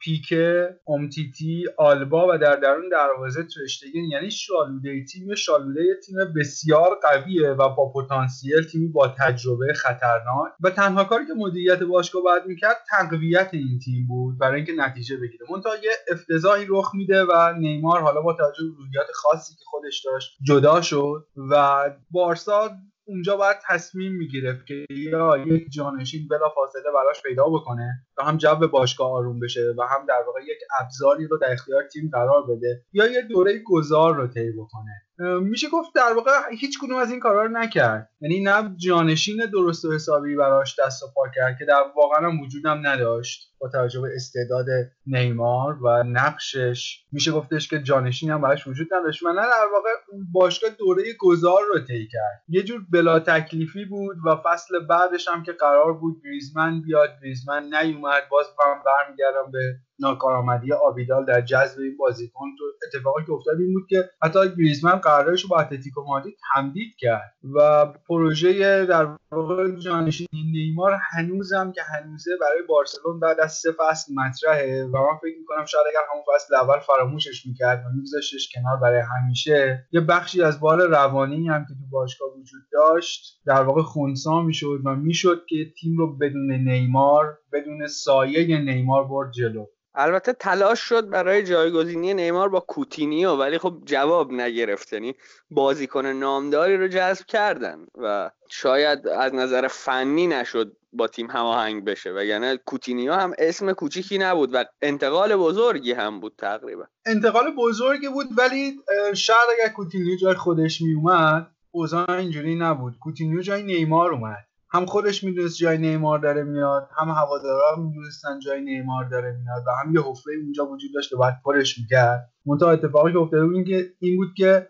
پیکه 0.00 0.76
اومتیتی 0.88 1.64
آلبا 1.78 2.34
و 2.34 2.38
در 2.38 2.56
درون 2.56 2.88
دروازه 2.88 3.42
ترشتگن 3.42 4.04
یعنی 4.04 4.30
شالوده 4.30 5.04
تیم 5.04 5.34
شالوده 5.34 5.82
تیم 6.06 6.16
بسیار 6.36 6.98
قویه 7.02 7.50
و 7.50 7.68
با 7.68 7.92
پتانسیل 7.92 8.62
تیمی 8.62 8.88
با 8.88 9.08
تجربه 9.18 9.72
خطرناک. 9.72 10.52
و 10.60 10.70
تنها 10.70 11.04
کاری 11.04 11.26
که 11.26 11.32
مدیریت 11.36 11.82
باشگاه 11.82 12.22
باید 12.22 12.46
می‌کرد 12.46 12.76
تقویت 12.90 13.48
این 13.52 13.78
تیم 13.84 14.06
بود 14.06 14.38
برای 14.38 14.56
اینکه 14.56 14.72
نتیجه 14.72 15.16
بگیره. 15.16 15.46
منتها 15.50 15.76
یه 15.76 15.90
افتضاحی 16.10 16.66
رخ 16.68 16.90
میده 16.94 17.24
و 17.24 17.52
نیمار 17.58 18.00
حالا 18.00 18.20
با 18.20 18.32
توجه 18.32 18.64
به 18.92 19.00
خاصی 19.14 19.54
که 19.54 19.64
خودش 19.66 20.04
داشت 20.04 20.38
جدا 20.42 20.73
شد 20.82 21.26
و 21.50 21.84
بارسا 22.10 22.70
اونجا 23.06 23.36
باید 23.36 23.56
تصمیم 23.68 24.12
می‌گرفت 24.12 24.66
که 24.66 24.86
یا 24.90 25.38
یک 25.38 25.70
جانشین 25.70 26.28
بلا 26.28 26.48
فاصله 26.54 26.92
براش 26.94 27.22
پیدا 27.22 27.44
بکنه 27.44 28.06
و 28.18 28.24
هم 28.24 28.36
جو 28.36 28.68
باشگاه 28.72 29.12
آروم 29.12 29.40
بشه 29.40 29.74
و 29.78 29.82
هم 29.82 30.06
در 30.06 30.22
واقع 30.26 30.40
یک 30.42 30.58
ابزاری 30.80 31.26
رو 31.26 31.38
در 31.38 31.52
اختیار 31.52 31.82
تیم 31.82 32.10
قرار 32.12 32.46
بده 32.46 32.84
یا 32.92 33.06
یه 33.06 33.22
دوره 33.22 33.62
گذار 33.66 34.14
رو 34.14 34.26
طی 34.26 34.52
بکنه. 34.52 35.04
میشه 35.40 35.68
گفت 35.68 35.94
در 35.94 36.12
واقع 36.12 36.30
هیچ 36.58 36.78
کدوم 36.82 36.96
از 36.96 37.10
این 37.10 37.20
کارا 37.20 37.42
رو 37.42 37.48
نکرد. 37.48 38.10
یعنی 38.20 38.42
نه 38.42 38.74
جانشین 38.76 39.46
درست 39.52 39.84
و 39.84 39.92
حسابی 39.92 40.36
براش 40.36 40.80
دست 40.80 41.02
و 41.02 41.06
پا 41.14 41.22
کرد 41.34 41.58
که 41.58 41.64
در 41.64 41.82
واقعا 41.96 42.30
هم 42.30 42.40
وجودم 42.40 42.86
نداشت 42.86 43.54
با 43.58 43.68
توجه 43.68 44.00
به 44.00 44.08
استعداد 44.14 44.66
نیمار 45.06 45.82
و 45.82 46.02
نقشش. 46.02 47.04
میشه 47.12 47.32
گفتش 47.32 47.68
که 47.68 47.82
جانشین 47.82 48.30
هم 48.30 48.40
براش 48.40 48.66
وجود 48.66 48.94
نداشت. 48.94 49.22
و 49.22 49.28
نه 49.28 49.42
در 49.42 49.68
واقع 49.72 49.90
باشگاه 50.32 50.70
دوره 50.70 51.02
گذار 51.18 51.60
رو 51.72 51.80
طی 51.80 52.08
کرد. 52.12 52.42
یه 52.48 52.62
جور 52.62 52.80
بلا 52.92 53.20
تکلیفی 53.20 53.84
بود 53.84 54.16
و 54.26 54.36
فصل 54.44 54.86
بعدش 54.86 55.28
هم 55.28 55.42
که 55.42 55.52
قرار 55.52 55.92
بود 55.92 56.22
گریزمن 56.24 56.82
بیاد 56.82 57.10
گریزمن 57.22 57.74
نیومد. 57.74 58.03
باز 58.30 58.46
هم 58.66 58.82
برمیگردم 58.86 59.50
به 59.50 59.76
ناکارآمدی 59.98 60.72
آبیدال 60.72 61.24
در 61.24 61.40
جذب 61.40 61.80
این 61.80 61.96
بازیکن 61.96 62.46
تو 62.58 62.64
اتفاقی 62.86 63.24
که 63.24 63.32
افتاد 63.32 63.60
این 63.60 63.72
بود 63.72 63.86
که 63.88 64.10
حتی 64.22 64.38
گریزمن 64.58 64.92
قراردادش 64.96 65.42
رو 65.42 65.48
با 65.48 65.60
اتلتیکو 65.60 66.02
مادرید 66.02 66.36
تمدید 66.54 66.94
کرد 66.98 67.34
و 67.54 67.86
پروژه 68.08 68.86
در 68.86 69.08
واقع 69.30 69.70
جانشین 69.70 70.26
نیمار 70.32 70.98
هنوزم 71.10 71.72
که 71.72 71.82
هنوزه 71.82 72.30
برای 72.40 72.62
بارسلون 72.68 73.20
بعد 73.20 73.40
از 73.40 73.52
سه 73.52 73.70
فصل 73.78 74.14
مطرحه 74.14 74.84
و 74.84 74.96
من 74.96 75.18
فکر 75.22 75.38
می‌کنم 75.38 75.64
شاید 75.64 75.84
اگر 75.90 76.00
همون 76.12 76.24
فصل 76.34 76.54
اول 76.54 76.78
فراموشش 76.78 77.46
می‌کرد 77.46 77.84
و 77.86 77.96
میگذاشتش 77.96 78.48
کنار 78.54 78.76
برای 78.76 79.02
همیشه 79.16 79.86
یه 79.92 80.00
بخشی 80.00 80.42
از 80.42 80.60
بار 80.60 80.86
روانی 80.86 81.48
هم 81.48 81.64
که 81.68 81.74
تو 81.74 81.86
باشگاه 81.90 82.28
وجود 82.38 82.62
داشت 82.72 83.40
در 83.46 83.62
واقع 83.62 83.82
خونسا 83.82 84.42
می‌شد 84.42 84.80
و 84.84 84.94
می‌شد 84.94 85.42
که 85.48 85.56
تیم 85.80 85.98
رو 85.98 86.16
بدون 86.16 86.52
نیمار 86.52 87.38
بدون 87.52 87.86
سایه 87.86 88.58
نیمار 88.60 89.04
برد 89.04 89.32
جلو. 89.32 89.66
البته 89.94 90.32
تلاش 90.32 90.80
شد 90.80 91.08
برای 91.08 91.42
جایگزینی 91.42 92.14
نیمار 92.14 92.48
با 92.48 92.60
کوتینیو 92.60 93.30
ولی 93.30 93.58
خب 93.58 93.78
جواب 93.84 94.32
نگرفت. 94.32 94.92
یعنی 94.92 95.14
بازیکن 95.50 96.06
نامداری 96.06 96.76
رو 96.76 96.88
جذب 96.88 97.26
کردن 97.26 97.86
و 97.94 98.30
شاید 98.50 99.08
از 99.08 99.34
نظر 99.34 99.68
فنی 99.68 100.26
نشد 100.26 100.76
با 100.92 101.06
تیم 101.08 101.30
هماهنگ 101.30 101.84
بشه. 101.84 102.12
و 102.12 102.24
یعنی 102.24 102.58
کوتینیو 102.66 103.12
هم 103.12 103.32
اسم 103.38 103.72
کوچیکی 103.72 104.18
نبود 104.18 104.54
و 104.54 104.64
انتقال 104.82 105.36
بزرگی 105.36 105.92
هم 105.92 106.20
بود 106.20 106.34
تقریبا. 106.38 106.84
انتقال 107.06 107.54
بزرگی 107.58 108.08
بود 108.08 108.26
ولی 108.38 108.80
شاید 109.14 109.48
اگر 109.60 109.72
کوتینیو 109.72 110.16
جای 110.16 110.34
خودش 110.34 110.80
می 110.80 110.94
اومد 110.94 111.50
اوضاع 111.70 112.10
اینجوری 112.10 112.54
نبود. 112.54 112.94
کوتینیو 113.00 113.42
جای 113.42 113.62
نیمار 113.62 114.12
اومد. 114.12 114.44
هم 114.74 114.86
خودش 114.86 115.24
می‌دونست 115.24 115.56
جای 115.56 115.78
نیمار 115.78 116.18
داره 116.18 116.42
میاد 116.42 116.88
هم 116.98 117.08
هوادارا 117.08 117.76
می‌دونستن 117.78 118.38
جای 118.38 118.60
نیمار 118.60 119.08
داره 119.08 119.38
میاد 119.42 119.62
و 119.66 119.70
هم 119.84 119.94
یه 119.94 120.00
حفره 120.00 120.34
اونجا 120.42 120.66
وجود 120.66 120.90
داشت 120.94 121.10
که 121.10 121.16
باید 121.16 121.34
پرش 121.44 121.78
می‌کرد. 121.78 122.30
منتها 122.46 122.70
اتفاقی 122.70 123.12
که 123.12 123.18
افتاده 123.18 123.46
بود 123.46 123.54
این 123.98 124.16
بود 124.16 124.28
که 124.36 124.68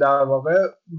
در 0.00 0.22
واقع 0.22 0.54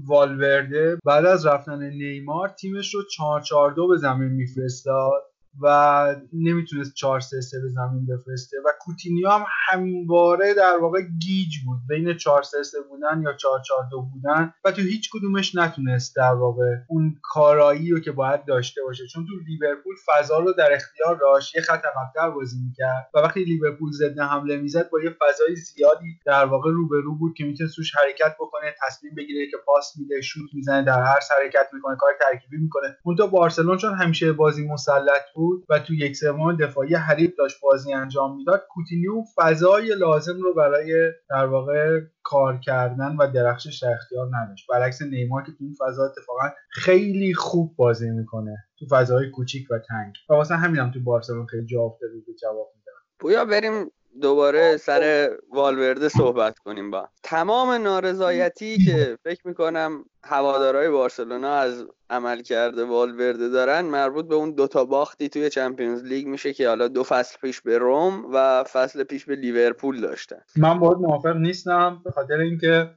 والورده 0.06 0.98
بعد 1.04 1.26
از 1.26 1.46
رفتن 1.46 1.82
نیمار 1.82 2.48
تیمش 2.48 2.94
رو 2.94 3.02
4 3.44 3.74
به 3.88 3.96
زمین 3.96 4.28
میفرستاد. 4.28 5.22
و 5.62 6.16
نمی‌تونست 6.32 6.94
4 6.94 7.20
3 7.20 7.40
3 7.40 7.60
به 7.60 7.68
زمین 7.68 8.06
بفرسته. 8.06 8.56
و 8.66 8.68
کوتینیو 8.80 9.28
هم 9.28 9.44
همواره 9.68 10.54
در 10.54 10.78
واقع 10.80 11.00
گیج 11.02 11.54
بود. 11.66 11.78
بین 11.88 12.16
4 12.16 12.42
3 12.42 12.62
3 12.62 12.78
بودن 12.90 13.22
یا 13.22 13.32
4 13.32 13.60
4 13.66 13.78
2 13.90 14.02
بودن 14.02 14.54
و 14.64 14.72
تو 14.72 14.82
هیچ 14.82 15.10
کدومش 15.12 15.54
نتونست 15.54 16.16
در 16.16 16.34
واقع 16.34 16.76
اون 16.88 17.16
کارایی 17.22 17.90
رو 17.90 18.00
که 18.00 18.12
باید 18.12 18.44
داشته 18.44 18.82
باشه. 18.82 19.06
چون 19.06 19.26
تو 19.26 19.32
لیورپول 19.48 19.94
فضا 20.06 20.38
رو 20.38 20.52
در 20.52 20.72
اختیار 20.72 21.16
داشت. 21.16 21.56
یه 21.56 21.62
خط 21.62 21.82
عقب‌تر 21.84 22.30
بازی 22.30 22.56
می‌کرد. 22.66 23.10
و 23.14 23.18
وقتی 23.18 23.44
لیورپول 23.44 23.92
ضد 23.92 24.18
حمله 24.18 24.56
می‌زد 24.56 24.90
با 24.90 25.02
یه 25.02 25.10
فضای 25.10 25.56
زیادی 25.56 26.18
در 26.26 26.44
واقع 26.44 26.70
رو 26.70 26.88
به 26.88 27.00
رو 27.00 27.14
بود 27.18 27.34
که 27.36 27.44
می‌تونه 27.44 27.70
توش 27.76 27.96
حرکت 27.96 28.36
بکنه 28.40 28.74
تصمیم 28.86 29.14
بگیره 29.14 29.50
که 29.50 29.56
پاس 29.66 29.92
میده 29.96 30.20
شوت 30.20 30.50
می‌زنه 30.54 30.84
در 30.84 31.02
هر 31.02 31.18
حرکت 31.42 31.66
می‌کنه 31.72 31.96
کار 31.96 32.10
ترکیبی 32.20 32.56
می‌کنه. 32.56 32.96
اون 33.04 33.16
تو 33.16 33.26
بارسلون 33.26 33.76
چون 33.76 33.94
همیشه 33.94 34.32
بازی 34.32 34.68
مسلط 34.68 35.22
بود 35.34 35.39
و 35.68 35.78
تو 35.78 35.94
یک 35.94 36.16
سوم 36.16 36.56
دفاعی 36.56 36.94
حریف 36.94 37.34
داشت 37.38 37.60
بازی 37.62 37.92
انجام 37.92 38.36
می‌داد 38.36 38.66
کوتینیو 38.68 39.22
فضای 39.36 39.94
لازم 39.94 40.40
رو 40.42 40.54
برای 40.54 41.12
در 41.30 41.46
واقع 41.46 42.00
کار 42.22 42.58
کردن 42.58 43.16
و 43.16 43.26
درخشش 43.34 43.82
در 43.82 43.92
اختیار 43.92 44.30
نداشت. 44.36 44.66
برعکس 44.70 45.02
نیمار 45.02 45.42
که 45.42 45.52
تو 45.52 45.58
این 45.60 45.74
فضا 45.80 46.04
اتفاقا 46.04 46.48
خیلی 46.70 47.34
خوب 47.34 47.76
بازی 47.76 48.10
می‌کنه 48.10 48.56
تو 48.78 48.86
فضاهای 48.90 49.30
کوچیک 49.30 49.70
و 49.70 49.78
تنگ. 49.88 50.14
و 50.30 50.34
واسه 50.34 50.54
همین 50.54 50.80
هم 50.80 50.90
تو 50.90 51.00
بارسلون 51.00 51.46
خیلی 51.46 51.66
جا 51.66 51.80
افتاده 51.82 52.12
جواب 52.42 52.72
میده 52.76 52.90
پویا 53.20 53.44
بریم 53.44 53.90
دوباره 54.22 54.76
سر 54.76 55.30
والورده 55.52 56.08
صحبت 56.08 56.58
کنیم 56.58 56.90
با. 56.90 57.08
تمام 57.22 57.70
نارضایتی 57.70 58.84
که 58.84 59.18
فکر 59.24 59.48
می‌کنم 59.48 60.04
هوادارهای 60.24 60.90
بارسلونا 60.90 61.54
از 61.54 61.86
عمل 62.10 62.42
کرده 62.42 62.84
والورده 62.84 63.48
دارن 63.48 63.80
مربوط 63.80 64.28
به 64.28 64.34
اون 64.34 64.54
دوتا 64.54 64.84
باختی 64.84 65.28
توی 65.28 65.50
چمپیونز 65.50 66.04
لیگ 66.04 66.26
میشه 66.26 66.52
که 66.52 66.68
حالا 66.68 66.88
دو 66.88 67.02
فصل 67.02 67.38
پیش 67.40 67.60
به 67.60 67.78
روم 67.78 68.24
و 68.32 68.64
فصل 68.64 69.04
پیش 69.04 69.24
به 69.24 69.36
لیورپول 69.36 70.00
داشتن. 70.00 70.40
من 70.56 70.78
باید 70.78 70.98
موافق 70.98 71.36
نیستم 71.36 72.00
به 72.04 72.10
خاطر 72.10 72.38
اینکه 72.38 72.90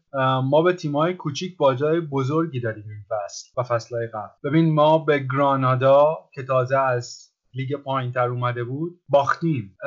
ما 0.43 0.61
به 0.61 0.73
تیمای 0.73 1.13
کوچیک 1.13 1.57
باجای 1.57 1.99
بزرگی 1.99 2.59
داریم 2.59 2.85
این 2.89 3.03
فصل 3.09 3.49
و 3.57 3.63
فصلهای 3.63 4.07
قبل. 4.07 4.49
ببین 4.49 4.73
ما 4.73 4.97
به 4.97 5.19
گرانادا 5.33 6.17
که 6.33 6.43
تازه 6.43 6.77
از 6.77 7.32
لیگ 7.55 7.75
پایین 7.75 8.11
تر 8.11 8.27
اومده 8.27 8.63
بود 8.63 9.01
باختیم. 9.09 9.77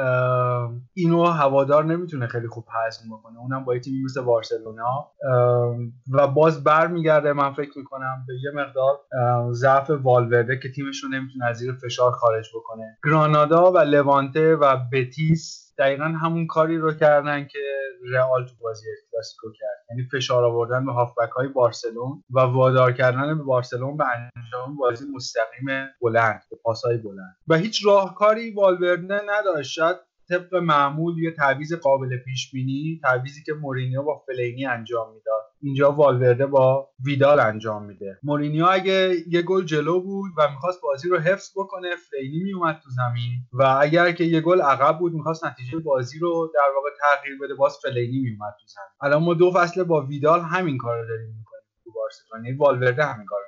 اینو 0.95 1.25
هوادار 1.25 1.85
نمی‌تونه 1.85 2.27
خیلی 2.27 2.49
خوب 2.49 2.65
هضم 2.87 3.17
بکنه. 3.17 3.39
اونم 3.39 3.65
با 3.65 3.79
تیمی 3.79 4.05
مثل 4.05 4.21
بارسلونا. 4.21 5.11
و 6.13 6.27
باز 6.27 6.65
برمیگرده 6.65 7.33
من 7.33 7.53
فکر 7.53 7.79
می‌کنم 7.79 8.25
به 8.27 8.35
یه 8.35 8.51
مقدار 8.55 8.99
ضعف 9.53 9.91
والورده 9.91 10.59
که 10.63 10.73
تیمش 10.73 11.05
رو 11.05 11.09
نمی‌تونه 11.09 11.45
از 11.45 11.57
زیر 11.57 11.73
فشار 11.73 12.13
خارج 12.13 12.47
بکنه. 12.55 12.99
گرانادا 13.05 13.73
و 13.73 13.79
لوانته 13.79 14.57
و 14.57 14.77
بتیس 14.93 15.66
دقیقا 15.79 16.05
همون 16.05 16.47
کاری 16.47 16.79
رو 16.79 16.93
کردن 16.93 17.47
که 17.47 17.59
رئال 18.13 18.47
تو 18.47 18.55
بازی 18.61 18.87
کلاسیکو 19.13 19.53
کرد. 19.53 19.85
یعنی 19.91 20.09
فشار 20.13 20.45
آوردن 20.45 20.87
به 20.87 20.93
هافبک 20.93 21.31
های 21.31 21.49
بارسلون 21.49 22.25
و 22.31 22.41
وادار 22.41 22.93
کردن 22.93 23.39
به 23.39 23.45
بارسلون 23.45 23.97
به 23.97 24.05
انجام 24.09 24.77
بازی 24.77 25.05
مستقیم 25.15 25.67
بلند 26.03 26.43
به 26.51 26.57
پاسهای 26.63 26.97
بلند. 26.97 27.37
و 27.49 27.55
هیچ 27.55 27.87
راهکاری 27.87 28.51
والورده 28.51 29.23
نداشت. 29.27 29.79
طبق 30.31 30.55
معمول 30.55 31.19
یه 31.19 31.31
تعویز 31.31 31.75
قابل 31.75 32.19
پیش 32.25 32.51
بینی 32.53 33.01
تعویزی 33.03 33.43
که 33.43 33.53
مورینیو 33.53 34.03
با 34.03 34.23
فلینی 34.27 34.67
انجام 34.67 35.15
می‌داد. 35.15 35.43
اینجا 35.63 35.93
والورده 35.93 36.47
با 36.47 36.89
ویدال 37.05 37.41
انجام 37.41 37.85
میده. 37.85 38.19
مورینیو 38.23 38.67
اگه 38.71 39.17
یه 39.29 39.43
گل 39.43 39.65
جلو 39.65 40.01
بود 40.01 40.31
و 40.39 40.51
می‌خواست 40.51 40.81
بازی 40.83 41.09
رو 41.09 41.19
حفظ 41.19 41.51
بکنه 41.57 41.89
فلینی 42.11 42.45
میومد 42.45 42.81
تو 42.85 42.91
زمین. 42.91 43.33
و 43.53 43.79
اگر 43.81 44.13
که 44.13 44.25
یه 44.25 44.41
گل 44.41 44.61
عقب 44.61 44.99
بود 44.99 45.13
می‌خواست 45.13 45.45
نتیجه 45.45 45.79
بازی 45.79 46.19
رو 46.19 46.53
در 46.55 46.75
واقع 46.75 46.89
تغییر 47.01 47.39
بده 47.43 47.55
باز 47.55 47.79
فلینی 47.83 48.19
میومد 48.19 48.55
تو 48.61 48.67
زمین. 48.67 48.87
الان 49.01 49.23
ما 49.23 49.35
دو 49.35 49.51
فصل 49.51 49.83
با 49.83 50.07
ویدال 50.07 50.41
همین 50.41 50.79
کار 50.79 51.01
رو 51.01 51.09
داریم 51.09 51.29
می‌کنیم 51.39 51.63
تو 51.85 51.91
بارسلونا. 51.93 52.45
یعنی 52.47 52.59
والورده 52.59 53.05
همین 53.05 53.27
کار 53.27 53.41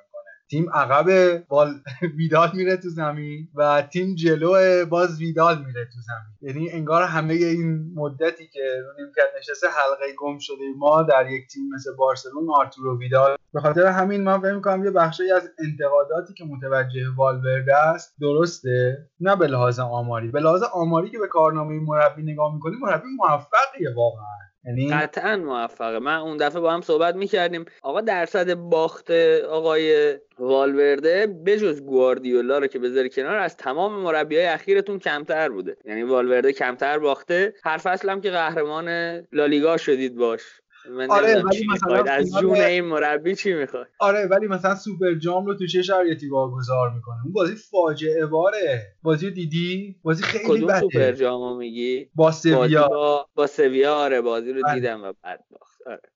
تیم 0.51 0.70
عقب 0.74 1.38
بال 1.49 1.68
ویدال 2.18 2.51
میره 2.55 2.76
تو 2.76 2.88
زمین 2.88 3.49
و 3.55 3.82
تیم 3.82 4.14
جلو 4.14 4.86
باز 4.86 5.20
ویدال 5.20 5.59
میره 5.59 5.84
تو 5.84 6.01
زمین. 6.01 6.57
یعنی 6.57 6.70
انگار 6.70 7.03
همه 7.03 7.34
این 7.34 7.92
مدتی 7.94 8.49
که 8.49 8.61
رو 8.84 9.05
نیمکت 9.05 9.28
نشسته 9.38 9.66
حلقه 9.66 10.14
گم 10.18 10.38
شده. 10.38 10.64
ما 10.76 11.03
در 11.03 11.30
یک 11.30 11.49
تیم 11.49 11.62
مثل 11.74 11.96
بارسلون 11.96 12.51
آرتورو 12.51 12.99
ویدال. 12.99 13.36
به 13.53 13.61
خاطر 13.61 13.86
همین 13.86 14.24
من 14.24 14.40
فکر 14.40 14.55
می‌کنم 14.55 14.84
یه 14.84 14.90
بخشی 14.90 15.30
از 15.30 15.51
انتقاداتی 15.59 16.34
که 16.34 16.44
متوجه 16.44 17.01
والورده 17.16 17.76
است 17.76 18.14
درسته. 18.20 19.07
نه 19.20 19.36
به 19.36 19.46
لحاظ 19.46 19.78
آماری. 19.78 20.30
به 20.30 20.40
لحاظ 20.40 20.62
آماری 20.62 21.11
که 21.11 21.18
به 21.18 21.26
کارنامه 21.26 21.80
مربی 21.80 22.22
نگاه 22.22 22.55
می‌کنیم 22.55 22.78
مربی 22.82 23.09
موفقیه 23.18 23.94
واقعا. 23.96 24.47
یعنی 24.68 24.90
قطعا 24.90 25.36
موفقه. 25.36 25.98
من 25.98 26.16
اون 26.16 26.36
دفعه 26.36 26.60
با 26.60 26.72
هم 26.72 26.80
صحبت 26.80 27.14
می‌کردیم. 27.14 27.64
آقا 27.82 28.00
درصد 28.00 28.54
باخت 28.54 29.10
آقای 29.50 30.18
والورده 30.38 31.26
بجز 31.26 31.82
گواردیولا 31.82 32.58
رو 32.58 32.66
که 32.66 32.78
بذاری 32.78 33.10
کنار 33.10 33.36
از 33.36 33.56
تمام 33.56 33.92
مربی 33.92 34.36
های 34.36 34.46
اخیرتون 34.46 34.98
کمتر 34.98 35.48
بوده. 35.48 35.76
یعنی 35.84 36.02
والورده 36.02 36.52
کمتر 36.52 36.98
باخته. 36.98 37.54
هر 37.64 37.76
فصل 37.76 38.08
هم 38.08 38.20
که 38.20 38.30
قهرمان 38.30 38.88
لالیگا 39.32 39.76
شدید 39.76 40.16
باش. 40.16 40.42
من 40.91 41.11
آره 41.11 41.43
ولی 41.43 41.66
مثلا 41.72 42.03
از 42.12 42.30
جون 42.41 42.57
این 42.61 42.84
مربی 42.84 43.34
چی 43.34 43.55
می‌خواد 43.55 43.86
آره 43.99 44.26
ولی 44.26 44.47
مثلا 44.47 44.74
سوپر 44.74 45.14
جام 45.14 45.47
رو 45.47 45.55
تو 45.55 45.66
چه 45.66 45.82
شرایطی 45.82 46.28
واگذار 46.28 46.95
می‌کنه؟ 46.95 47.16
اون 47.24 47.32
بازی 47.32 47.55
فاجعه 47.55 48.26
باره 48.26 48.97
بازی 49.03 49.30
دیدی؟ 49.30 49.97
بازی 50.03 50.22
خیلی 50.22 50.45
کدوم 50.45 50.68
بده. 50.68 50.80
سوپر 50.80 51.12
جام 51.12 51.57
میگی؟ 51.57 52.11
با 52.14 52.32
سویا. 52.32 52.89
با, 52.89 53.26
با 53.34 53.47
سویا 53.47 53.95
آره 53.95 54.20
بازی 54.20 54.53
رو 54.53 54.62
بله. 54.62 54.74
دیدم 54.74 55.03
و 55.05 55.12
بعد 55.22 55.45
باخت 55.51 55.67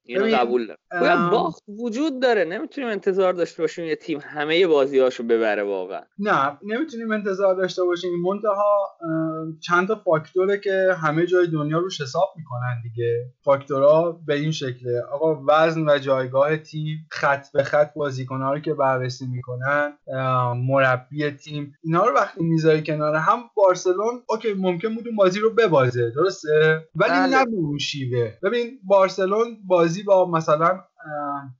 اینو 0.05 0.37
قبول 0.37 0.66
دارم. 0.91 1.31
باخت 1.31 1.62
وجود 1.68 2.23
داره. 2.23 2.45
نمی‌تونیم 2.45 2.91
انتظار 2.91 3.33
داشته 3.33 3.62
باشیم 3.62 3.85
یه 3.85 3.97
تیم 3.97 4.18
همه 4.23 4.66
بازیهاشو 4.66 5.23
ببره 5.23 5.62
واقعا. 5.62 6.03
نه 6.18 6.59
نمی‌تونیم 6.62 7.12
انتظار 7.12 7.55
داشته 7.55 7.85
باشیم. 7.85 8.11
منتها 8.23 8.89
چند 9.61 9.89
تا 9.89 9.95
فاکتوره 9.95 10.59
که 10.59 10.95
همه 11.03 11.27
جای 11.27 11.47
دنیا 11.47 11.79
روش 11.79 12.01
حساب 12.01 12.29
می‌کنن 12.37 12.83
دیگه. 12.83 13.27
فاکتورها 13.45 14.20
به 14.27 14.35
این 14.35 14.51
شکله. 14.51 15.03
آقا 15.12 15.43
وزن 15.49 15.89
و 15.89 15.99
جایگاه 15.99 16.57
تیم 16.57 17.07
خط 17.11 17.53
به 17.53 17.62
خط 17.62 17.95
بازیکن‌ها 17.95 18.53
رو 18.53 18.61
که 18.61 18.75
بررسی 18.75 19.27
می‌کنن 19.27 19.93
مربی 20.57 21.31
تیم 21.31 21.75
اینا 21.85 22.07
رو 22.07 22.14
وقتی 22.14 22.43
می‌ذاری 22.45 22.83
کنار 22.83 23.14
هم 23.14 23.39
بارسلون 23.55 24.23
اوکی 24.29 24.55
ممکن 24.55 24.95
بود 24.95 25.07
اون 25.07 25.16
بازی 25.16 25.41
رو 25.41 25.51
ببازه 25.55 26.11
درسته؟ 26.11 26.89
ولی 26.97 27.11
بله. 27.11 27.27
نه 27.27 27.45
به 27.45 27.79
شیوه. 27.79 28.33
ببین 28.43 28.79
بارسلون 28.85 29.59
بازی 29.67 30.03
با 30.03 30.27
مثلا 30.31 30.85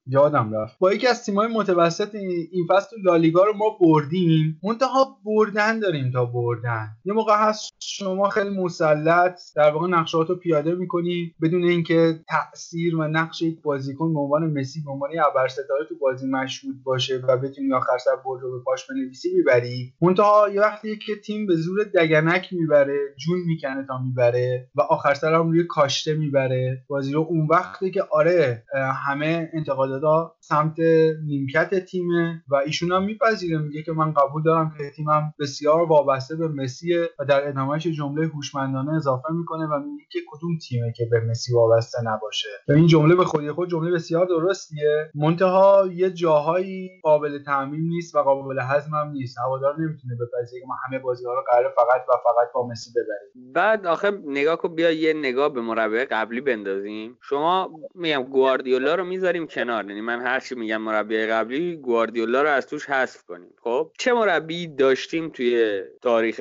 یادم 0.07 0.55
رفت. 0.55 0.79
با 0.79 0.93
یکی 0.93 1.07
از 1.07 1.25
تیم‌های 1.25 1.49
متوسط 1.49 2.15
این 2.15 2.67
فصل 2.69 2.91
تو 2.91 2.97
لالیگا 3.03 3.45
رو 3.45 3.53
ما 3.57 3.79
بردیم. 3.81 4.61
منتها 4.63 5.19
بردن 5.25 5.79
داریم 5.79 6.11
تا 6.11 6.25
بردن. 6.25 6.89
یه 7.05 7.13
موقع 7.13 7.37
هست 7.39 7.73
شما 7.81 8.29
خیلی 8.29 8.51
مسلط 8.51 9.41
در 9.57 9.71
واقع 9.71 9.89
نقشات 9.89 10.29
رو 10.29 10.37
پیاده 10.37 10.75
می‌کنی 10.75 11.35
بدون 11.43 11.65
اینکه 11.65 12.21
تاثیر 12.29 12.97
و 12.97 13.09
نقش 13.09 13.43
یک 13.43 13.63
بازیکن 13.63 14.15
به 14.15 14.21
عنوان 14.21 14.61
مسی 14.61 14.83
به 14.85 14.91
عنوان 14.91 15.11
ابرستاره 15.27 15.85
تو 15.89 15.95
بازی 16.01 16.27
مشهود 16.27 16.83
باشه 16.85 17.17
و 17.29 17.37
بتونی 17.37 17.73
آخر 17.73 17.99
سر 17.99 18.17
برد 18.25 18.43
رو 18.43 18.59
به 18.59 18.65
پاش 18.65 18.87
بنویسی 18.91 19.35
می‌بری. 19.35 19.93
منتها 20.01 20.49
یه 20.55 20.61
وقتی 20.61 20.99
که 20.99 21.17
تیم 21.17 21.47
به 21.47 21.57
زور 21.57 21.85
دگنک 21.85 22.49
می‌بره 22.53 22.99
جون 23.19 23.39
می‌کنه 23.47 23.87
تا 23.87 23.99
می‌بره 23.99 24.69
و 24.75 24.81
آخر 24.81 25.15
سر 25.15 25.35
هم 25.35 25.51
روی 25.51 25.65
کاشته 25.65 26.15
می‌بره. 26.15 26.85
بازی 26.89 27.13
رو 27.13 27.21
اون 27.21 27.47
وقتی 27.51 27.91
که 27.91 28.03
آره 28.11 28.65
همه 29.07 29.32
انتقادات 29.55 30.33
سمت 30.41 30.81
نیمکت 31.27 31.85
تیمه 31.85 32.43
و 32.49 32.55
ایشون 32.55 32.93
هم 32.93 33.05
میپذیره. 33.05 33.59
میگه 33.59 33.83
که 33.83 33.93
من 33.93 34.13
قبول 34.13 34.43
دارم 34.43 34.75
که 34.79 34.91
تیمم 34.91 35.35
بسیار 35.41 35.83
وابسته 35.83 36.37
به 36.37 36.49
مسیه 36.49 37.11
و 37.19 37.25
در 37.25 37.49
ادامهش 37.49 37.87
جمله 37.87 38.27
هوشمندانه 38.27 38.95
اضافه 38.95 39.33
می‌کنه 39.33 39.67
و 39.67 39.79
میگه 39.79 40.05
که 40.13 40.19
کدوم 40.29 40.59
تیمه 40.69 40.93
که 40.97 41.09
به 41.11 41.21
مسی 41.31 41.55
وابسته 41.55 41.99
نباشه. 42.05 42.49
و 42.69 42.73
این 42.73 42.87
جمله 42.87 43.15
به 43.15 43.25
خودی 43.25 43.53
خود 43.53 43.71
جمله 43.71 43.91
بسیار 43.91 44.27
درستیه. 44.27 45.11
منتها 45.15 45.89
یه 45.93 46.11
جاهایی 46.11 46.91
قابل 47.03 47.39
تعمیم 47.45 47.89
نیست 47.89 48.15
و 48.15 48.19
قابل 48.23 48.59
هضم 48.61 48.95
هم 48.95 49.11
نیست. 49.11 49.39
هوادار 49.39 49.75
نمی‌تونه 49.81 50.15
بپذیره 50.15 50.61
که 50.61 50.67
ما 50.67 50.75
همه 50.87 50.99
بازی 50.99 51.25
ها 51.25 51.35
رو 51.35 51.43
قرار 51.51 51.73
فقط 51.77 52.01
و 52.09 52.13
فقط 52.13 52.53
با 52.55 52.67
مسی 52.67 52.91
ببریم. 52.91 53.53
بعد 53.53 53.87
آخه 53.87 54.11
نگاه 54.27 54.57
کن 54.57 54.75
بیا 54.75 54.91
یه 54.91 55.13
نگاه 55.13 55.49
به 55.49 55.61
مربی 55.61 55.99
قبلی 55.99 56.41
بندازیم. 56.41 57.19
شما 57.23 57.71
میگم 57.95 58.23
گواردیولا 58.23 58.95
رو 58.95 59.05
می‌ذاریم 59.23 59.47
کنار. 59.47 59.89
یعنی 59.89 60.01
من 60.01 60.21
هر 60.21 60.41
چی 60.41 60.55
میگم 60.55 60.83
مربی 60.83 61.27
قبلی 61.27 61.77
گواردیولا 61.77 62.43
رو 62.43 62.49
از 62.49 62.67
توش 62.67 62.87
حذف 62.87 63.23
کنیم. 63.23 63.51
خب؟ 63.63 63.91
چه 63.99 64.13
مربی 64.13 64.67
داشتیم 64.67 65.29
توی 65.29 65.83
تاریخ 66.03 66.41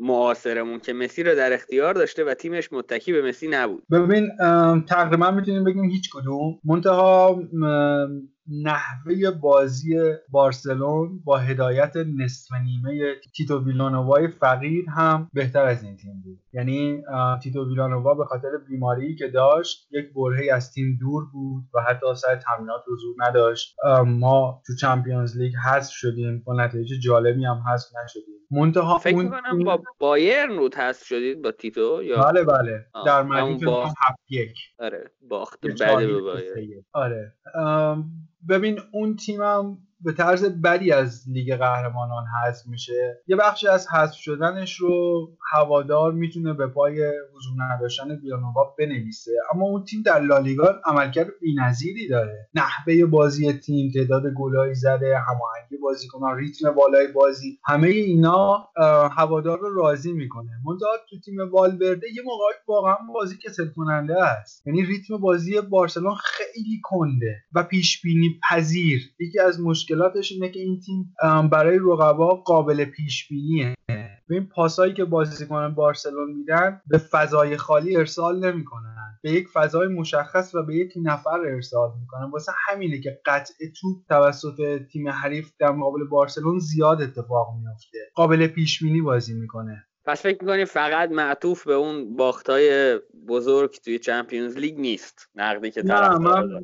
معاصرمون 0.00 0.80
که 0.80 0.92
مسی 0.92 1.22
رو 1.22 1.34
در 1.34 1.52
اختیار 1.52 1.94
داشته 1.94 2.24
و 2.24 2.34
تیمش 2.34 2.72
متکی 2.72 3.12
به 3.12 3.28
مسی 3.28 3.48
نبود؟ 3.48 3.82
ببین 3.92 4.28
تقریبا 4.88 5.30
می‌تونیم 5.30 5.64
بگیم 5.64 5.84
هیچ 5.84 6.10
کدوم. 6.12 6.58
منتها 6.64 7.42
نحوه 8.50 9.30
بازی 9.30 9.96
بارسلون 10.30 11.20
با 11.24 11.38
هدایت 11.38 11.92
نصف 11.96 12.52
نیمه 12.52 13.14
تیتو 13.36 13.64
ویلانووای 13.64 14.28
فقیر 14.28 14.84
هم 14.88 15.30
بهتر 15.32 15.64
از 15.64 15.82
این 15.82 15.96
تیم 15.96 16.22
بود. 16.24 16.38
یعنی 16.52 17.02
تیتو 17.42 17.68
ویلانووا 17.68 18.14
به 18.14 18.24
خاطر 18.24 18.48
بیماری 18.68 19.16
که 19.16 19.28
داشت 19.28 19.88
یک 19.90 20.04
برهی 20.14 20.50
از 20.50 20.72
تیم 20.72 20.98
دور 21.00 21.24
بود 21.32 21.64
و 21.74 21.80
حتی 21.88 22.06
سر 22.14 22.36
تمرینات 22.36 22.82
حضور 22.92 23.14
نداشت. 23.18 23.76
ما 24.06 24.62
تو 24.66 24.74
چمپیونز 24.80 25.36
لیگ 25.36 25.52
حذف 25.56 25.92
شدیم 25.92 26.42
با 26.46 26.54
نتایج 26.56 26.88
جالبی 27.02 27.44
هم 27.44 27.62
حذف 27.72 27.88
نشدیم. 28.04 28.34
منتها 28.50 28.98
فکر 28.98 29.16
می‌کنم 29.16 29.64
با 29.64 29.82
بایرن 29.98 30.56
رو 30.56 30.70
حذف 30.76 31.04
شدید 31.04 31.42
با 31.42 31.52
تیتو 31.52 32.02
یا؟ 32.02 32.22
بله 32.22 32.44
بله. 32.44 32.86
در 33.06 33.22
مجموع 33.22 33.64
با... 33.64 33.86
هفت 33.86 34.18
یک. 34.30 34.56
آره 34.78 35.10
باخت 35.20 35.66
بعد 35.66 35.98
به 35.98 36.20
بایرن. 36.20 36.84
آره. 36.92 37.32
ببین 38.48 38.78
اون 38.92 39.16
تیمم 39.16 39.78
به 40.00 40.12
طرز 40.12 40.44
بدی 40.44 40.92
از 40.92 41.24
لیگ 41.28 41.56
قهرمانان 41.56 42.24
حذف 42.26 42.66
میشه. 42.66 43.22
یه 43.26 43.36
بخشی 43.36 43.68
از 43.68 43.88
حذف 43.88 44.14
شدنش 44.14 44.76
رو 44.76 45.26
هوادار 45.52 46.12
می‌تونه 46.12 46.52
به 46.52 46.66
پای 46.66 47.12
حضور 47.34 47.64
نداشتن 47.64 48.10
ویلانووا 48.10 48.74
بنویسه. 48.78 49.30
اما 49.54 49.66
اون 49.66 49.84
تیم 49.84 50.02
در 50.02 50.20
لالیگا 50.20 50.74
عملکرد 50.84 51.28
بی‌نظیری 51.40 52.08
داره. 52.08 52.48
نحوه 52.54 53.04
بازی 53.04 53.52
تیم 53.52 53.90
تعداد 53.94 54.22
گلایی 54.36 54.74
زده 54.74 55.18
هماهنگی 55.18 55.76
بازیکنان 55.82 56.38
ریتم 56.38 56.70
بالای 56.70 57.06
بازی 57.12 57.58
همه 57.66 57.88
اینا 57.88 58.68
هوادار 59.16 59.58
رو 59.58 59.74
راضی 59.74 60.12
می‌کنه. 60.12 60.50
منتها 60.64 60.88
تو 61.10 61.20
تیم 61.20 61.36
والورده 61.52 62.06
یه 62.16 62.22
موقعی 62.22 62.54
واقعا 62.68 62.96
بازی 63.14 63.36
کسل 63.44 63.68
کننده 63.76 64.24
است. 64.24 64.66
یعنی 64.66 64.82
ریتم 64.82 65.16
بازی 65.16 65.60
بارسلون 65.60 66.14
خیلی 66.14 66.80
کنده 66.82 67.36
و 67.54 67.62
پیش 67.62 68.02
بینی 68.02 68.40
پذیر. 68.50 69.02
یکی 69.20 69.38
از 69.38 69.60
مشکلاتش 69.88 70.32
اینه 70.32 70.48
که 70.48 70.60
این 70.60 70.80
تیم 70.80 71.14
برای 71.48 71.78
رقبا 71.78 72.28
قابل 72.28 72.84
پیش 72.84 73.28
بینیه 73.28 73.74
این 74.30 74.46
پاسایی 74.46 74.94
که 74.94 75.04
بازیکنان 75.04 75.74
بارسلون 75.74 76.30
میدن 76.30 76.80
به 76.86 76.98
فضای 76.98 77.56
خالی 77.56 77.96
ارسال 77.96 78.52
نمی‌کنن. 78.52 78.94
به 79.22 79.30
یک 79.30 79.48
فضای 79.48 79.88
مشخص 79.88 80.54
و 80.54 80.62
به 80.62 80.74
یک 80.74 80.92
نفر 81.02 81.40
ارسال 81.40 81.90
می‌کنن. 82.00 82.30
واسه 82.30 82.52
همینه 82.68 83.00
که 83.00 83.20
قطع 83.26 83.54
توپ 83.80 83.96
توسط 84.08 84.82
تیم 84.92 85.08
حریف 85.08 85.52
در 85.60 85.72
مقابل 85.72 86.04
بارسلون 86.04 86.58
زیاد 86.58 87.02
اتفاق 87.02 87.48
میفته 87.60 87.98
قابل 88.14 88.46
پیش 88.46 88.82
بینی 88.82 89.00
بازی 89.00 89.34
می‌کنه. 89.34 89.87
پس 90.08 90.22
فکر 90.22 90.38
می‌کنی 90.40 90.64
فقط 90.64 91.10
معطوف 91.10 91.66
به 91.66 91.74
اون 91.74 92.16
باختای 92.16 92.98
بزرگ 93.28 93.70
توی 93.84 93.98
Champions 93.98 94.56
League 94.56 94.78
نیست؟ 94.78 95.30
نقدی 95.34 95.70
که 95.70 95.82
نه 95.82 96.18
من 96.18 96.62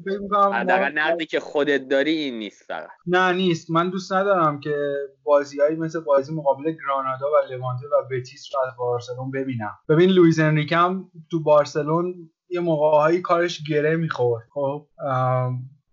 حداقل 0.52 0.92
نقدی 0.98 1.26
که 1.26 1.40
خودت 1.40 1.88
داری 1.88 2.10
این 2.10 2.38
نیست 2.38 2.62
فقط. 2.62 2.88
نه 3.06 3.32
نیست. 3.32 3.70
من 3.70 3.90
دوست 3.90 4.12
ندارم 4.12 4.60
که 4.60 4.94
بازیهایی 5.24 5.76
مثل 5.76 6.00
بازی 6.00 6.34
مقابل 6.34 6.62
گرانادا 6.72 7.26
و 7.26 7.52
لوانته 7.52 7.86
و 7.86 8.08
بتیس 8.10 8.54
رو 8.54 8.60
از 8.66 8.76
بارسلون 8.78 9.30
ببینم. 9.30 9.78
ببین 9.88 10.10
لوییز 10.10 10.40
انریکم 10.40 11.04
تو 11.30 11.42
بارسلون 11.42 12.30
یه 12.48 12.60
موقعهایی 12.60 13.20
کارش 13.20 13.62
گره 13.68 13.96
می‌خورد. 13.96 14.44
خب 14.54 14.86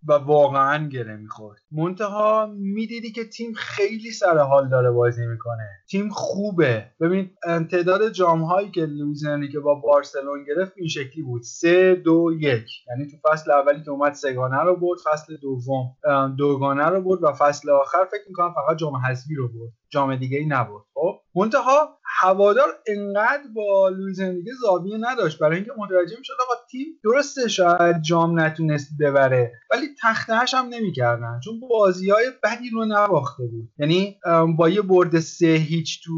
و 0.08 0.14
واقعا 0.14 0.88
گره 0.88 1.18
می‌خورد. 1.18 1.60
منتها 1.72 2.54
می‌دیدی 2.58 3.12
که 3.12 3.26
تیم 3.26 3.54
خیلی 3.54 4.12
سر 4.12 4.38
حال 4.38 4.70
داره 4.70 4.92
بازی 4.92 5.26
می‌کنه. 5.26 5.70
تیم 5.90 6.10
خوبه. 6.10 6.86
ببین 7.00 7.30
تعداد 7.72 8.10
جام 8.10 8.42
هایی 8.42 8.72
که 8.72 8.86
لوییز 8.86 9.24
انریکه 9.52 9.60
با 9.60 9.76
بارسلون 9.76 10.44
گرفت 10.44 10.74
این 10.76 10.88
شکلی 10.88 11.24
بود. 11.24 11.42
سه 11.44 11.96
دو 11.96 12.32
یک. 12.40 12.68
یعنی 12.90 13.08
تو 13.12 13.18
فصل 13.30 13.52
اولی 13.52 13.84
که 13.84 13.92
اومد 13.92 14.14
سه‌گانه 14.14 14.64
رو 14.64 14.76
برد 14.76 15.00
فصل 15.06 15.38
دوم 15.38 15.96
دوگانه 16.38 16.86
رو 16.86 17.02
برد 17.02 17.24
و 17.24 17.34
فصل 17.34 17.70
آخر 17.70 18.06
فکر 18.12 18.24
می‌کنم 18.28 18.54
فقط 18.54 18.78
جام 18.78 18.96
حذفی 18.96 19.36
رو 19.36 19.48
برد. 19.48 19.74
جام 19.90 20.16
دیگه 20.16 20.38
ای 20.38 20.46
نبرد. 20.46 20.84
خب؟ 20.94 21.20
منتها 21.36 21.98
هوادار 22.20 22.68
انقدر 22.88 23.44
با 23.56 23.90
لوییز 23.90 24.20
انریکه 24.20 24.52
زاویه 24.62 24.98
نداشت. 25.00 25.40
برای 25.40 25.56
اینکه 25.56 25.72
متوجه 25.78 26.18
می‌شد 26.20 26.34
آقا 26.44 26.54
تیم 26.72 26.88
درسته 27.04 27.48
شاید 27.48 28.02
جام 28.02 28.40
نتونست 28.40 28.90
ببره 29.00 29.52
ولی 29.72 29.88
تخطئه‌ش 30.02 30.54
هم 30.54 30.66
نمی‌کردن. 30.66 31.40
چون 31.44 31.60
بازی 31.70 32.10
های 32.10 32.26
بدی 32.44 32.70
رو 32.70 32.86
نباخته 32.86 33.44
بود. 33.44 33.70
یعنی 33.78 34.20
با 34.58 34.70
یه 34.70 34.82
برد 34.82 35.20
سه 35.20 35.46
هیچ 35.46 36.04
تو 36.04 36.12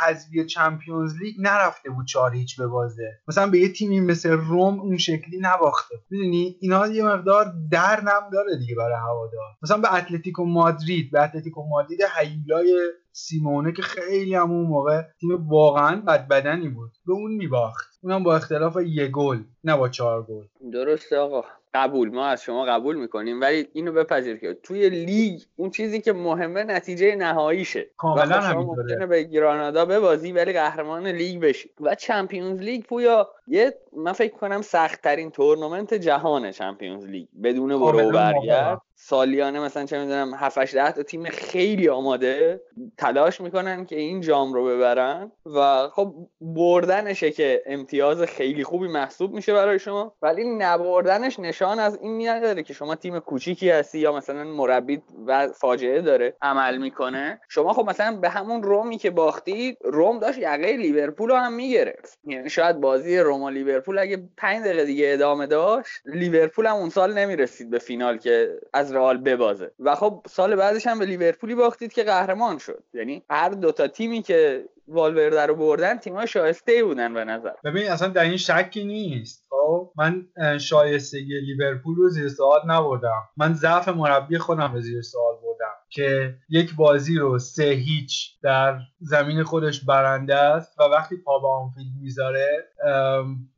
حذفی 0.00 0.46
Champions 0.46 1.14
League 1.22 1.34
نرفته 1.38 1.90
بود 1.90 2.06
چهار 2.06 2.34
هیچ 2.34 2.60
ببازه. 2.60 3.20
مثلا 3.28 3.50
به 3.50 3.58
یه 3.58 3.72
تیمی 3.72 4.00
مثل 4.00 4.30
روم 4.30 4.80
اون 4.80 4.96
شکلی 4.96 5.38
نباخته. 5.40 5.94
می‌دونی؟ 6.10 6.56
اینا 6.60 6.86
یه 6.86 7.04
مقدار 7.04 7.54
درد 7.72 8.07
هم 8.07 8.30
داره 8.32 8.58
دیگه 8.58 8.74
برای 8.74 8.96
هوادار. 9.08 9.46
مثلا 9.62 9.78
به 9.78 9.94
اتلتیکو 9.94 10.44
مادرید. 10.44 11.10
به 11.10 11.22
اتلتیکو 11.22 11.68
مادرید 11.68 12.00
هیولای 12.18 12.90
سیمئونه 13.12 13.72
که 13.72 13.82
خیلی 13.82 14.34
هم 14.34 14.50
اون 14.50 14.66
موقع 14.66 15.02
تیم 15.20 15.48
واقعا 15.48 16.02
بدبدنی 16.08 16.68
بود. 16.68 16.90
به 17.06 17.12
اون 17.12 17.32
میباخت. 17.32 17.98
اونم 18.02 18.24
با 18.24 18.36
اختلاف 18.36 18.76
یه 18.86 19.08
گل 19.08 19.38
نه 19.64 19.76
با 19.76 19.88
چهار 19.88 20.22
گل. 20.22 20.70
درسته 20.72 21.18
آقا. 21.18 21.44
قبول. 21.74 22.10
ما 22.10 22.26
از 22.26 22.42
شما 22.42 22.64
قبول 22.64 22.96
می‌کنیم. 22.96 23.40
ولی 23.40 23.68
اینو 23.72 23.92
بپذیر 23.92 24.36
که 24.36 24.54
توی 24.62 24.90
لیگ 24.90 25.40
اون 25.56 25.70
چیزی 25.70 26.00
که 26.00 26.12
مهمه 26.12 26.64
نتیجه 26.64 27.16
نهاییشه. 27.16 27.90
کاملا 27.96 28.40
شما 28.40 28.62
ممکنه 28.62 29.06
به 29.06 29.22
گرانادا 29.22 29.84
ببازی 29.84 30.32
ولی 30.32 30.52
قهرمان 30.52 31.06
لیگ 31.06 31.40
بشی. 31.40 31.70
و 31.80 31.94
Champions 31.94 32.60
League 32.60 32.84
پویا 32.84 33.28
یه 33.46 33.74
من 33.96 34.12
فکر 34.12 34.36
کنم 34.36 34.62
سخت 34.62 35.02
ترین 35.02 35.30
تورنمنت 35.30 35.94
جهان 35.94 36.50
Champions 36.50 37.06
League. 37.06 37.28
بدون 37.42 37.80
برو 37.80 38.10
برگرد. 38.10 38.80
سالیانه 39.02 39.60
مثلا 39.60 39.84
چه 39.84 39.98
می‌دونم 39.98 40.34
7 40.34 40.58
8 40.58 40.90
تا 40.90 41.02
تیم 41.02 41.24
خیلی 41.24 41.88
آماده 41.88 42.60
تلاش 42.98 43.40
می‌کنن 43.40 43.84
که 43.84 43.96
این 43.96 44.20
جام 44.20 44.52
رو 44.52 44.66
ببرن 44.66 45.32
و 45.46 45.88
خب 45.88 46.14
بردنشه 46.40 47.30
که 47.30 47.62
امتیاز 47.66 48.22
خیلی 48.22 48.64
خوبی 48.64 48.88
محسوب 48.88 49.32
میشه 49.34 49.52
برای 49.52 49.78
شما 49.78 50.14
ولی 50.22 50.44
نبردنش 50.44 51.38
نشان 51.38 51.78
از 51.78 51.98
این 52.02 52.28
نداره 52.28 52.62
که 52.62 52.74
شما 52.74 52.94
تیم 52.94 53.18
کوچیکی 53.18 53.70
هستی 53.70 53.98
یا 53.98 54.12
مثلا 54.16 54.44
مربی 54.44 55.02
و 55.26 55.48
فاجعه 55.48 56.00
داره 56.00 56.36
عمل 56.42 56.78
می‌کنه. 56.78 57.40
شما 57.48 57.72
خب 57.72 57.90
مثلا 57.90 58.16
به 58.16 58.28
همون 58.28 58.62
رومی 58.62 58.98
که 58.98 59.10
باختی 59.10 59.76
روم 59.84 60.18
داشت 60.18 60.38
یقه 60.38 60.76
لیورپول 60.76 61.30
هم 61.30 61.52
می‌گرفت. 61.52 62.18
یعنی 62.24 62.50
شاید 62.50 62.80
بازی 62.80 63.18
روما 63.18 63.50
لیورپول 63.50 63.98
اگه 63.98 64.22
5 64.36 64.64
دقیقه 64.64 64.84
دیگه 64.84 65.10
ادامه 65.12 65.46
داشت 65.46 66.02
لیورپول 66.04 66.66
هم 66.66 66.76
اون 66.76 66.90
سال 66.90 67.18
نمی‌رسید 67.18 67.70
به 67.70 67.78
فینال 67.78 68.18
که 68.18 68.60
از 68.72 68.89
رئال 68.92 69.16
ببازه. 69.16 69.70
و 69.78 69.94
خب 69.94 70.26
سال 70.28 70.56
بعدش 70.56 70.86
هم 70.86 70.98
به 70.98 71.06
لیورپولی 71.06 71.54
باختید 71.54 71.92
که 71.92 72.04
قهرمان 72.04 72.58
شد. 72.58 72.82
یعنی 72.94 73.22
هر 73.30 73.48
دوتا 73.48 73.88
تیمی 73.88 74.22
که 74.22 74.64
والورده 74.88 75.46
رو 75.46 75.54
بردن 75.54 75.98
تیم‌های 75.98 76.26
شایسته 76.26 76.84
بودن 76.84 77.14
به 77.14 77.24
نظر. 77.24 77.52
ببین 77.64 77.90
اصلا 77.90 78.08
در 78.08 78.24
این 78.24 78.36
شکی 78.36 78.84
نیست. 78.84 79.46
خب 79.50 79.92
من 79.96 80.26
شایستگی 80.58 81.40
لیورپول 81.40 81.96
رو 81.96 82.08
زیر 82.08 82.28
سوال 82.28 82.60
نبردم. 82.66 83.22
من 83.36 83.54
ضعف 83.54 83.88
مربی 83.88 84.38
خودم 84.38 84.72
رو 84.74 84.80
زیر 84.80 85.02
سوال 85.02 85.34
بردم 85.34 85.49
که 85.92 86.34
یک 86.48 86.76
بازی 86.76 87.18
رو 87.18 87.38
سه 87.38 87.64
هیچ 87.64 88.40
در 88.42 88.78
زمین 89.00 89.42
خودش 89.42 89.84
برنده 89.84 90.36
است 90.36 90.80
و 90.80 90.82
وقتی 90.82 91.16
پا 91.16 91.38
به 91.38 91.48
آنفیلد 91.48 91.92
می‌ذاره 92.00 92.68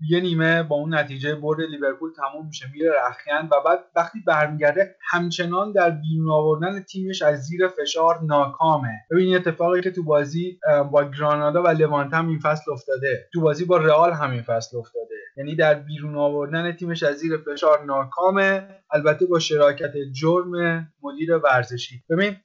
یه 0.08 0.20
نیمه 0.20 0.62
با 0.62 0.76
اون 0.76 0.94
نتیجه 0.94 1.34
برد 1.34 1.60
لیورپول 1.60 2.10
تموم 2.16 2.46
میشه 2.46 2.66
میره 2.72 2.90
رخیان 3.08 3.44
و 3.44 3.54
بعد 3.64 3.78
وقتی 3.96 4.18
برمیگرده 4.26 4.96
همچنان 5.10 5.72
در 5.72 5.90
بیرون 5.90 6.30
آوردن 6.30 6.82
تیمش 6.82 7.22
از 7.22 7.42
زیر 7.42 7.68
فشار 7.68 8.20
ناکامه. 8.22 8.92
ببین 9.10 9.26
این 9.26 9.36
اتفاقی 9.36 9.80
که 9.80 9.90
تو 9.90 10.02
بازی 10.04 10.60
با 10.92 11.04
گرانادا 11.04 11.62
و 11.62 11.68
لوانته 11.68 12.14
هم 12.14 12.28
این 12.28 12.38
فصل 12.38 12.72
افتاده. 12.72 13.28
تو 13.32 13.40
بازی 13.40 13.64
با 13.64 13.76
رئال 13.76 14.12
همین 14.12 14.42
فصل 14.42 14.76
افتاده. 14.78 15.11
یعنی 15.36 15.56
در 15.56 15.74
بیرون 15.74 16.16
آوردن 16.16 16.72
تیمش 16.72 17.02
از 17.02 17.16
زیر 17.16 17.32
فشار 17.36 17.84
ناکامه. 17.84 18.68
البته 18.92 19.26
با 19.26 19.38
شراکت 19.38 19.92
جرم 20.12 20.88
مدیر 21.02 21.36
ورزشی. 21.36 22.02
ببین 22.10 22.36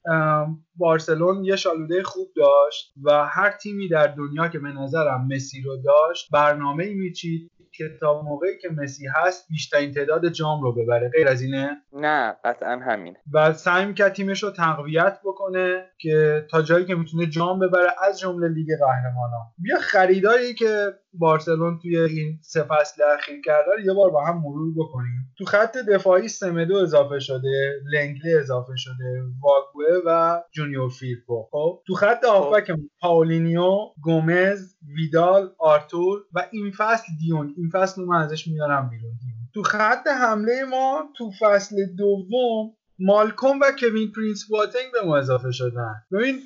بارسلون 0.75 1.43
یه 1.43 1.55
شالوده 1.55 2.03
خوب 2.03 2.27
داشت 2.35 2.93
و 3.03 3.25
هر 3.25 3.51
تیمی 3.51 3.89
در 3.89 4.07
دنیا 4.07 4.47
که 4.47 4.59
به 4.59 4.67
نظرم 4.67 5.27
مسی 5.31 5.61
رو 5.61 5.77
داشت 5.77 6.31
برنامه 6.31 6.83
ای 6.83 6.93
میچید 6.93 7.51
که 7.73 7.97
تا 7.99 8.21
موقعی 8.21 8.57
که 8.61 8.69
مسی 8.69 9.07
هست 9.15 9.47
بیشترین 9.49 9.93
تعداد 9.93 10.29
جام 10.29 10.61
رو 10.61 10.73
ببره. 10.73 11.09
غیر 11.09 11.27
از 11.27 11.41
اینه؟ 11.41 11.77
نه 11.93 12.37
قطعا 12.43 12.79
همینه. 12.85 13.17
و 13.33 13.53
سعی 13.53 13.85
می‌کرد 13.85 14.13
تیمش 14.13 14.43
رو 14.43 14.51
تقویت 14.51 15.19
بکنه 15.25 15.85
که 15.97 16.45
تا 16.51 16.61
جایی 16.61 16.85
که 16.85 16.95
می‌تونه 16.95 17.25
جام 17.25 17.59
ببره 17.59 17.95
از 18.07 18.19
جمله 18.19 18.47
لیگ 18.47 18.67
قهرمانان. 18.79 19.45
بیا 19.57 19.77
خریدایی 19.79 20.53
که 20.53 20.93
بارسلون 21.13 21.79
توی 21.81 21.97
این 21.97 22.39
سه 22.41 22.63
فصل 22.63 23.03
اخیر 23.03 23.41
کرده 23.45 23.71
یه 23.85 23.93
بار 23.93 24.09
با 24.09 24.25
هم 24.25 24.37
مرور 24.37 24.73
بکنیم. 24.77 25.33
تو 25.37 25.45
خط 25.45 25.77
دفاعی 25.77 26.27
سمدو 26.27 26.75
اضافه 26.75 27.19
شده 27.19 27.81
لنگلی 27.93 28.33
اضافه 28.33 28.73
شده 28.75 29.23
واگوه 29.41 30.01
و 30.05 30.41
جونیور 30.51 30.89
فیرپو 30.89 31.47
خب 31.51 31.81
تو 31.87 31.93
خط 31.93 32.23
هافبک 32.23 32.71
پائولینیو 33.01 33.77
گومز 34.01 34.75
ویدال 34.95 35.49
آرتور 35.59 36.19
و 36.33 36.47
این 36.51 36.71
فصل 36.71 37.05
دی‌یونگ 37.19 37.53
این 37.57 37.69
فصل 37.69 38.01
من 38.01 38.21
ازش 38.21 38.47
میارم 38.47 38.89
بیرون. 38.89 39.17
تو 39.53 39.63
خط 39.63 40.07
حمله 40.07 40.63
ما 40.69 41.09
تو 41.17 41.31
فصل 41.39 41.75
دوم 41.97 42.76
مالکوم 42.99 43.59
و 43.59 43.71
کوین 43.79 44.11
پرینس 44.11 44.45
بواتنگ 44.49 44.91
به 44.93 45.01
ما 45.05 45.17
اضافه 45.17 45.51
شدن. 45.51 45.95
ببین 46.11 46.39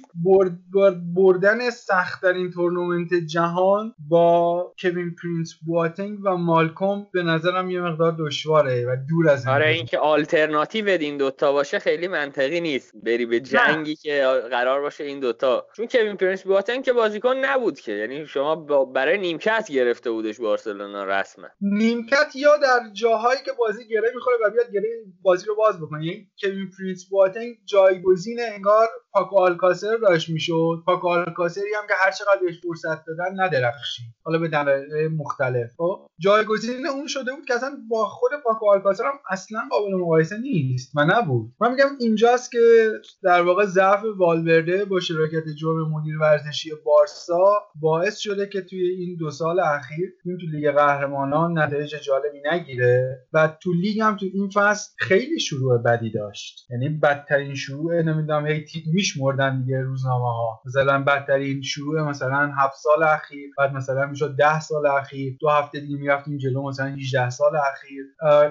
برد 0.75 1.13
بردن 1.13 1.69
سختترین 1.69 2.51
تورنمنت 2.51 3.13
جهان 3.13 3.93
با 4.09 4.73
کوین 4.81 5.15
پرینس 5.23 5.53
بواتنگ 5.65 6.19
و 6.25 6.37
مالکوم 6.37 7.07
به 7.13 7.23
نظرم 7.23 7.69
یه 7.69 7.81
مقدار 7.81 8.15
دشواره 8.19 8.85
و 8.85 8.95
دور 9.09 9.29
از 9.29 9.47
آره 9.47 9.69
اینکه 9.69 9.97
آلترناتیو 9.97 10.87
این 10.87 11.17
دوتا 11.17 11.51
باشه 11.51 11.79
خیلی 11.79 12.07
منطقی 12.07 12.61
نیست. 12.61 12.91
بری 13.03 13.25
به 13.25 13.39
جنگی 13.39 13.95
که 13.95 14.23
قرار 14.51 14.81
باشه 14.81 15.03
این 15.03 15.19
دوتا. 15.19 15.67
چون 15.75 15.87
کوین 15.87 16.17
پرینس 16.17 16.43
بواتنگ 16.43 16.83
که 16.83 16.93
بازیکن 16.93 17.35
نبود 17.35 17.79
که. 17.79 17.91
یعنی 17.91 18.25
شما 18.25 18.55
برای 18.85 19.17
نیمکت 19.17 19.71
گرفته 19.71 20.11
بودش 20.11 20.39
بارسلونا 20.39 21.03
رسما. 21.03 21.47
نیمکت 21.61 22.35
یا 22.35 22.57
در 22.57 22.79
جاهایی 22.93 23.39
که 23.45 23.51
بازی 23.59 23.87
گره 23.87 24.11
می‌خوره 24.15 24.35
و 24.45 24.49
بیاد 24.49 24.71
گره 24.71 24.89
بازی 25.21 25.45
رو 25.47 25.55
باز 25.55 25.81
بکنه. 25.81 26.05
یعنی 26.05 26.31
کوین 26.41 26.69
پرینس 26.77 27.09
بواتنگ 27.09 27.57
جایگزین 27.65 28.39
انگار 28.53 28.87
پاکو 29.11 29.39
آلکاسر 29.39 29.97
داشت 30.01 30.29
می‌شد. 30.29 30.83
پاکو 30.85 31.07
آلکاسری 31.07 31.73
هم 31.81 31.87
که 31.87 31.93
هر 31.97 32.11
چقدر 32.11 32.39
بهش 32.45 32.61
فرصت 32.61 33.05
دادن 33.05 33.43
ندرخشید 33.43 34.03
حالا 34.23 34.39
به 34.39 34.47
دلایل 34.47 35.11
مختلف. 35.17 35.71
خب 35.77 36.07
جایگزین 36.19 36.87
اون 36.87 37.07
شده 37.07 37.31
بود 37.31 37.45
که 37.45 37.53
اصلا 37.53 37.77
با 37.89 38.05
خود 38.05 38.31
پاکو 38.43 38.65
آلکاسر 38.69 39.03
هم 39.03 39.19
اصلا 39.29 39.59
قابل 39.71 39.95
مقایسه 39.95 40.37
نیست 40.37 40.91
و 40.95 41.05
نبود. 41.05 41.51
من 41.61 41.71
میگم 41.71 41.89
اینجاست 41.99 42.51
که 42.51 42.91
در 43.23 43.41
واقع 43.41 43.65
ضعف 43.65 44.03
والورده 44.17 44.85
با 44.85 44.99
شراکت 44.99 45.43
جرم 45.61 45.91
مدیر 45.91 46.17
ورزشی 46.21 46.71
بارسا 46.85 47.53
باعث 47.81 48.17
شده 48.17 48.47
که 48.47 48.61
توی 48.61 48.89
این 48.89 49.15
دو 49.19 49.31
سال 49.31 49.59
اخیر 49.59 50.13
این 50.25 50.37
تو 50.37 50.47
لیگ 50.47 50.71
قهرمانان 50.71 51.59
نتایج 51.59 51.95
جالبی 51.95 52.41
نگیره 52.51 53.27
و 53.33 53.57
تو 53.61 53.73
لیگ 53.73 53.99
هم 53.99 54.17
تو 54.17 54.25
این 54.33 54.49
فصل 54.49 54.91
خیلی 54.97 55.39
شروع 55.39 55.77
بدی 55.77 56.11
داشت. 56.11 56.30
یعنی 56.69 56.89
بدترین 56.89 57.55
شروع 57.55 58.01
نمی‌دونم 58.01 58.47
هی 58.47 58.65
میشمردن 58.93 59.61
دیگه 59.61 59.81
روزنامه 59.81 60.25
ها 60.25 60.61
مثلا 60.65 61.03
بدترین 61.03 61.61
شروع 61.61 62.01
مثلا 62.01 62.51
هفت 62.57 62.77
سال 62.77 63.03
اخیر 63.03 63.49
بعد 63.57 63.73
مثلا 63.73 64.05
می‌شد 64.05 64.35
ده 64.35 64.59
سال 64.59 64.85
اخیر 64.85 65.37
دو 65.39 65.49
هفته 65.49 65.79
دیگه 65.79 65.95
می‌رفتیم 65.95 66.37
جلو 66.37 66.67
مثلا 66.67 66.85
18 66.85 67.29
سال 67.29 67.51
اخیر. 67.55 68.05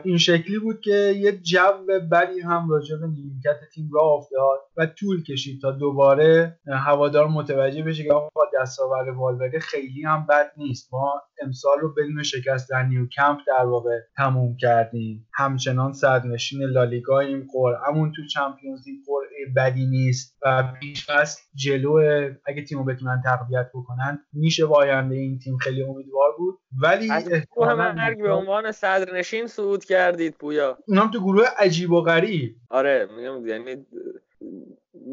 این 0.04 0.18
شکلی 0.18 0.58
بود 0.58 0.80
که 0.80 1.14
یه 1.16 1.32
جو 1.32 1.86
بدی 2.12 2.40
هم 2.40 2.70
راجع 2.70 2.96
به 2.96 3.06
نیمکت 3.06 3.60
تیم 3.74 3.90
راه 3.94 4.12
افتاد 4.12 4.58
و 4.76 4.86
طول 4.86 5.22
کشید 5.22 5.60
تا 5.60 5.70
دوباره 5.70 6.58
هوادار 6.66 7.28
متوجه 7.28 7.82
بشه 7.82 8.04
که 8.04 8.12
آقا 8.12 8.40
دستاورد 8.60 9.08
والورده 9.16 9.58
خیلی 9.58 10.02
هم 10.02 10.26
بد 10.28 10.52
نیست. 10.56 10.88
ما 10.92 11.22
امسال 11.42 11.78
رو 11.80 11.94
بدون 11.94 12.22
شکست 12.22 12.70
در 12.70 12.82
نیوکمپ 12.82 13.38
در 13.46 13.64
واقع 13.66 13.98
تموم 14.16 14.56
کردیم. 14.56 15.26
همچنان 15.34 15.92
صدرنشین 15.92 16.62
لالیگاییم 16.62 17.46
قرعمون 17.70 18.12
تو 18.16 18.22
چمپیونز 18.26 18.88
لیگ 18.88 18.98
قرعه 19.06 19.46
بدی 19.56 19.86
نیست 19.86 20.36
و 20.42 20.72
پیش 20.80 21.10
فصل 21.10 21.40
جلو 21.54 22.00
اگه 22.46 22.64
تیمو 22.64 22.84
بتونن 22.84 23.22
تقویت 23.24 23.70
بکنن 23.74 24.24
میشه 24.32 24.66
با 24.66 24.76
آینده 24.76 25.14
این 25.14 25.38
تیم 25.38 25.56
خیلی 25.56 25.82
امیدوار 25.82 26.28
بود. 26.38 26.58
ولی 26.82 27.10
از 27.10 27.28
مرگ 27.96 28.22
به 28.22 28.32
عنوان 28.32 28.72
صدرنشین 28.72 29.46
صعود 29.46 29.84
کردید 29.84 30.34
پویا. 30.34 30.78
اونم 30.88 31.10
تو 31.10 31.20
گروه 31.20 31.44
عجیب 31.58 31.90
و 31.90 32.02
غریب. 32.02 32.56
آره 32.70 33.08
میگم 33.16 33.46
یعنی 33.46 33.86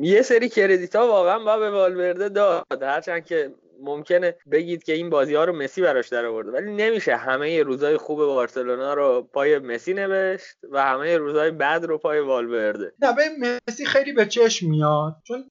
یه 0.02 0.22
سری 0.22 0.50
کردیت 0.50 0.96
ها 0.96 1.08
واقعا 1.08 1.40
با 1.40 1.58
به 1.58 1.72
والورده 1.72 2.30
داد. 2.30 2.66
هرچند 2.82 3.26
که 3.26 3.54
ممکنه 3.84 4.36
بگید 4.52 4.84
که 4.84 4.94
این 4.94 5.10
بازی 5.10 5.36
ها 5.36 5.44
رو 5.44 5.54
مسی 5.54 5.82
براش 5.82 6.10
در 6.10 6.26
آورده 6.26 6.52
ولی 6.52 6.76
نمیشه. 6.76 7.16
همه 7.16 7.64
روزای 7.64 7.98
خوب 7.98 8.20
بارسلونا 8.20 8.94
رو 8.94 9.30
پای 9.34 9.60
مسی 9.60 9.94
نوشت 9.94 10.58
و 10.72 10.84
همه 10.84 11.18
روزای 11.18 11.52
بد 11.52 11.86
رو 11.88 11.98
پای 11.98 12.20
والورده. 12.20 12.94
نه 13.02 13.16
به 13.16 13.22
مسی 13.68 13.86
خیلی 13.86 14.14
به 14.14 14.26
چشم 14.26 14.70
میاد 14.70 15.16
چون 15.28 15.44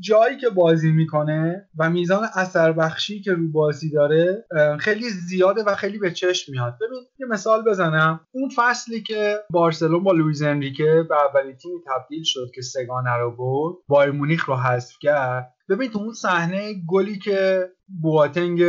جایی 0.00 0.36
که 0.36 0.48
بازی 0.48 0.92
می‌کنه 0.92 1.68
و 1.78 1.90
میزان 1.90 2.28
اثر 2.34 2.72
بخشی 2.72 3.22
که 3.22 3.32
رو 3.32 3.52
بازی 3.52 3.90
داره 3.90 4.44
خیلی 4.80 5.08
زیاده 5.08 5.62
و 5.62 5.74
خیلی 5.74 5.98
به 5.98 6.10
چشم 6.10 6.52
میاد. 6.52 6.74
ببین 6.80 7.06
یه 7.18 7.26
مثال 7.26 7.64
بزنم. 7.64 8.20
اون 8.30 8.50
فصلی 8.56 9.02
که 9.02 9.36
بارسلون 9.50 10.04
با 10.04 10.12
لوییز 10.12 10.42
انریکه 10.42 11.04
به 11.08 11.16
اولین 11.24 11.56
تیمی 11.56 11.80
تبدیل 11.86 12.22
شد 12.24 12.50
که 12.54 12.62
سه‌گانه 12.62 13.16
رو 13.16 13.36
برد 13.36 13.76
بایر 13.88 14.10
مونیخ 14.10 14.48
رو 14.48 14.56
حذف 14.56 14.94
کرد 15.00 15.54
ببین 15.68 15.90
تو 15.90 15.98
اون 15.98 16.12
صحنه 16.12 16.74
گلی 16.88 17.18
که 17.18 17.68
بواتنگ 18.02 18.62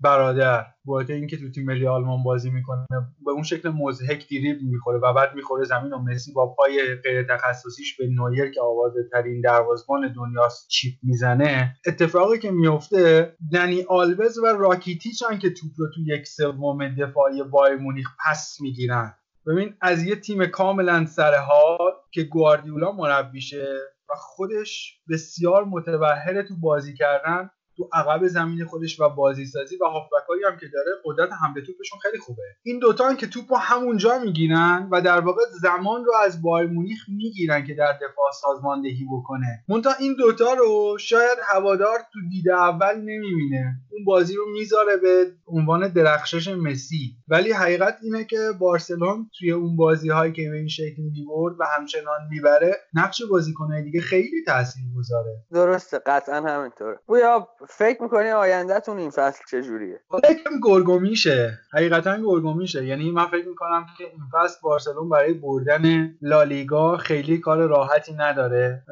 برادر 0.00 0.66
بواتنگ 0.84 1.28
که 1.28 1.36
تو 1.36 1.50
تیم 1.50 1.64
ملی 1.64 1.86
آلمان 1.86 2.22
بازی 2.22 2.50
می‌کنه 2.50 2.86
به 3.24 3.30
اون 3.30 3.42
شکل 3.42 3.68
مضحک 3.68 4.28
دریبل 4.28 4.62
می‌خوره 4.62 4.98
و 4.98 5.12
بعد 5.12 5.34
می‌خوره 5.34 5.64
زمین 5.64 5.92
و 5.92 5.98
مسی 5.98 6.32
با 6.32 6.54
پای 6.54 6.94
غیر 7.04 7.22
تخصصیش 7.22 7.96
به 7.96 8.06
نویر 8.06 8.50
که 8.50 8.60
پرآوازه 8.60 9.08
ترین 9.12 9.40
دروازه‌بان 9.40 10.12
دنیاست 10.12 10.68
چیپ 10.68 10.94
می‌زنه. 11.02 11.76
اتفاقی 11.86 12.38
که 12.38 12.50
میفته 12.50 13.36
دنی 13.52 13.82
آلوز 13.88 14.38
و 14.38 14.46
راکیتیچ 14.46 15.22
که 15.40 15.50
توپ 15.50 15.70
رو 15.76 15.86
تو 15.94 16.00
یک 16.06 16.26
سوم 16.26 16.94
دفاعی 16.94 17.42
بایر 17.42 17.76
مونیخ 17.76 18.06
پس 18.26 18.56
می‌گیرن. 18.60 19.14
ببین 19.46 19.74
از 19.80 20.04
یه 20.04 20.16
تیم 20.16 20.46
کاملا 20.46 21.06
سرحال 21.06 21.92
که 22.12 22.22
گواردیولا 22.22 22.92
مربیشه 22.92 23.66
و 24.10 24.14
خودش 24.16 25.00
بسیار 25.10 25.64
متبهر 25.64 26.42
تو 26.42 26.56
بازی 26.60 26.94
کردن. 26.94 27.50
تو 27.76 27.88
عقب 27.92 28.26
زمین 28.26 28.64
خودش 28.64 29.00
و 29.00 29.08
بازی 29.08 29.46
سازی 29.46 29.76
و 29.76 29.84
هافبکایی 29.84 30.44
هم 30.44 30.56
که 30.56 30.66
داره 30.72 30.90
قدرت 31.04 31.28
حمله 31.42 31.60
توپشون 31.60 31.98
خیلی 32.02 32.18
خوبه. 32.18 32.42
این 32.62 32.78
دوتا 32.78 33.14
که 33.14 33.26
توپ 33.26 33.44
همونجا 33.58 34.18
می‌گیرن 34.18 34.88
و 34.92 35.02
در 35.02 35.20
واقع 35.20 35.42
زمان 35.62 36.04
رو 36.04 36.12
از 36.24 36.42
بایر 36.42 36.70
مونیخ 36.70 36.98
می‌گیرن 37.08 37.66
که 37.66 37.74
در 37.74 37.92
دفاع 37.92 38.30
سازماندهی 38.42 39.06
بکنه. 39.12 39.64
مونتا 39.68 39.90
این 40.00 40.14
دوتا 40.18 40.54
رو 40.54 40.96
شاید 41.00 41.38
هوادار 41.42 41.98
تو 42.12 42.18
دیده 42.30 42.54
اول 42.54 42.96
نمی‌بینه. 42.96 43.80
اون 43.90 44.04
بازی 44.04 44.34
رو 44.34 44.44
می‌ذاره 44.52 44.96
به 44.96 45.26
عنوان 45.46 45.88
درخشش 45.88 46.48
مسی. 46.48 47.16
ولی 47.28 47.52
حقیقت 47.52 47.98
اینه 48.02 48.24
که 48.24 48.38
بارسلون 48.60 49.30
توی 49.38 49.52
اون 49.52 49.76
بازی 49.76 50.08
هایی 50.08 50.32
که 50.32 50.50
به 50.50 50.56
این 50.56 50.68
شکل 50.68 51.02
می‌برد 51.02 51.60
و 51.60 51.64
همچنان 51.76 52.20
می‌بره 52.30 52.76
نقش 52.94 53.22
بازیکنهای 53.30 53.82
دیگه 53.82 54.00
خیلی 54.00 54.44
تاثیر 54.46 54.84
گذاره 54.96 55.44
درسته 55.52 55.98
قطعا 56.06 56.40
همینطوره. 56.40 56.98
بویا 57.06 57.48
فکر 57.68 58.02
می‌کنی 58.02 58.30
آیندهتون 58.30 58.98
این 58.98 59.10
فصل 59.10 59.44
چجوریه؟ 59.50 60.00
یکم 60.30 60.50
گرگومیشه. 60.62 61.58
حقیقتا 61.72 62.16
گرگومیشه. 62.16 62.86
یعنی 62.86 63.10
من 63.10 63.26
فکر 63.26 63.48
می‌کنم 63.48 63.86
که 63.98 64.04
این 64.04 64.22
فصل 64.32 64.56
بارسلون 64.62 65.08
برای 65.08 65.32
بردن 65.32 66.14
لالیگا 66.22 66.96
خیلی 66.96 67.38
کار 67.38 67.66
راحتی 67.66 68.14
نداره. 68.14 68.82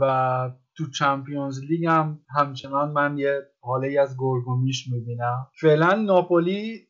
و 0.00 0.50
تو 0.76 0.90
چمپیونز 0.90 1.60
لیگ 1.60 1.86
هم 1.86 2.20
همچنان 2.36 2.90
من 2.90 3.18
یه 3.18 3.40
حاله 3.60 4.00
از 4.00 4.16
گرگومیش 4.18 4.88
می‌بینم. 4.92 5.46
فعلا 5.60 5.94
ناپولی 5.94 6.88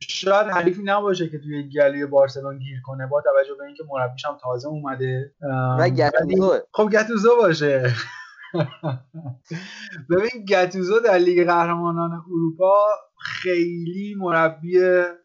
شاید 0.00 0.46
حریفی 0.46 0.82
نباشه 0.84 1.28
که 1.28 1.38
توی 1.38 1.68
گلی 1.68 2.06
بارسلون 2.06 2.58
گیر 2.58 2.80
کنه 2.84 3.06
با 3.06 3.22
توجه 3.22 3.54
به 3.58 3.64
اینکه 3.64 3.84
مربیش 3.90 4.24
هم 4.24 4.36
تازه 4.42 4.68
اومده. 4.68 5.34
و 5.78 5.88
گتوزو 5.88 6.58
خب 6.72 6.88
گتوزو 6.92 7.36
باشه. 7.36 7.94
ببین 10.10 10.44
گتوزو 10.48 11.00
در 11.00 11.18
لیگ 11.18 11.46
قهرمانان 11.46 12.12
اروپا 12.12 12.86
خیلی 13.18 14.14
مربی 14.18 14.78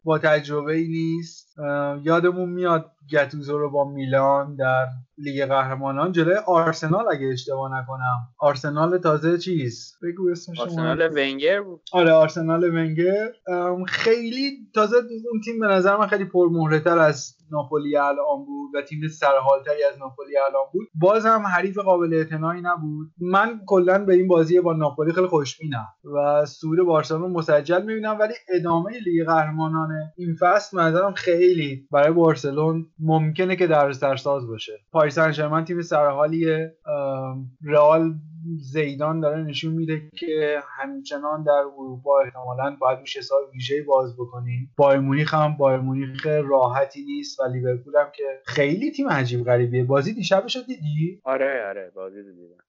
با 0.04 0.18
تجربه 0.18 0.74
ای 0.74 0.88
نیست 0.88 1.56
یادمون 2.02 2.48
میاد 2.48 2.90
گتوزو 3.12 3.58
رو 3.58 3.70
با 3.70 3.84
میلان 3.84 4.56
در 4.56 4.86
لیگ 5.24 5.44
قهرمانان 5.44 6.12
جلوی 6.12 6.36
آرسنال 6.46 7.04
اگه 7.12 7.26
اشتباه 7.32 7.80
نکنم. 7.80 8.18
آرسنال 8.38 8.98
تازه 8.98 9.38
چیز؟ 9.38 9.92
بگو 10.02 10.30
اسمش 10.30 10.60
آرسنال 10.60 11.08
ونگر 11.16 11.60
بود. 11.60 11.80
آره 11.92 12.12
آرسنال 12.12 12.64
ونگر. 12.64 13.28
خیلی 13.86 14.50
تازه 14.74 14.96
اون 15.32 15.40
تیم 15.44 15.60
به 15.60 15.66
نظر 15.66 15.96
من 15.96 16.06
خیلی 16.06 16.24
پرمهره‌تر 16.24 16.98
از 16.98 17.36
ناپولی 17.52 17.96
الان 17.96 18.44
بود 18.46 18.70
و 18.74 18.82
تیم 18.82 19.08
سرحالتری 19.08 19.84
از 19.92 19.98
ناپولی 19.98 20.38
الان 20.38 20.64
بود. 20.72 20.88
باز 20.94 21.26
هم 21.26 21.46
حریف 21.46 21.78
قابل 21.78 22.14
اعتنایی 22.14 22.62
نبود. 22.62 23.10
من 23.20 23.60
کلا 23.66 24.04
به 24.04 24.14
این 24.14 24.28
بازی 24.28 24.60
با 24.60 24.72
ناپولی 24.72 25.12
خیلی 25.12 25.26
خوشبینم 25.26 25.86
و 26.14 26.46
سود 26.46 26.78
بارسلونا 26.78 27.28
مسجل 27.28 27.82
می‌بینم 27.82 28.18
ولی 28.20 28.34
ادامه 28.54 28.90
لیگ 29.06 29.26
قهرمانان 29.26 29.88
این 30.16 30.36
فصل 30.40 30.80
نظرم 30.80 31.12
خیلی 31.12 31.86
برای 31.92 32.12
بارسلون 32.12 32.86
ممکنه 32.98 33.56
که 33.56 33.66
در 33.66 33.92
سرساز 33.92 34.46
باشه. 34.46 34.72
پاریس 35.16 35.36
سن 35.36 35.64
تیم 35.64 35.82
سرحالیه. 35.82 36.76
رئال 37.64 38.14
زیدان 38.72 39.20
داره 39.20 39.42
نشون 39.42 39.72
میده 39.72 40.10
که 40.18 40.58
همچنان 40.78 41.42
در 41.42 41.52
اروپا 41.52 42.20
احتمالا 42.20 42.76
باید 42.80 42.98
روش 42.98 43.16
حساب 43.16 43.38
ویژه 43.54 43.82
باز 43.82 44.16
بکنیم. 44.16 44.72
بایر 44.76 45.00
مونیخ 45.00 45.34
هم 45.34 45.56
بایر 45.56 45.80
مونیخ 45.80 46.26
راحتی 46.26 47.04
نیست 47.04 47.40
و 47.40 47.42
لیورپول 47.44 47.96
هم 47.96 48.10
که 48.14 48.24
خیلی 48.44 48.90
تیم 48.90 49.08
عجیب 49.08 49.44
غریبیه. 49.44 49.84
بازی 49.84 50.14
دیشبش 50.14 50.56
دیدی؟ 50.56 51.20
آره 51.24 51.68
آره 51.68 51.92
بازی 51.94 52.22
دیدم. 52.22 52.64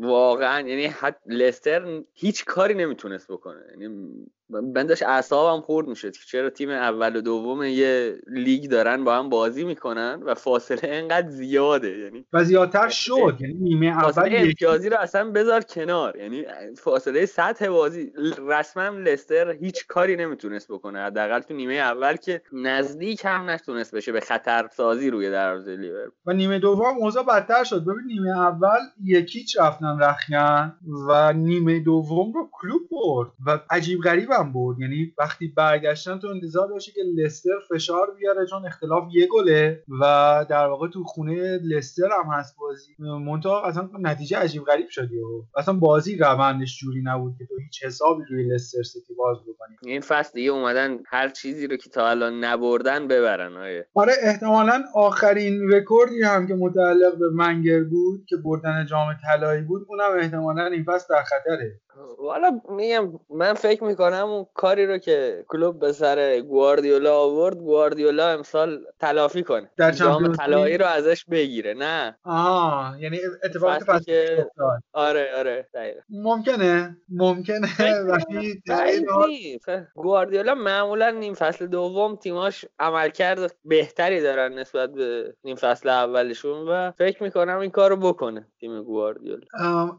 واقعا 0.00 0.68
یعنی 0.68 0.86
حد 0.86 1.16
لستر 1.26 2.02
هیچ 2.12 2.44
کاری 2.44 2.74
نمی‌تونست 2.74 3.32
بکنه. 3.32 3.60
یعنی 3.70 4.10
من 4.50 4.86
داشت 4.86 5.02
اعصابم 5.02 5.60
خورد 5.60 5.88
می‌شد 5.88 6.12
که 6.12 6.20
چرا 6.26 6.50
تیم 6.50 6.70
اول 6.70 7.16
و 7.16 7.20
دوم 7.20 7.62
یه 7.62 8.18
لیگ 8.26 8.70
دارن 8.70 9.04
با 9.04 9.16
هم 9.16 9.28
بازی 9.28 9.64
می‌کنن 9.64 10.22
و 10.26 10.34
فاصله 10.34 10.80
انقدر 10.82 11.28
زیاده 11.28 11.98
یعنی 11.98 12.26
و 12.32 12.44
زیادتر 12.44 12.88
شد 12.88 13.36
یعنی 13.40 13.54
نیمه 13.54 13.86
اول 13.86 14.28
امتیازی 14.32 14.88
رو 14.88 14.96
اصلا 14.96 15.30
بذار 15.30 15.60
کنار 15.60 16.16
یعنی 16.16 16.44
فاصله 16.76 17.26
سطح 17.26 17.68
بازی 17.68 18.12
رسما 18.48 18.88
لستر 18.88 19.50
هیچ 19.50 19.86
کاری 19.86 20.16
نمی‌تونست 20.16 20.72
بکنه 20.72 20.98
حداقل 21.00 21.40
تو 21.40 21.54
نیمه 21.54 21.74
اول 21.74 22.16
که 22.16 22.42
نزدیک 22.52 23.24
هم 23.24 23.50
نتونست 23.50 23.94
بشه 23.94 24.12
به 24.12 24.20
خطر 24.20 24.68
سازی 24.72 25.10
روی 25.10 25.30
دروازه 25.30 25.76
لیورپول. 25.76 26.12
و 26.26 26.32
نیمه 26.32 26.58
دوم 26.58 26.96
اوضاع 26.98 27.24
بدتر 27.24 27.64
شد. 27.64 27.84
ببین 27.84 28.04
نیمه 28.06 28.38
اول 28.40 28.78
یکیچ 29.04 29.60
رفتن 29.60 29.98
رخیان 30.00 30.76
و 31.08 31.32
نیمه 31.32 31.80
دوم 31.80 32.32
رو 32.32 32.48
کلوب 32.52 32.82
برد 32.90 33.28
و 33.46 33.60
عجیب 33.70 34.00
غریب 34.00 34.32
هم 34.38 34.52
برد 34.52 34.80
یعنی 34.80 35.12
وقتی 35.18 35.48
برگشتن 35.48 36.18
تو 36.18 36.28
انتظار 36.28 36.68
داشتی 36.68 36.92
که 36.92 37.00
لستر 37.16 37.50
فشار 37.70 38.14
بیاره 38.18 38.46
چون 38.46 38.66
اختلاف 38.66 39.04
یه 39.12 39.26
گله 39.26 39.82
و 40.00 40.04
در 40.48 40.66
واقع 40.66 40.88
تو 40.88 41.04
خونه 41.04 41.58
لستر 41.58 42.08
هم 42.24 42.32
هست 42.32 42.56
بازی. 42.58 42.94
منتها 42.98 43.64
اصلا 43.64 43.90
نتیجه 44.00 44.38
عجیب 44.38 44.64
غریب 44.64 44.88
شدی 44.88 45.18
و 45.18 45.44
اصلا 45.56 45.74
بازی 45.74 46.16
روندش 46.16 46.78
جوری 46.78 47.02
نبود 47.04 47.34
که 47.38 47.46
تو 47.46 47.54
هیچ 47.58 47.84
حسابی 47.84 48.22
روی 48.30 48.54
لستر 48.54 48.82
سیتی 48.82 49.14
باز 49.14 49.36
بکنی. 49.42 49.76
این 49.92 50.00
فصل 50.00 50.32
دیگه 50.34 50.50
اومدن 50.50 50.98
هر 51.06 51.28
چیزی 51.28 51.66
رو 51.66 51.76
که 51.76 51.90
تا 51.90 52.08
الان 52.08 52.44
نبردن 52.44 53.08
ببرن 53.08 53.56
آیه. 53.56 53.86
آره 53.94 54.12
احتمالا 54.22 54.84
آخرین 54.94 55.72
رکوردی 55.72 56.22
هم 56.22 56.46
که 56.46 56.54
متعلق 56.54 57.18
به 57.18 57.30
منگر 57.34 57.84
بود 57.84 58.24
که 58.28 58.36
بردن 58.36 58.86
جام 58.86 59.16
طلایی 59.26 59.62
بود 59.62 59.86
اونم 59.88 60.18
احتمالا 60.18 60.66
این 60.66 60.84
فصل 60.84 61.14
در 61.14 61.22
خطره. 61.22 61.80
حالا 62.18 62.60
میگم 62.68 63.12
من 63.30 63.54
فکر 63.54 63.84
می‌کنم 63.84 64.26
اون 64.26 64.46
کاری 64.54 64.86
رو 64.86 64.98
که 64.98 65.44
کلوب 65.48 65.78
به 65.78 65.92
سر 65.92 66.40
گواردیولا 66.40 67.16
آورد 67.20 67.56
گواردیولا 67.56 68.28
امسال 68.28 68.84
تلافی 69.00 69.42
کنه. 69.42 69.70
در 69.76 69.90
جام 69.90 70.32
طلایی 70.32 70.78
رو 70.78 70.86
ازش 70.86 71.24
بگیره 71.24 71.74
نه؟ 71.74 72.18
آها 72.24 72.98
یعنی 72.98 73.18
اتفاقی 73.44 74.04
که 74.04 74.46
آره 74.92 75.28
آره 75.38 75.68
دقیقا. 75.74 76.00
ممکنه 76.10 76.96
ممکنه. 77.08 77.68
وقتی 78.08 78.62
گواردیولا 79.94 80.54
معمولا 80.54 81.10
نیم 81.10 81.34
فصل 81.34 81.66
دوم 81.66 82.16
تیماش 82.16 82.64
عملکرد 82.78 83.54
بهتری 83.64 84.20
دارن 84.20 84.58
نسبت 84.58 84.92
به 84.92 85.34
نیم 85.44 85.56
فصل 85.56 85.88
اولشون 85.88 86.68
و 86.68 86.90
فکر 86.90 87.22
می‌کنم 87.22 87.58
این 87.58 87.70
کارو 87.70 87.96
بکنه 87.96 88.46
تیم 88.60 88.82
گواردیولا. 88.82 89.46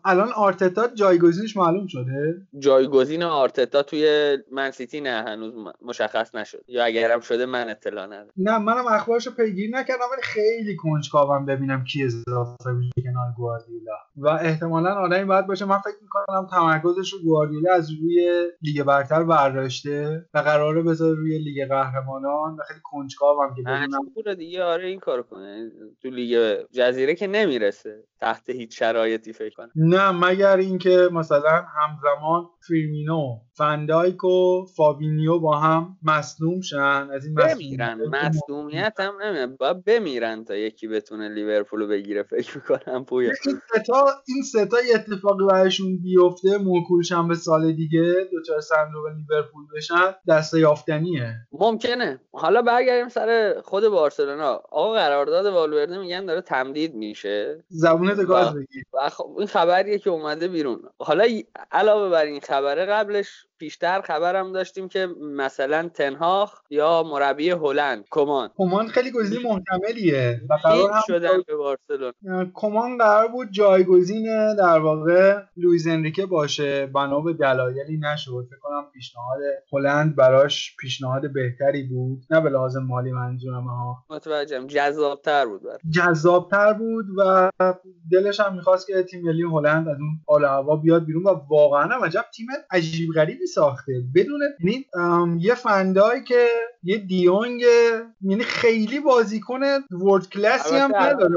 الان 0.05 0.31
آرتتا 0.35 0.87
جایگزینش 0.87 1.57
معلوم 1.57 1.84
شده؟ 1.87 2.41
جایگزین 2.59 3.23
آرتتا 3.23 3.83
توی 3.83 4.37
من 4.51 4.71
سیتی 4.71 5.01
نه 5.01 5.23
هنوز 5.27 5.53
مشخص 5.81 6.35
نشد. 6.35 6.63
یا 6.67 6.85
اگرم 6.85 7.19
شده 7.19 7.45
من 7.45 7.69
اطلاع 7.69 8.05
ندارم. 8.05 8.31
نه 8.37 8.57
منم 8.57 8.87
اخبارشو 8.87 9.31
پیگیری 9.31 9.71
نکردم 9.71 10.05
ولی 10.11 10.21
خیلی 10.21 10.75
کنجکاوم 10.75 11.45
ببینم 11.45 11.83
کی 11.83 12.03
اضافه 12.03 12.71
میشه 12.71 12.91
کنار 13.03 13.33
گواردیولا. 13.37 13.93
و 14.17 14.27
احتمالا 14.27 14.93
آدمی 14.93 15.25
باید 15.25 15.47
باشه. 15.47 15.65
من 15.65 15.77
فکر 15.77 15.95
می‌کنم 16.01 16.47
تمرکزش 16.51 17.13
رو 17.13 17.19
گواردیولا 17.19 17.73
از 17.73 17.91
روی 17.91 18.47
لیگ 18.61 18.83
برتر 18.83 19.23
برداشته 19.23 20.25
و 20.33 20.39
قراره 20.39 20.81
بذاره 20.81 21.15
روی 21.15 21.37
لیگ 21.37 21.67
قهرمانان 21.69 22.55
و 22.55 22.63
خیلی 22.67 22.79
کنجکاوم 22.83 23.55
که 23.55 23.61
ببینم. 23.61 24.33
دیگه. 24.37 24.63
آره 24.63 24.87
این 24.87 24.99
کارو 24.99 25.23
کنه. 25.23 25.71
تو 26.01 26.09
لیگ 26.09 26.57
جزیره 26.71 27.15
که 27.15 27.27
نمی‌رسه. 27.27 28.03
تحت 28.21 28.49
هیچ 28.49 28.79
شرایطی 28.79 29.33
فکر 29.33 29.55
کنم. 29.55 29.71
نه 29.75 30.11
مگر 30.11 30.57
اینکه 30.57 31.09
مثلا 31.11 31.65
همزمان 31.75 32.49
فیرمینو 32.67 33.44
فندایک 33.57 34.23
و 34.23 34.65
فابینیو 34.75 35.39
با 35.39 35.57
هم 35.57 35.97
مصدوم 36.03 36.61
شن. 36.61 37.09
از 37.13 37.25
این 37.25 37.35
بمیرن. 37.35 38.01
مصدومیت 38.07 38.93
هم 38.99 39.13
نمی‌دونم. 39.21 39.55
باید 39.55 39.85
بمیرن 39.85 40.43
تا 40.43 40.55
یکی 40.55 40.87
بتونه 40.87 41.29
لیورپول 41.29 41.79
رو 41.79 41.87
بگیره 41.87 42.23
فکر 42.23 42.57
می‌کنم. 42.57 43.05
پویا. 43.05 43.31
این 43.45 43.61
سه 43.75 43.95
تا 43.95 44.05
این 44.27 44.43
سه 44.43 44.66
تا 44.66 44.77
اتفاقی 44.95 45.45
براشون 45.45 46.01
بیفته. 46.01 46.57
موکول 46.57 47.04
شن 47.04 47.27
به 47.27 47.35
سال 47.35 47.73
دیگه 47.73 48.15
دوچار 48.31 48.61
صندوق 48.61 49.07
لیورپول 49.07 49.65
بشن. 49.75 50.15
دست 50.27 50.59
یافتنیه. 50.59 51.35
ممکنه. 51.51 52.19
حالا 52.33 52.61
برگردیم 52.61 53.09
سر 53.09 53.61
خود 53.63 53.87
بارسلونا. 53.87 54.61
آقا 54.71 54.93
قرارداد 54.93 55.45
والورده 55.45 55.97
میگن 55.97 56.25
داره 56.25 56.41
تمدید 56.41 56.95
میشه. 56.95 57.63
زبونت 57.67 58.25
گاز 58.25 58.53
بگیر. 58.53 58.83
خب 59.11 59.35
این 59.37 59.47
خبریه 59.47 59.99
که 59.99 60.09
اومده 60.09 60.47
بیرون. 60.47 60.81
حالا 60.99 61.25
علاوه 61.71 62.09
بر 62.09 62.25
این 62.25 62.39
خبره 62.39 62.85
قبلش 62.85 63.44
پیشتر 63.59 64.01
خبرم 64.01 64.51
داشتیم 64.51 64.87
که 64.87 65.07
مثلا 65.21 65.89
تنهاخ 65.89 66.61
یا 66.69 67.03
مربی 67.03 67.49
هلند 67.49 68.05
کمان. 68.11 68.49
کمان 68.57 68.87
خیلی 68.87 69.11
گزینه 69.11 69.43
محتملیه 69.43 70.41
و 70.49 70.53
قرار 70.53 70.91
هم 70.91 71.01
شدن 71.07 71.41
به 71.47 71.55
بارسلون 71.55 72.13
کمان 72.53 72.97
قرار 72.97 73.27
بود 73.27 73.51
جایگزین 73.51 74.55
در 74.55 74.79
واقع 74.79 75.41
لویز 75.57 75.87
انریکه 75.87 76.25
باشه 76.25 76.85
بنا 76.85 77.21
به 77.21 77.33
دلایلی 77.33 77.97
نشد. 77.97 78.47
فکر 78.49 78.59
کنم 78.59 78.85
پیشنهاد 78.93 79.39
هلند 79.73 80.15
براش 80.15 80.75
پیشنهاد 80.79 81.33
بهتری 81.33 81.83
بود. 81.83 82.23
نه 82.29 82.41
به 82.41 82.49
لازم 82.49 82.83
مالی 82.83 83.11
منظورم 83.11 83.63
ها 83.63 83.97
متوجهم. 84.09 84.67
جذابتر 84.67 85.45
بود 85.45 85.63
بر. 85.63 85.77
جذابتر 85.91 86.73
بود 86.73 87.05
و 87.17 87.51
دلش 88.11 88.39
هم 88.39 88.55
می‌خواست 88.55 88.87
که 88.87 89.03
تیم 89.03 89.21
ملی 89.21 89.43
هلند 89.43 89.87
از 89.87 89.97
اون 89.99 90.19
حال 90.27 90.45
هوا 90.45 90.75
بیاد 90.75 91.05
بیرون 91.05 91.23
و 91.23 91.29
واقعا 91.49 91.83
هم 91.83 92.03
عجب 92.03 92.25
تیم 92.35 92.47
عجیب 92.71 93.09
غریبی 93.15 93.44
ساخته. 93.47 93.93
بدون 94.15 94.41
یعنی 94.59 94.85
یه 95.41 95.55
فندایی 95.55 96.23
که 96.23 96.47
یه 96.83 96.97
دیونگ 96.97 97.61
یعنی 98.21 98.43
خیلی 98.43 98.99
بازیکن 98.99 99.59
ورد 99.91 100.29
کلاسی 100.29 100.75
هم 100.75 100.95
نداره. 100.95 101.35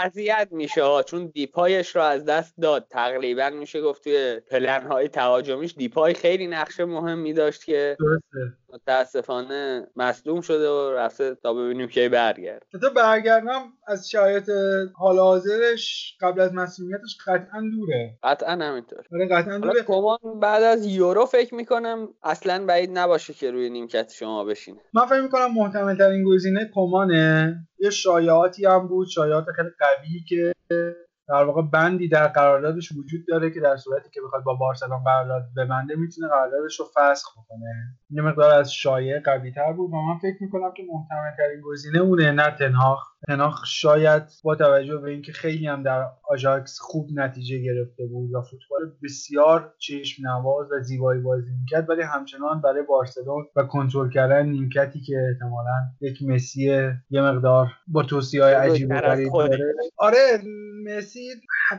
اذیت 0.00 0.48
میشه 0.50 0.82
چون 1.06 1.26
دیپایش 1.26 1.96
رو 1.96 2.02
از 2.02 2.24
دست 2.24 2.54
داد. 2.60 2.86
تقریبا 2.90 3.50
میشه 3.50 3.82
گفت 3.82 4.04
توی 4.04 4.40
پلن 4.50 4.86
های 4.86 5.08
تهاجمیش 5.08 5.74
دیپای 5.74 6.14
خیلی 6.14 6.46
نقشه 6.46 6.84
مهمی 6.84 7.32
داشت 7.32 7.64
که 7.64 7.96
درسته. 8.00 8.56
متاسفانه 8.74 9.86
مصدوم 9.96 10.40
شده 10.40 10.68
و 10.68 10.92
رفته 10.92 11.34
تا 11.34 11.54
ببینیم 11.54 11.88
کی 11.88 12.08
برگرد. 12.08 12.62
تا 12.82 12.88
برگردم 12.88 13.62
از 13.86 14.10
شرایط 14.10 14.50
حال 14.94 15.18
حاضرش 15.18 16.16
قبل 16.20 16.40
از 16.40 16.54
مسئولیتش 16.54 17.18
قطعا 17.26 17.60
دوره. 17.76 18.18
قطعا 18.22 18.52
همینطور. 18.52 19.04
آره 19.12 19.28
قطعا 19.28 19.58
دوره. 19.58 19.82
کمان 19.82 20.18
بعد 20.42 20.62
از 20.62 20.86
یورو 20.86 21.26
فکر 21.26 21.54
می‌کنم 21.54 22.08
اصلا 22.22 22.66
بعید 22.66 22.98
نباشه 22.98 23.34
که 23.34 23.50
روی 23.50 23.70
نیمکت 23.70 24.12
شما 24.12 24.44
بشینه. 24.44 24.80
من 24.94 25.06
فکر 25.06 25.20
می‌کنم 25.20 25.54
محتمل 25.54 25.96
ترین 25.96 26.24
گزینه 26.24 26.70
کمانه. 26.74 27.56
یه 27.78 27.90
شایعاتی 27.90 28.66
هم 28.66 28.88
بود 28.88 29.08
شایعات 29.08 29.44
خیلی 29.56 29.70
قوی 29.78 30.24
که 30.28 30.54
در 31.28 31.44
واقع 31.44 31.62
بندی 31.62 32.08
در 32.08 32.28
قراردادش 32.28 32.92
وجود 32.92 33.26
داره 33.28 33.50
که 33.50 33.60
در 33.60 33.76
صورتی 33.76 34.10
که 34.12 34.20
بخواد 34.26 34.44
با 34.44 34.54
بارسلون 34.54 35.04
قرارداد 35.04 35.42
ببنده 35.56 35.96
می‌تونه 35.96 36.28
قراردادش 36.28 36.80
رو 36.80 36.86
فسخ 36.94 37.32
بکنه. 37.32 37.96
یه 38.10 38.22
مقدار 38.22 38.50
از 38.60 38.72
شایعه 38.72 39.20
قوی 39.20 39.52
تر 39.52 39.72
بود 39.72 39.90
و 39.90 39.96
من 39.96 40.18
فکر 40.18 40.42
می‌کنم 40.42 40.72
که 40.76 40.82
محتمل 40.92 41.36
ترین 41.36 41.60
گزینه 41.60 41.98
اونه 41.98 42.32
نه 42.32 42.50
تنهاخ. 42.50 43.14
تنهاخ 43.28 43.64
شاید 43.66 44.22
با 44.44 44.54
توجه 44.54 44.96
به 44.96 45.10
اینکه 45.10 45.32
خیلی 45.32 45.66
هم 45.66 45.82
در 45.82 46.06
آژاکس 46.30 46.78
خوب 46.80 47.08
نتیجه 47.14 47.58
گرفته 47.58 48.06
بود 48.06 48.34
و 48.34 48.42
فوتبال 48.42 48.92
بسیار 49.02 49.74
چشم 49.78 50.28
نواز 50.28 50.72
و 50.72 50.82
زیبایی 50.82 51.20
بازی 51.20 51.50
می‌کرد 51.60 51.90
ولی 51.90 52.02
همچنان 52.02 52.60
برای 52.60 52.82
بارسلون 52.88 53.46
و 53.56 53.62
کنترل 53.62 54.10
کردن 54.10 54.46
نیمکتی 54.46 55.00
که 55.00 55.28
احتمالا 55.30 55.74
یک 56.00 56.22
مسی 56.22 56.62
یه 57.10 57.22
مقدار 57.22 57.66
با 57.86 58.02
توصیه 58.02 58.44
های 58.44 58.54
عجیب 58.54 58.90
و 58.90 59.00
غریب 59.00 59.32
داره. 59.32 59.74
آره 59.96 60.18
مسی 60.86 61.13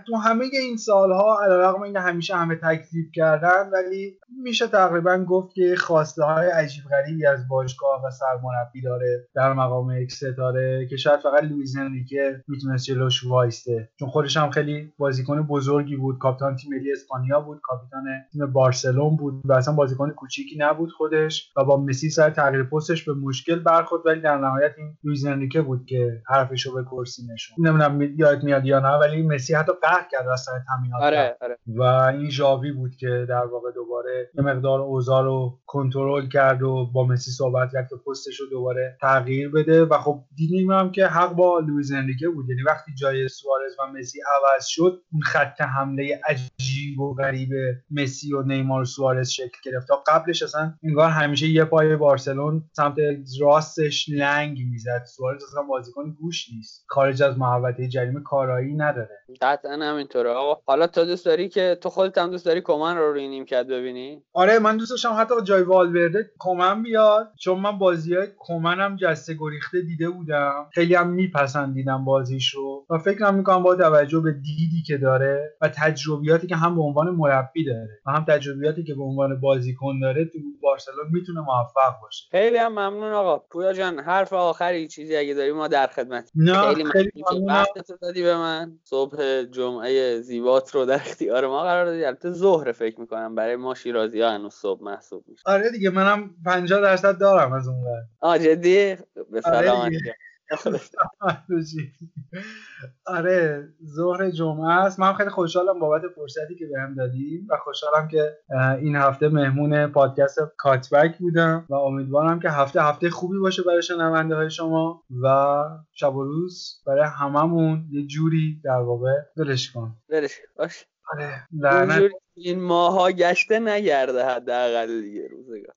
تو 0.08 0.16
همه 0.16 0.46
این 0.54 0.78
سالها 0.78 1.38
علیرغم 1.44 1.82
اینکه 1.82 2.00
همیشه 2.00 2.36
همه 2.36 2.56
تکذیب 2.56 3.12
کردن 3.14 3.70
ولی 3.74 4.20
میشه 4.44 4.68
تقریبا 4.68 5.18
گفت 5.18 5.56
که 5.56 5.76
خواسته 5.78 6.24
های 6.24 6.48
عجیب 6.48 6.84
غریبی 6.92 7.26
از 7.26 7.48
باشگاه 7.48 8.06
و 8.06 8.12
سرمربی 8.12 8.82
داره 8.82 9.28
در 9.36 9.54
مقام 9.54 10.02
یک 10.02 10.12
ستاره. 10.12 10.88
که 10.90 10.98
شاید 10.98 11.20
فقط 11.20 11.44
لوئیز 11.44 11.78
انریکه 11.78 12.44
می‌تونست 12.48 12.86
جلوش 12.86 13.26
وایسته 13.26 13.90
چون 14.00 14.10
خودش 14.10 14.38
هم 14.38 14.50
خیلی 14.50 14.94
بازیکن 14.98 15.42
بزرگی 15.42 15.96
بود. 15.96 16.18
کاپیتان 16.18 16.56
تیم 16.56 16.74
ملی 16.74 16.92
اسپانیا 16.92 17.40
بود. 17.40 17.60
کاپیتان 17.64 18.04
تیم 18.32 18.46
بارسلون 18.46 19.16
بود. 19.16 19.42
و 19.46 19.54
اصلا 19.54 19.74
بازیکن 19.74 20.10
کوچیکی 20.10 20.58
نبود 20.60 20.92
خودش. 20.92 21.54
و 21.58 21.64
با 21.64 21.78
مسی 21.78 22.10
سر 22.10 22.30
تغییر 22.30 22.64
پستش 22.64 23.04
به 23.04 23.14
مشکل 23.14 23.60
برخورد. 23.60 24.06
ولی 24.06 24.22
در 24.22 24.38
نهایت 24.38 24.72
این 24.78 24.98
لوئیز 25.04 25.26
بود 25.66 25.86
که 25.86 26.22
حرفشو 26.28 26.74
به 26.74 26.84
کرسی 26.84 27.28
نشون 27.34 27.68
نمی‌دونم 27.68 28.02
یاد 28.02 28.44
میاد 28.44 28.66
یا 28.66 28.80
نه 28.80 28.90
ولی 28.90 29.24
مسی 29.28 29.53
حتی 29.53 29.71
قهر 29.82 30.07
کرد 30.11 30.26
وسط 30.34 30.51
تمرینات 30.67 31.01
آره 31.01 31.38
آره. 31.41 31.57
و 31.67 31.82
این 31.82 32.30
ژاوی 32.30 32.71
بود 32.71 32.95
که 32.95 33.26
در 33.30 33.45
واقع 33.45 33.71
دوباره 33.76 34.30
یه 34.34 34.43
مقدار 34.43 34.82
اوضاع 34.82 35.23
رو 35.23 35.59
کنترل 35.65 36.28
کرد 36.28 36.63
و 36.63 36.91
با 36.93 37.05
مسی 37.07 37.32
صحبت 37.32 37.69
کرد 37.73 37.89
که 37.89 37.95
پستش 37.95 38.39
رو 38.39 38.45
دوباره 38.49 38.97
تغییر 39.01 39.49
بده. 39.49 39.86
و 39.86 39.97
خب 39.97 40.23
دیدیم 40.36 40.71
هم 40.71 40.91
که 40.91 41.07
حق 41.07 41.34
با 41.34 41.59
لوئیز 41.59 41.91
انریکه 41.91 42.30
بود. 42.30 42.49
یعنی 42.49 42.61
وقتی 42.61 42.91
جای 42.97 43.28
سوارز 43.28 43.71
و 43.80 43.91
مسی 43.99 44.19
عوض 44.19 44.65
شد 44.65 45.01
اون 45.11 45.21
خط 45.21 45.61
حمله 45.61 46.21
عجیب 46.28 46.99
و 46.99 47.13
غریب 47.13 47.49
مسی 47.91 48.34
و 48.34 48.41
نیمار 48.41 48.82
و 48.82 48.86
سوارز 48.86 49.30
شکل 49.30 49.57
گرفت. 49.63 49.88
تا 49.88 50.03
قبلش 50.07 50.43
اصلا 50.43 50.73
انگار 50.84 51.09
همیشه 51.09 51.47
یه 51.47 51.65
پای 51.65 51.95
بارسلون 51.95 52.63
سمت 52.71 52.95
راستش 53.41 54.09
لنگ 54.09 54.57
می‌زد. 54.71 55.03
سوارز 55.07 55.43
اصلا 55.43 55.61
بازیکن 55.61 56.11
گوش 56.11 56.49
نیست. 56.53 56.86
خارج 56.88 57.23
از 57.23 57.38
محوطه 57.38 57.88
جریمه 57.88 58.21
کارایی 58.21 58.76
نداره. 58.76 59.14
قطعا 59.41 59.72
همینطوره. 59.72 60.30
آقا 60.30 60.61
حالا 60.66 60.88
تو 60.88 61.05
دوست 61.05 61.26
داری 61.26 61.49
که 61.49 61.78
تو 61.82 61.89
خودت 61.89 62.18
هم 62.18 62.32
دوست 62.32 62.45
داری 62.45 62.61
کمان 62.61 62.97
رو 62.97 63.11
روی 63.11 63.28
نیمکت 63.28 63.66
ببینی؟ 63.66 64.24
آره 64.34 64.59
من 64.59 64.78
دوست 64.78 64.91
داشتم 64.91 65.16
حتی 65.20 65.34
جای 65.43 65.63
والورده 65.63 66.32
کمن 66.39 66.84
بیاد. 66.84 67.32
چون 67.39 67.59
من 67.59 67.78
بازی 67.78 68.16
های 68.16 68.28
کمنم 68.39 68.95
جسته 68.95 69.34
گریخته 69.39 69.82
دیده 69.82 70.09
بودم. 70.09 70.70
خیلی 70.74 70.95
هم 70.95 71.09
میپسندیدم 71.09 72.05
بازیش 72.05 72.49
رو 72.53 72.86
و 72.89 72.97
فکرم 72.97 73.36
می‌کنم 73.36 73.63
با 73.63 73.76
توجه 73.76 74.20
به 74.20 74.32
دیدی 74.32 74.84
که 74.88 74.97
داره 74.97 75.53
و 75.61 75.70
تجربیاتی 75.70 76.47
که 76.47 76.55
هم 76.55 76.76
به 76.76 76.82
عنوان 76.82 77.09
مربی 77.09 77.66
داره 77.66 77.99
و 78.07 78.11
هم 78.11 78.26
تجربیاتی 78.28 78.84
که 78.84 78.95
به 78.95 79.03
عنوان 79.03 79.41
بازیکن 79.41 79.99
داره 79.99 80.26
تو 80.26 80.39
بارسلون 80.61 81.05
می‌تونه 81.11 81.39
موفق 81.41 82.01
باشه. 82.01 82.26
خیلی 82.32 82.57
هم 82.57 82.72
ممنون 82.72 83.13
آقا. 83.13 83.39
پویا 83.51 83.74
جان 83.74 83.99
حرف 83.99 84.34
آخری 84.34 84.88
چیزی 84.88 85.16
اگه 85.16 85.34
داری 85.34 85.51
ما 85.51 85.68
در 85.68 85.88
خدمت 85.88 86.32
نه 86.36 86.61
خیلی 86.61 86.86
خیلی 86.86 87.11
ممنون. 87.32 87.49
وقتت 87.49 87.91
دادی 88.01 88.24
به 88.24 88.38
من. 88.38 88.80
صبح 89.06 89.43
جمعه 89.43 90.22
زیبات 90.22 90.76
رو 90.76 90.86
در 90.86 90.95
اختیار 90.95 91.47
ما 91.47 91.64
قرار 91.64 91.86
دادی. 91.86 92.06
البته 92.06 92.32
ظهر 92.32 92.72
فکر 92.72 92.99
می‌کنم 92.99 93.36
برای 93.36 93.56
ما 93.56 93.76
شیرازی 93.76 94.22
ها 94.22 94.32
هنوز 94.32 94.53
صبح 94.53 94.84
محسوب 94.84 95.24
میشه. 95.28 95.43
آره 95.45 95.72
دیگه 95.72 95.89
منم 95.89 96.30
50 96.45 96.82
درصد 96.82 97.18
دارم 97.18 97.53
از 97.53 97.68
اون 97.68 97.78
ور. 97.84 98.03
آه 98.20 98.39
جدی؟ 98.39 98.95
به 99.32 99.41
آره 99.45 99.62
سلامت 99.62 99.89
دیگه. 99.89 100.16
آره 103.06 103.68
ظهر 103.86 104.32
جمعه 104.32 104.70
است. 104.70 105.00
من 105.00 105.14
خیلی 105.14 105.30
خوشحالم 105.30 105.80
بابت 105.80 106.02
فرصتی 106.16 106.56
که 106.56 106.66
بهم 106.66 106.96
دادیم 106.96 107.48
و 107.50 107.58
خوشحالم 107.58 108.08
که 108.08 108.38
این 108.80 108.96
هفته 108.96 109.30
مهمون 109.30 109.88
پادکست 109.88 110.39
کاتبک 110.58 111.18
بودم 111.18 111.66
و 111.70 111.76
امیدوارم 111.76 112.39
که 112.39 112.50
هفته 112.50 112.84
هفته 112.84 113.10
خوبی 113.10 113.38
باشه 113.38 113.64
برای 113.64 113.82
شنونده 113.82 114.36
های 114.36 114.50
شما 114.50 115.04
و 115.24 115.56
شب 115.91 116.16
و 116.16 116.24
روز 116.24 116.82
برای 116.88 117.10
هممون 117.20 117.86
یه 117.91 118.08
جوری 118.08 118.62
در 118.64 118.80
واقع 118.80 119.14
دلش 119.38 119.72
کن. 119.72 119.96
برش 120.10 120.32
باش. 120.56 120.86
آره 121.14 121.48
لعنت. 121.52 122.12
این 122.38 122.62
ماها 122.62 123.12
گشته 123.12 123.60
نگرده 123.60 124.26
حداقل 124.26 125.02
دیگه 125.02 125.28
روزگار. 125.28 125.76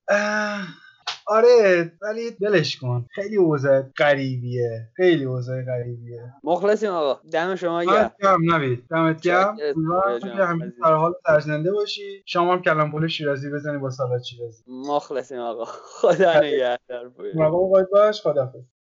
آره 1.27 1.93
ولی 2.03 2.31
دلش 2.31 2.77
کن. 2.77 3.07
خیلی 3.15 3.37
اوضاع 3.37 3.83
غریبیه. 3.99 4.89
خیلی 4.97 5.25
اوضاع 5.25 5.63
غریبیه. 5.63 6.33
مخلصیم 6.45 6.91
آقا. 6.91 7.21
دم 7.33 7.57
شما 7.57 7.85
گرم. 7.85 8.11
گرم 8.23 8.55
نوید. 8.55 8.85
دمت 8.91 9.21
گرم. 9.21 9.57
همیشه 10.07 10.73
در 10.85 10.93
حال 10.93 11.15
سرزنده 11.27 11.73
باشی. 11.73 12.23
شما 12.27 12.53
هم 12.53 12.63
کلم 12.63 12.91
پول 12.93 13.09
شیرازی 13.09 13.51
بزنی 13.51 13.79
با 13.79 13.91
سالات 13.91 14.23
شیرازی. 14.23 14.63
مخلصیم 14.69 15.39
آقا. 15.39 15.65
خدا 16.01 16.41
نگهدار. 16.41 17.09
باید 17.71 17.91
باش. 17.93 18.23
خدافظ 18.23 18.78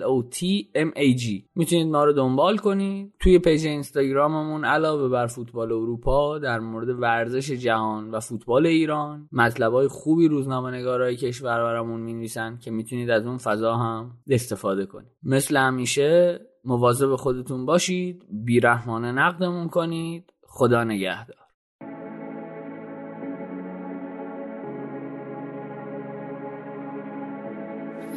O 0.03 0.24
T 0.35 0.39
M 0.74 0.91
A 0.97 1.16
G. 1.20 1.24
می‌تونید 1.55 1.87
ما 1.87 2.05
رو 2.05 2.12
دنبال 2.12 2.57
کنید. 2.57 3.12
توی 3.20 3.39
پیج 3.39 3.66
اینستاگراممون 3.66 4.64
علاوه 4.64 5.09
بر 5.09 5.27
فوتبال 5.27 5.72
اروپا 5.72 6.39
در 6.39 6.59
مورد 6.59 6.89
ورزش 6.89 7.51
جهان 7.51 8.11
و 8.11 8.20
فوتبال 8.20 8.66
ایران 8.66 9.29
مطلبای 9.33 9.89
خوبی 9.89 10.29
روزنامه 10.29 10.70
نگارای 10.70 11.16
کشور 11.16 11.62
برامون 11.62 12.01
می‌نویسن 12.01 12.59
که 12.59 12.70
می‌تونید 12.70 13.11
از 13.11 13.27
اون 13.27 13.39
فضا 13.39 13.77
هم 13.77 14.11
استفاده 14.29 14.87
کنید. 14.87 15.11
مثل 15.22 15.57
همیشه 15.57 16.41
مواظب 16.64 17.16
خودتون 17.16 17.66
باشید 17.66 18.22
بیرحمانه 18.31 19.12
نقدمون 19.12 19.68
کنید. 19.68 20.33
خدا 20.57 20.84
نگهدار 20.84 21.36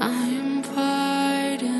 I'm 0.02 0.64
fighting 0.64 1.80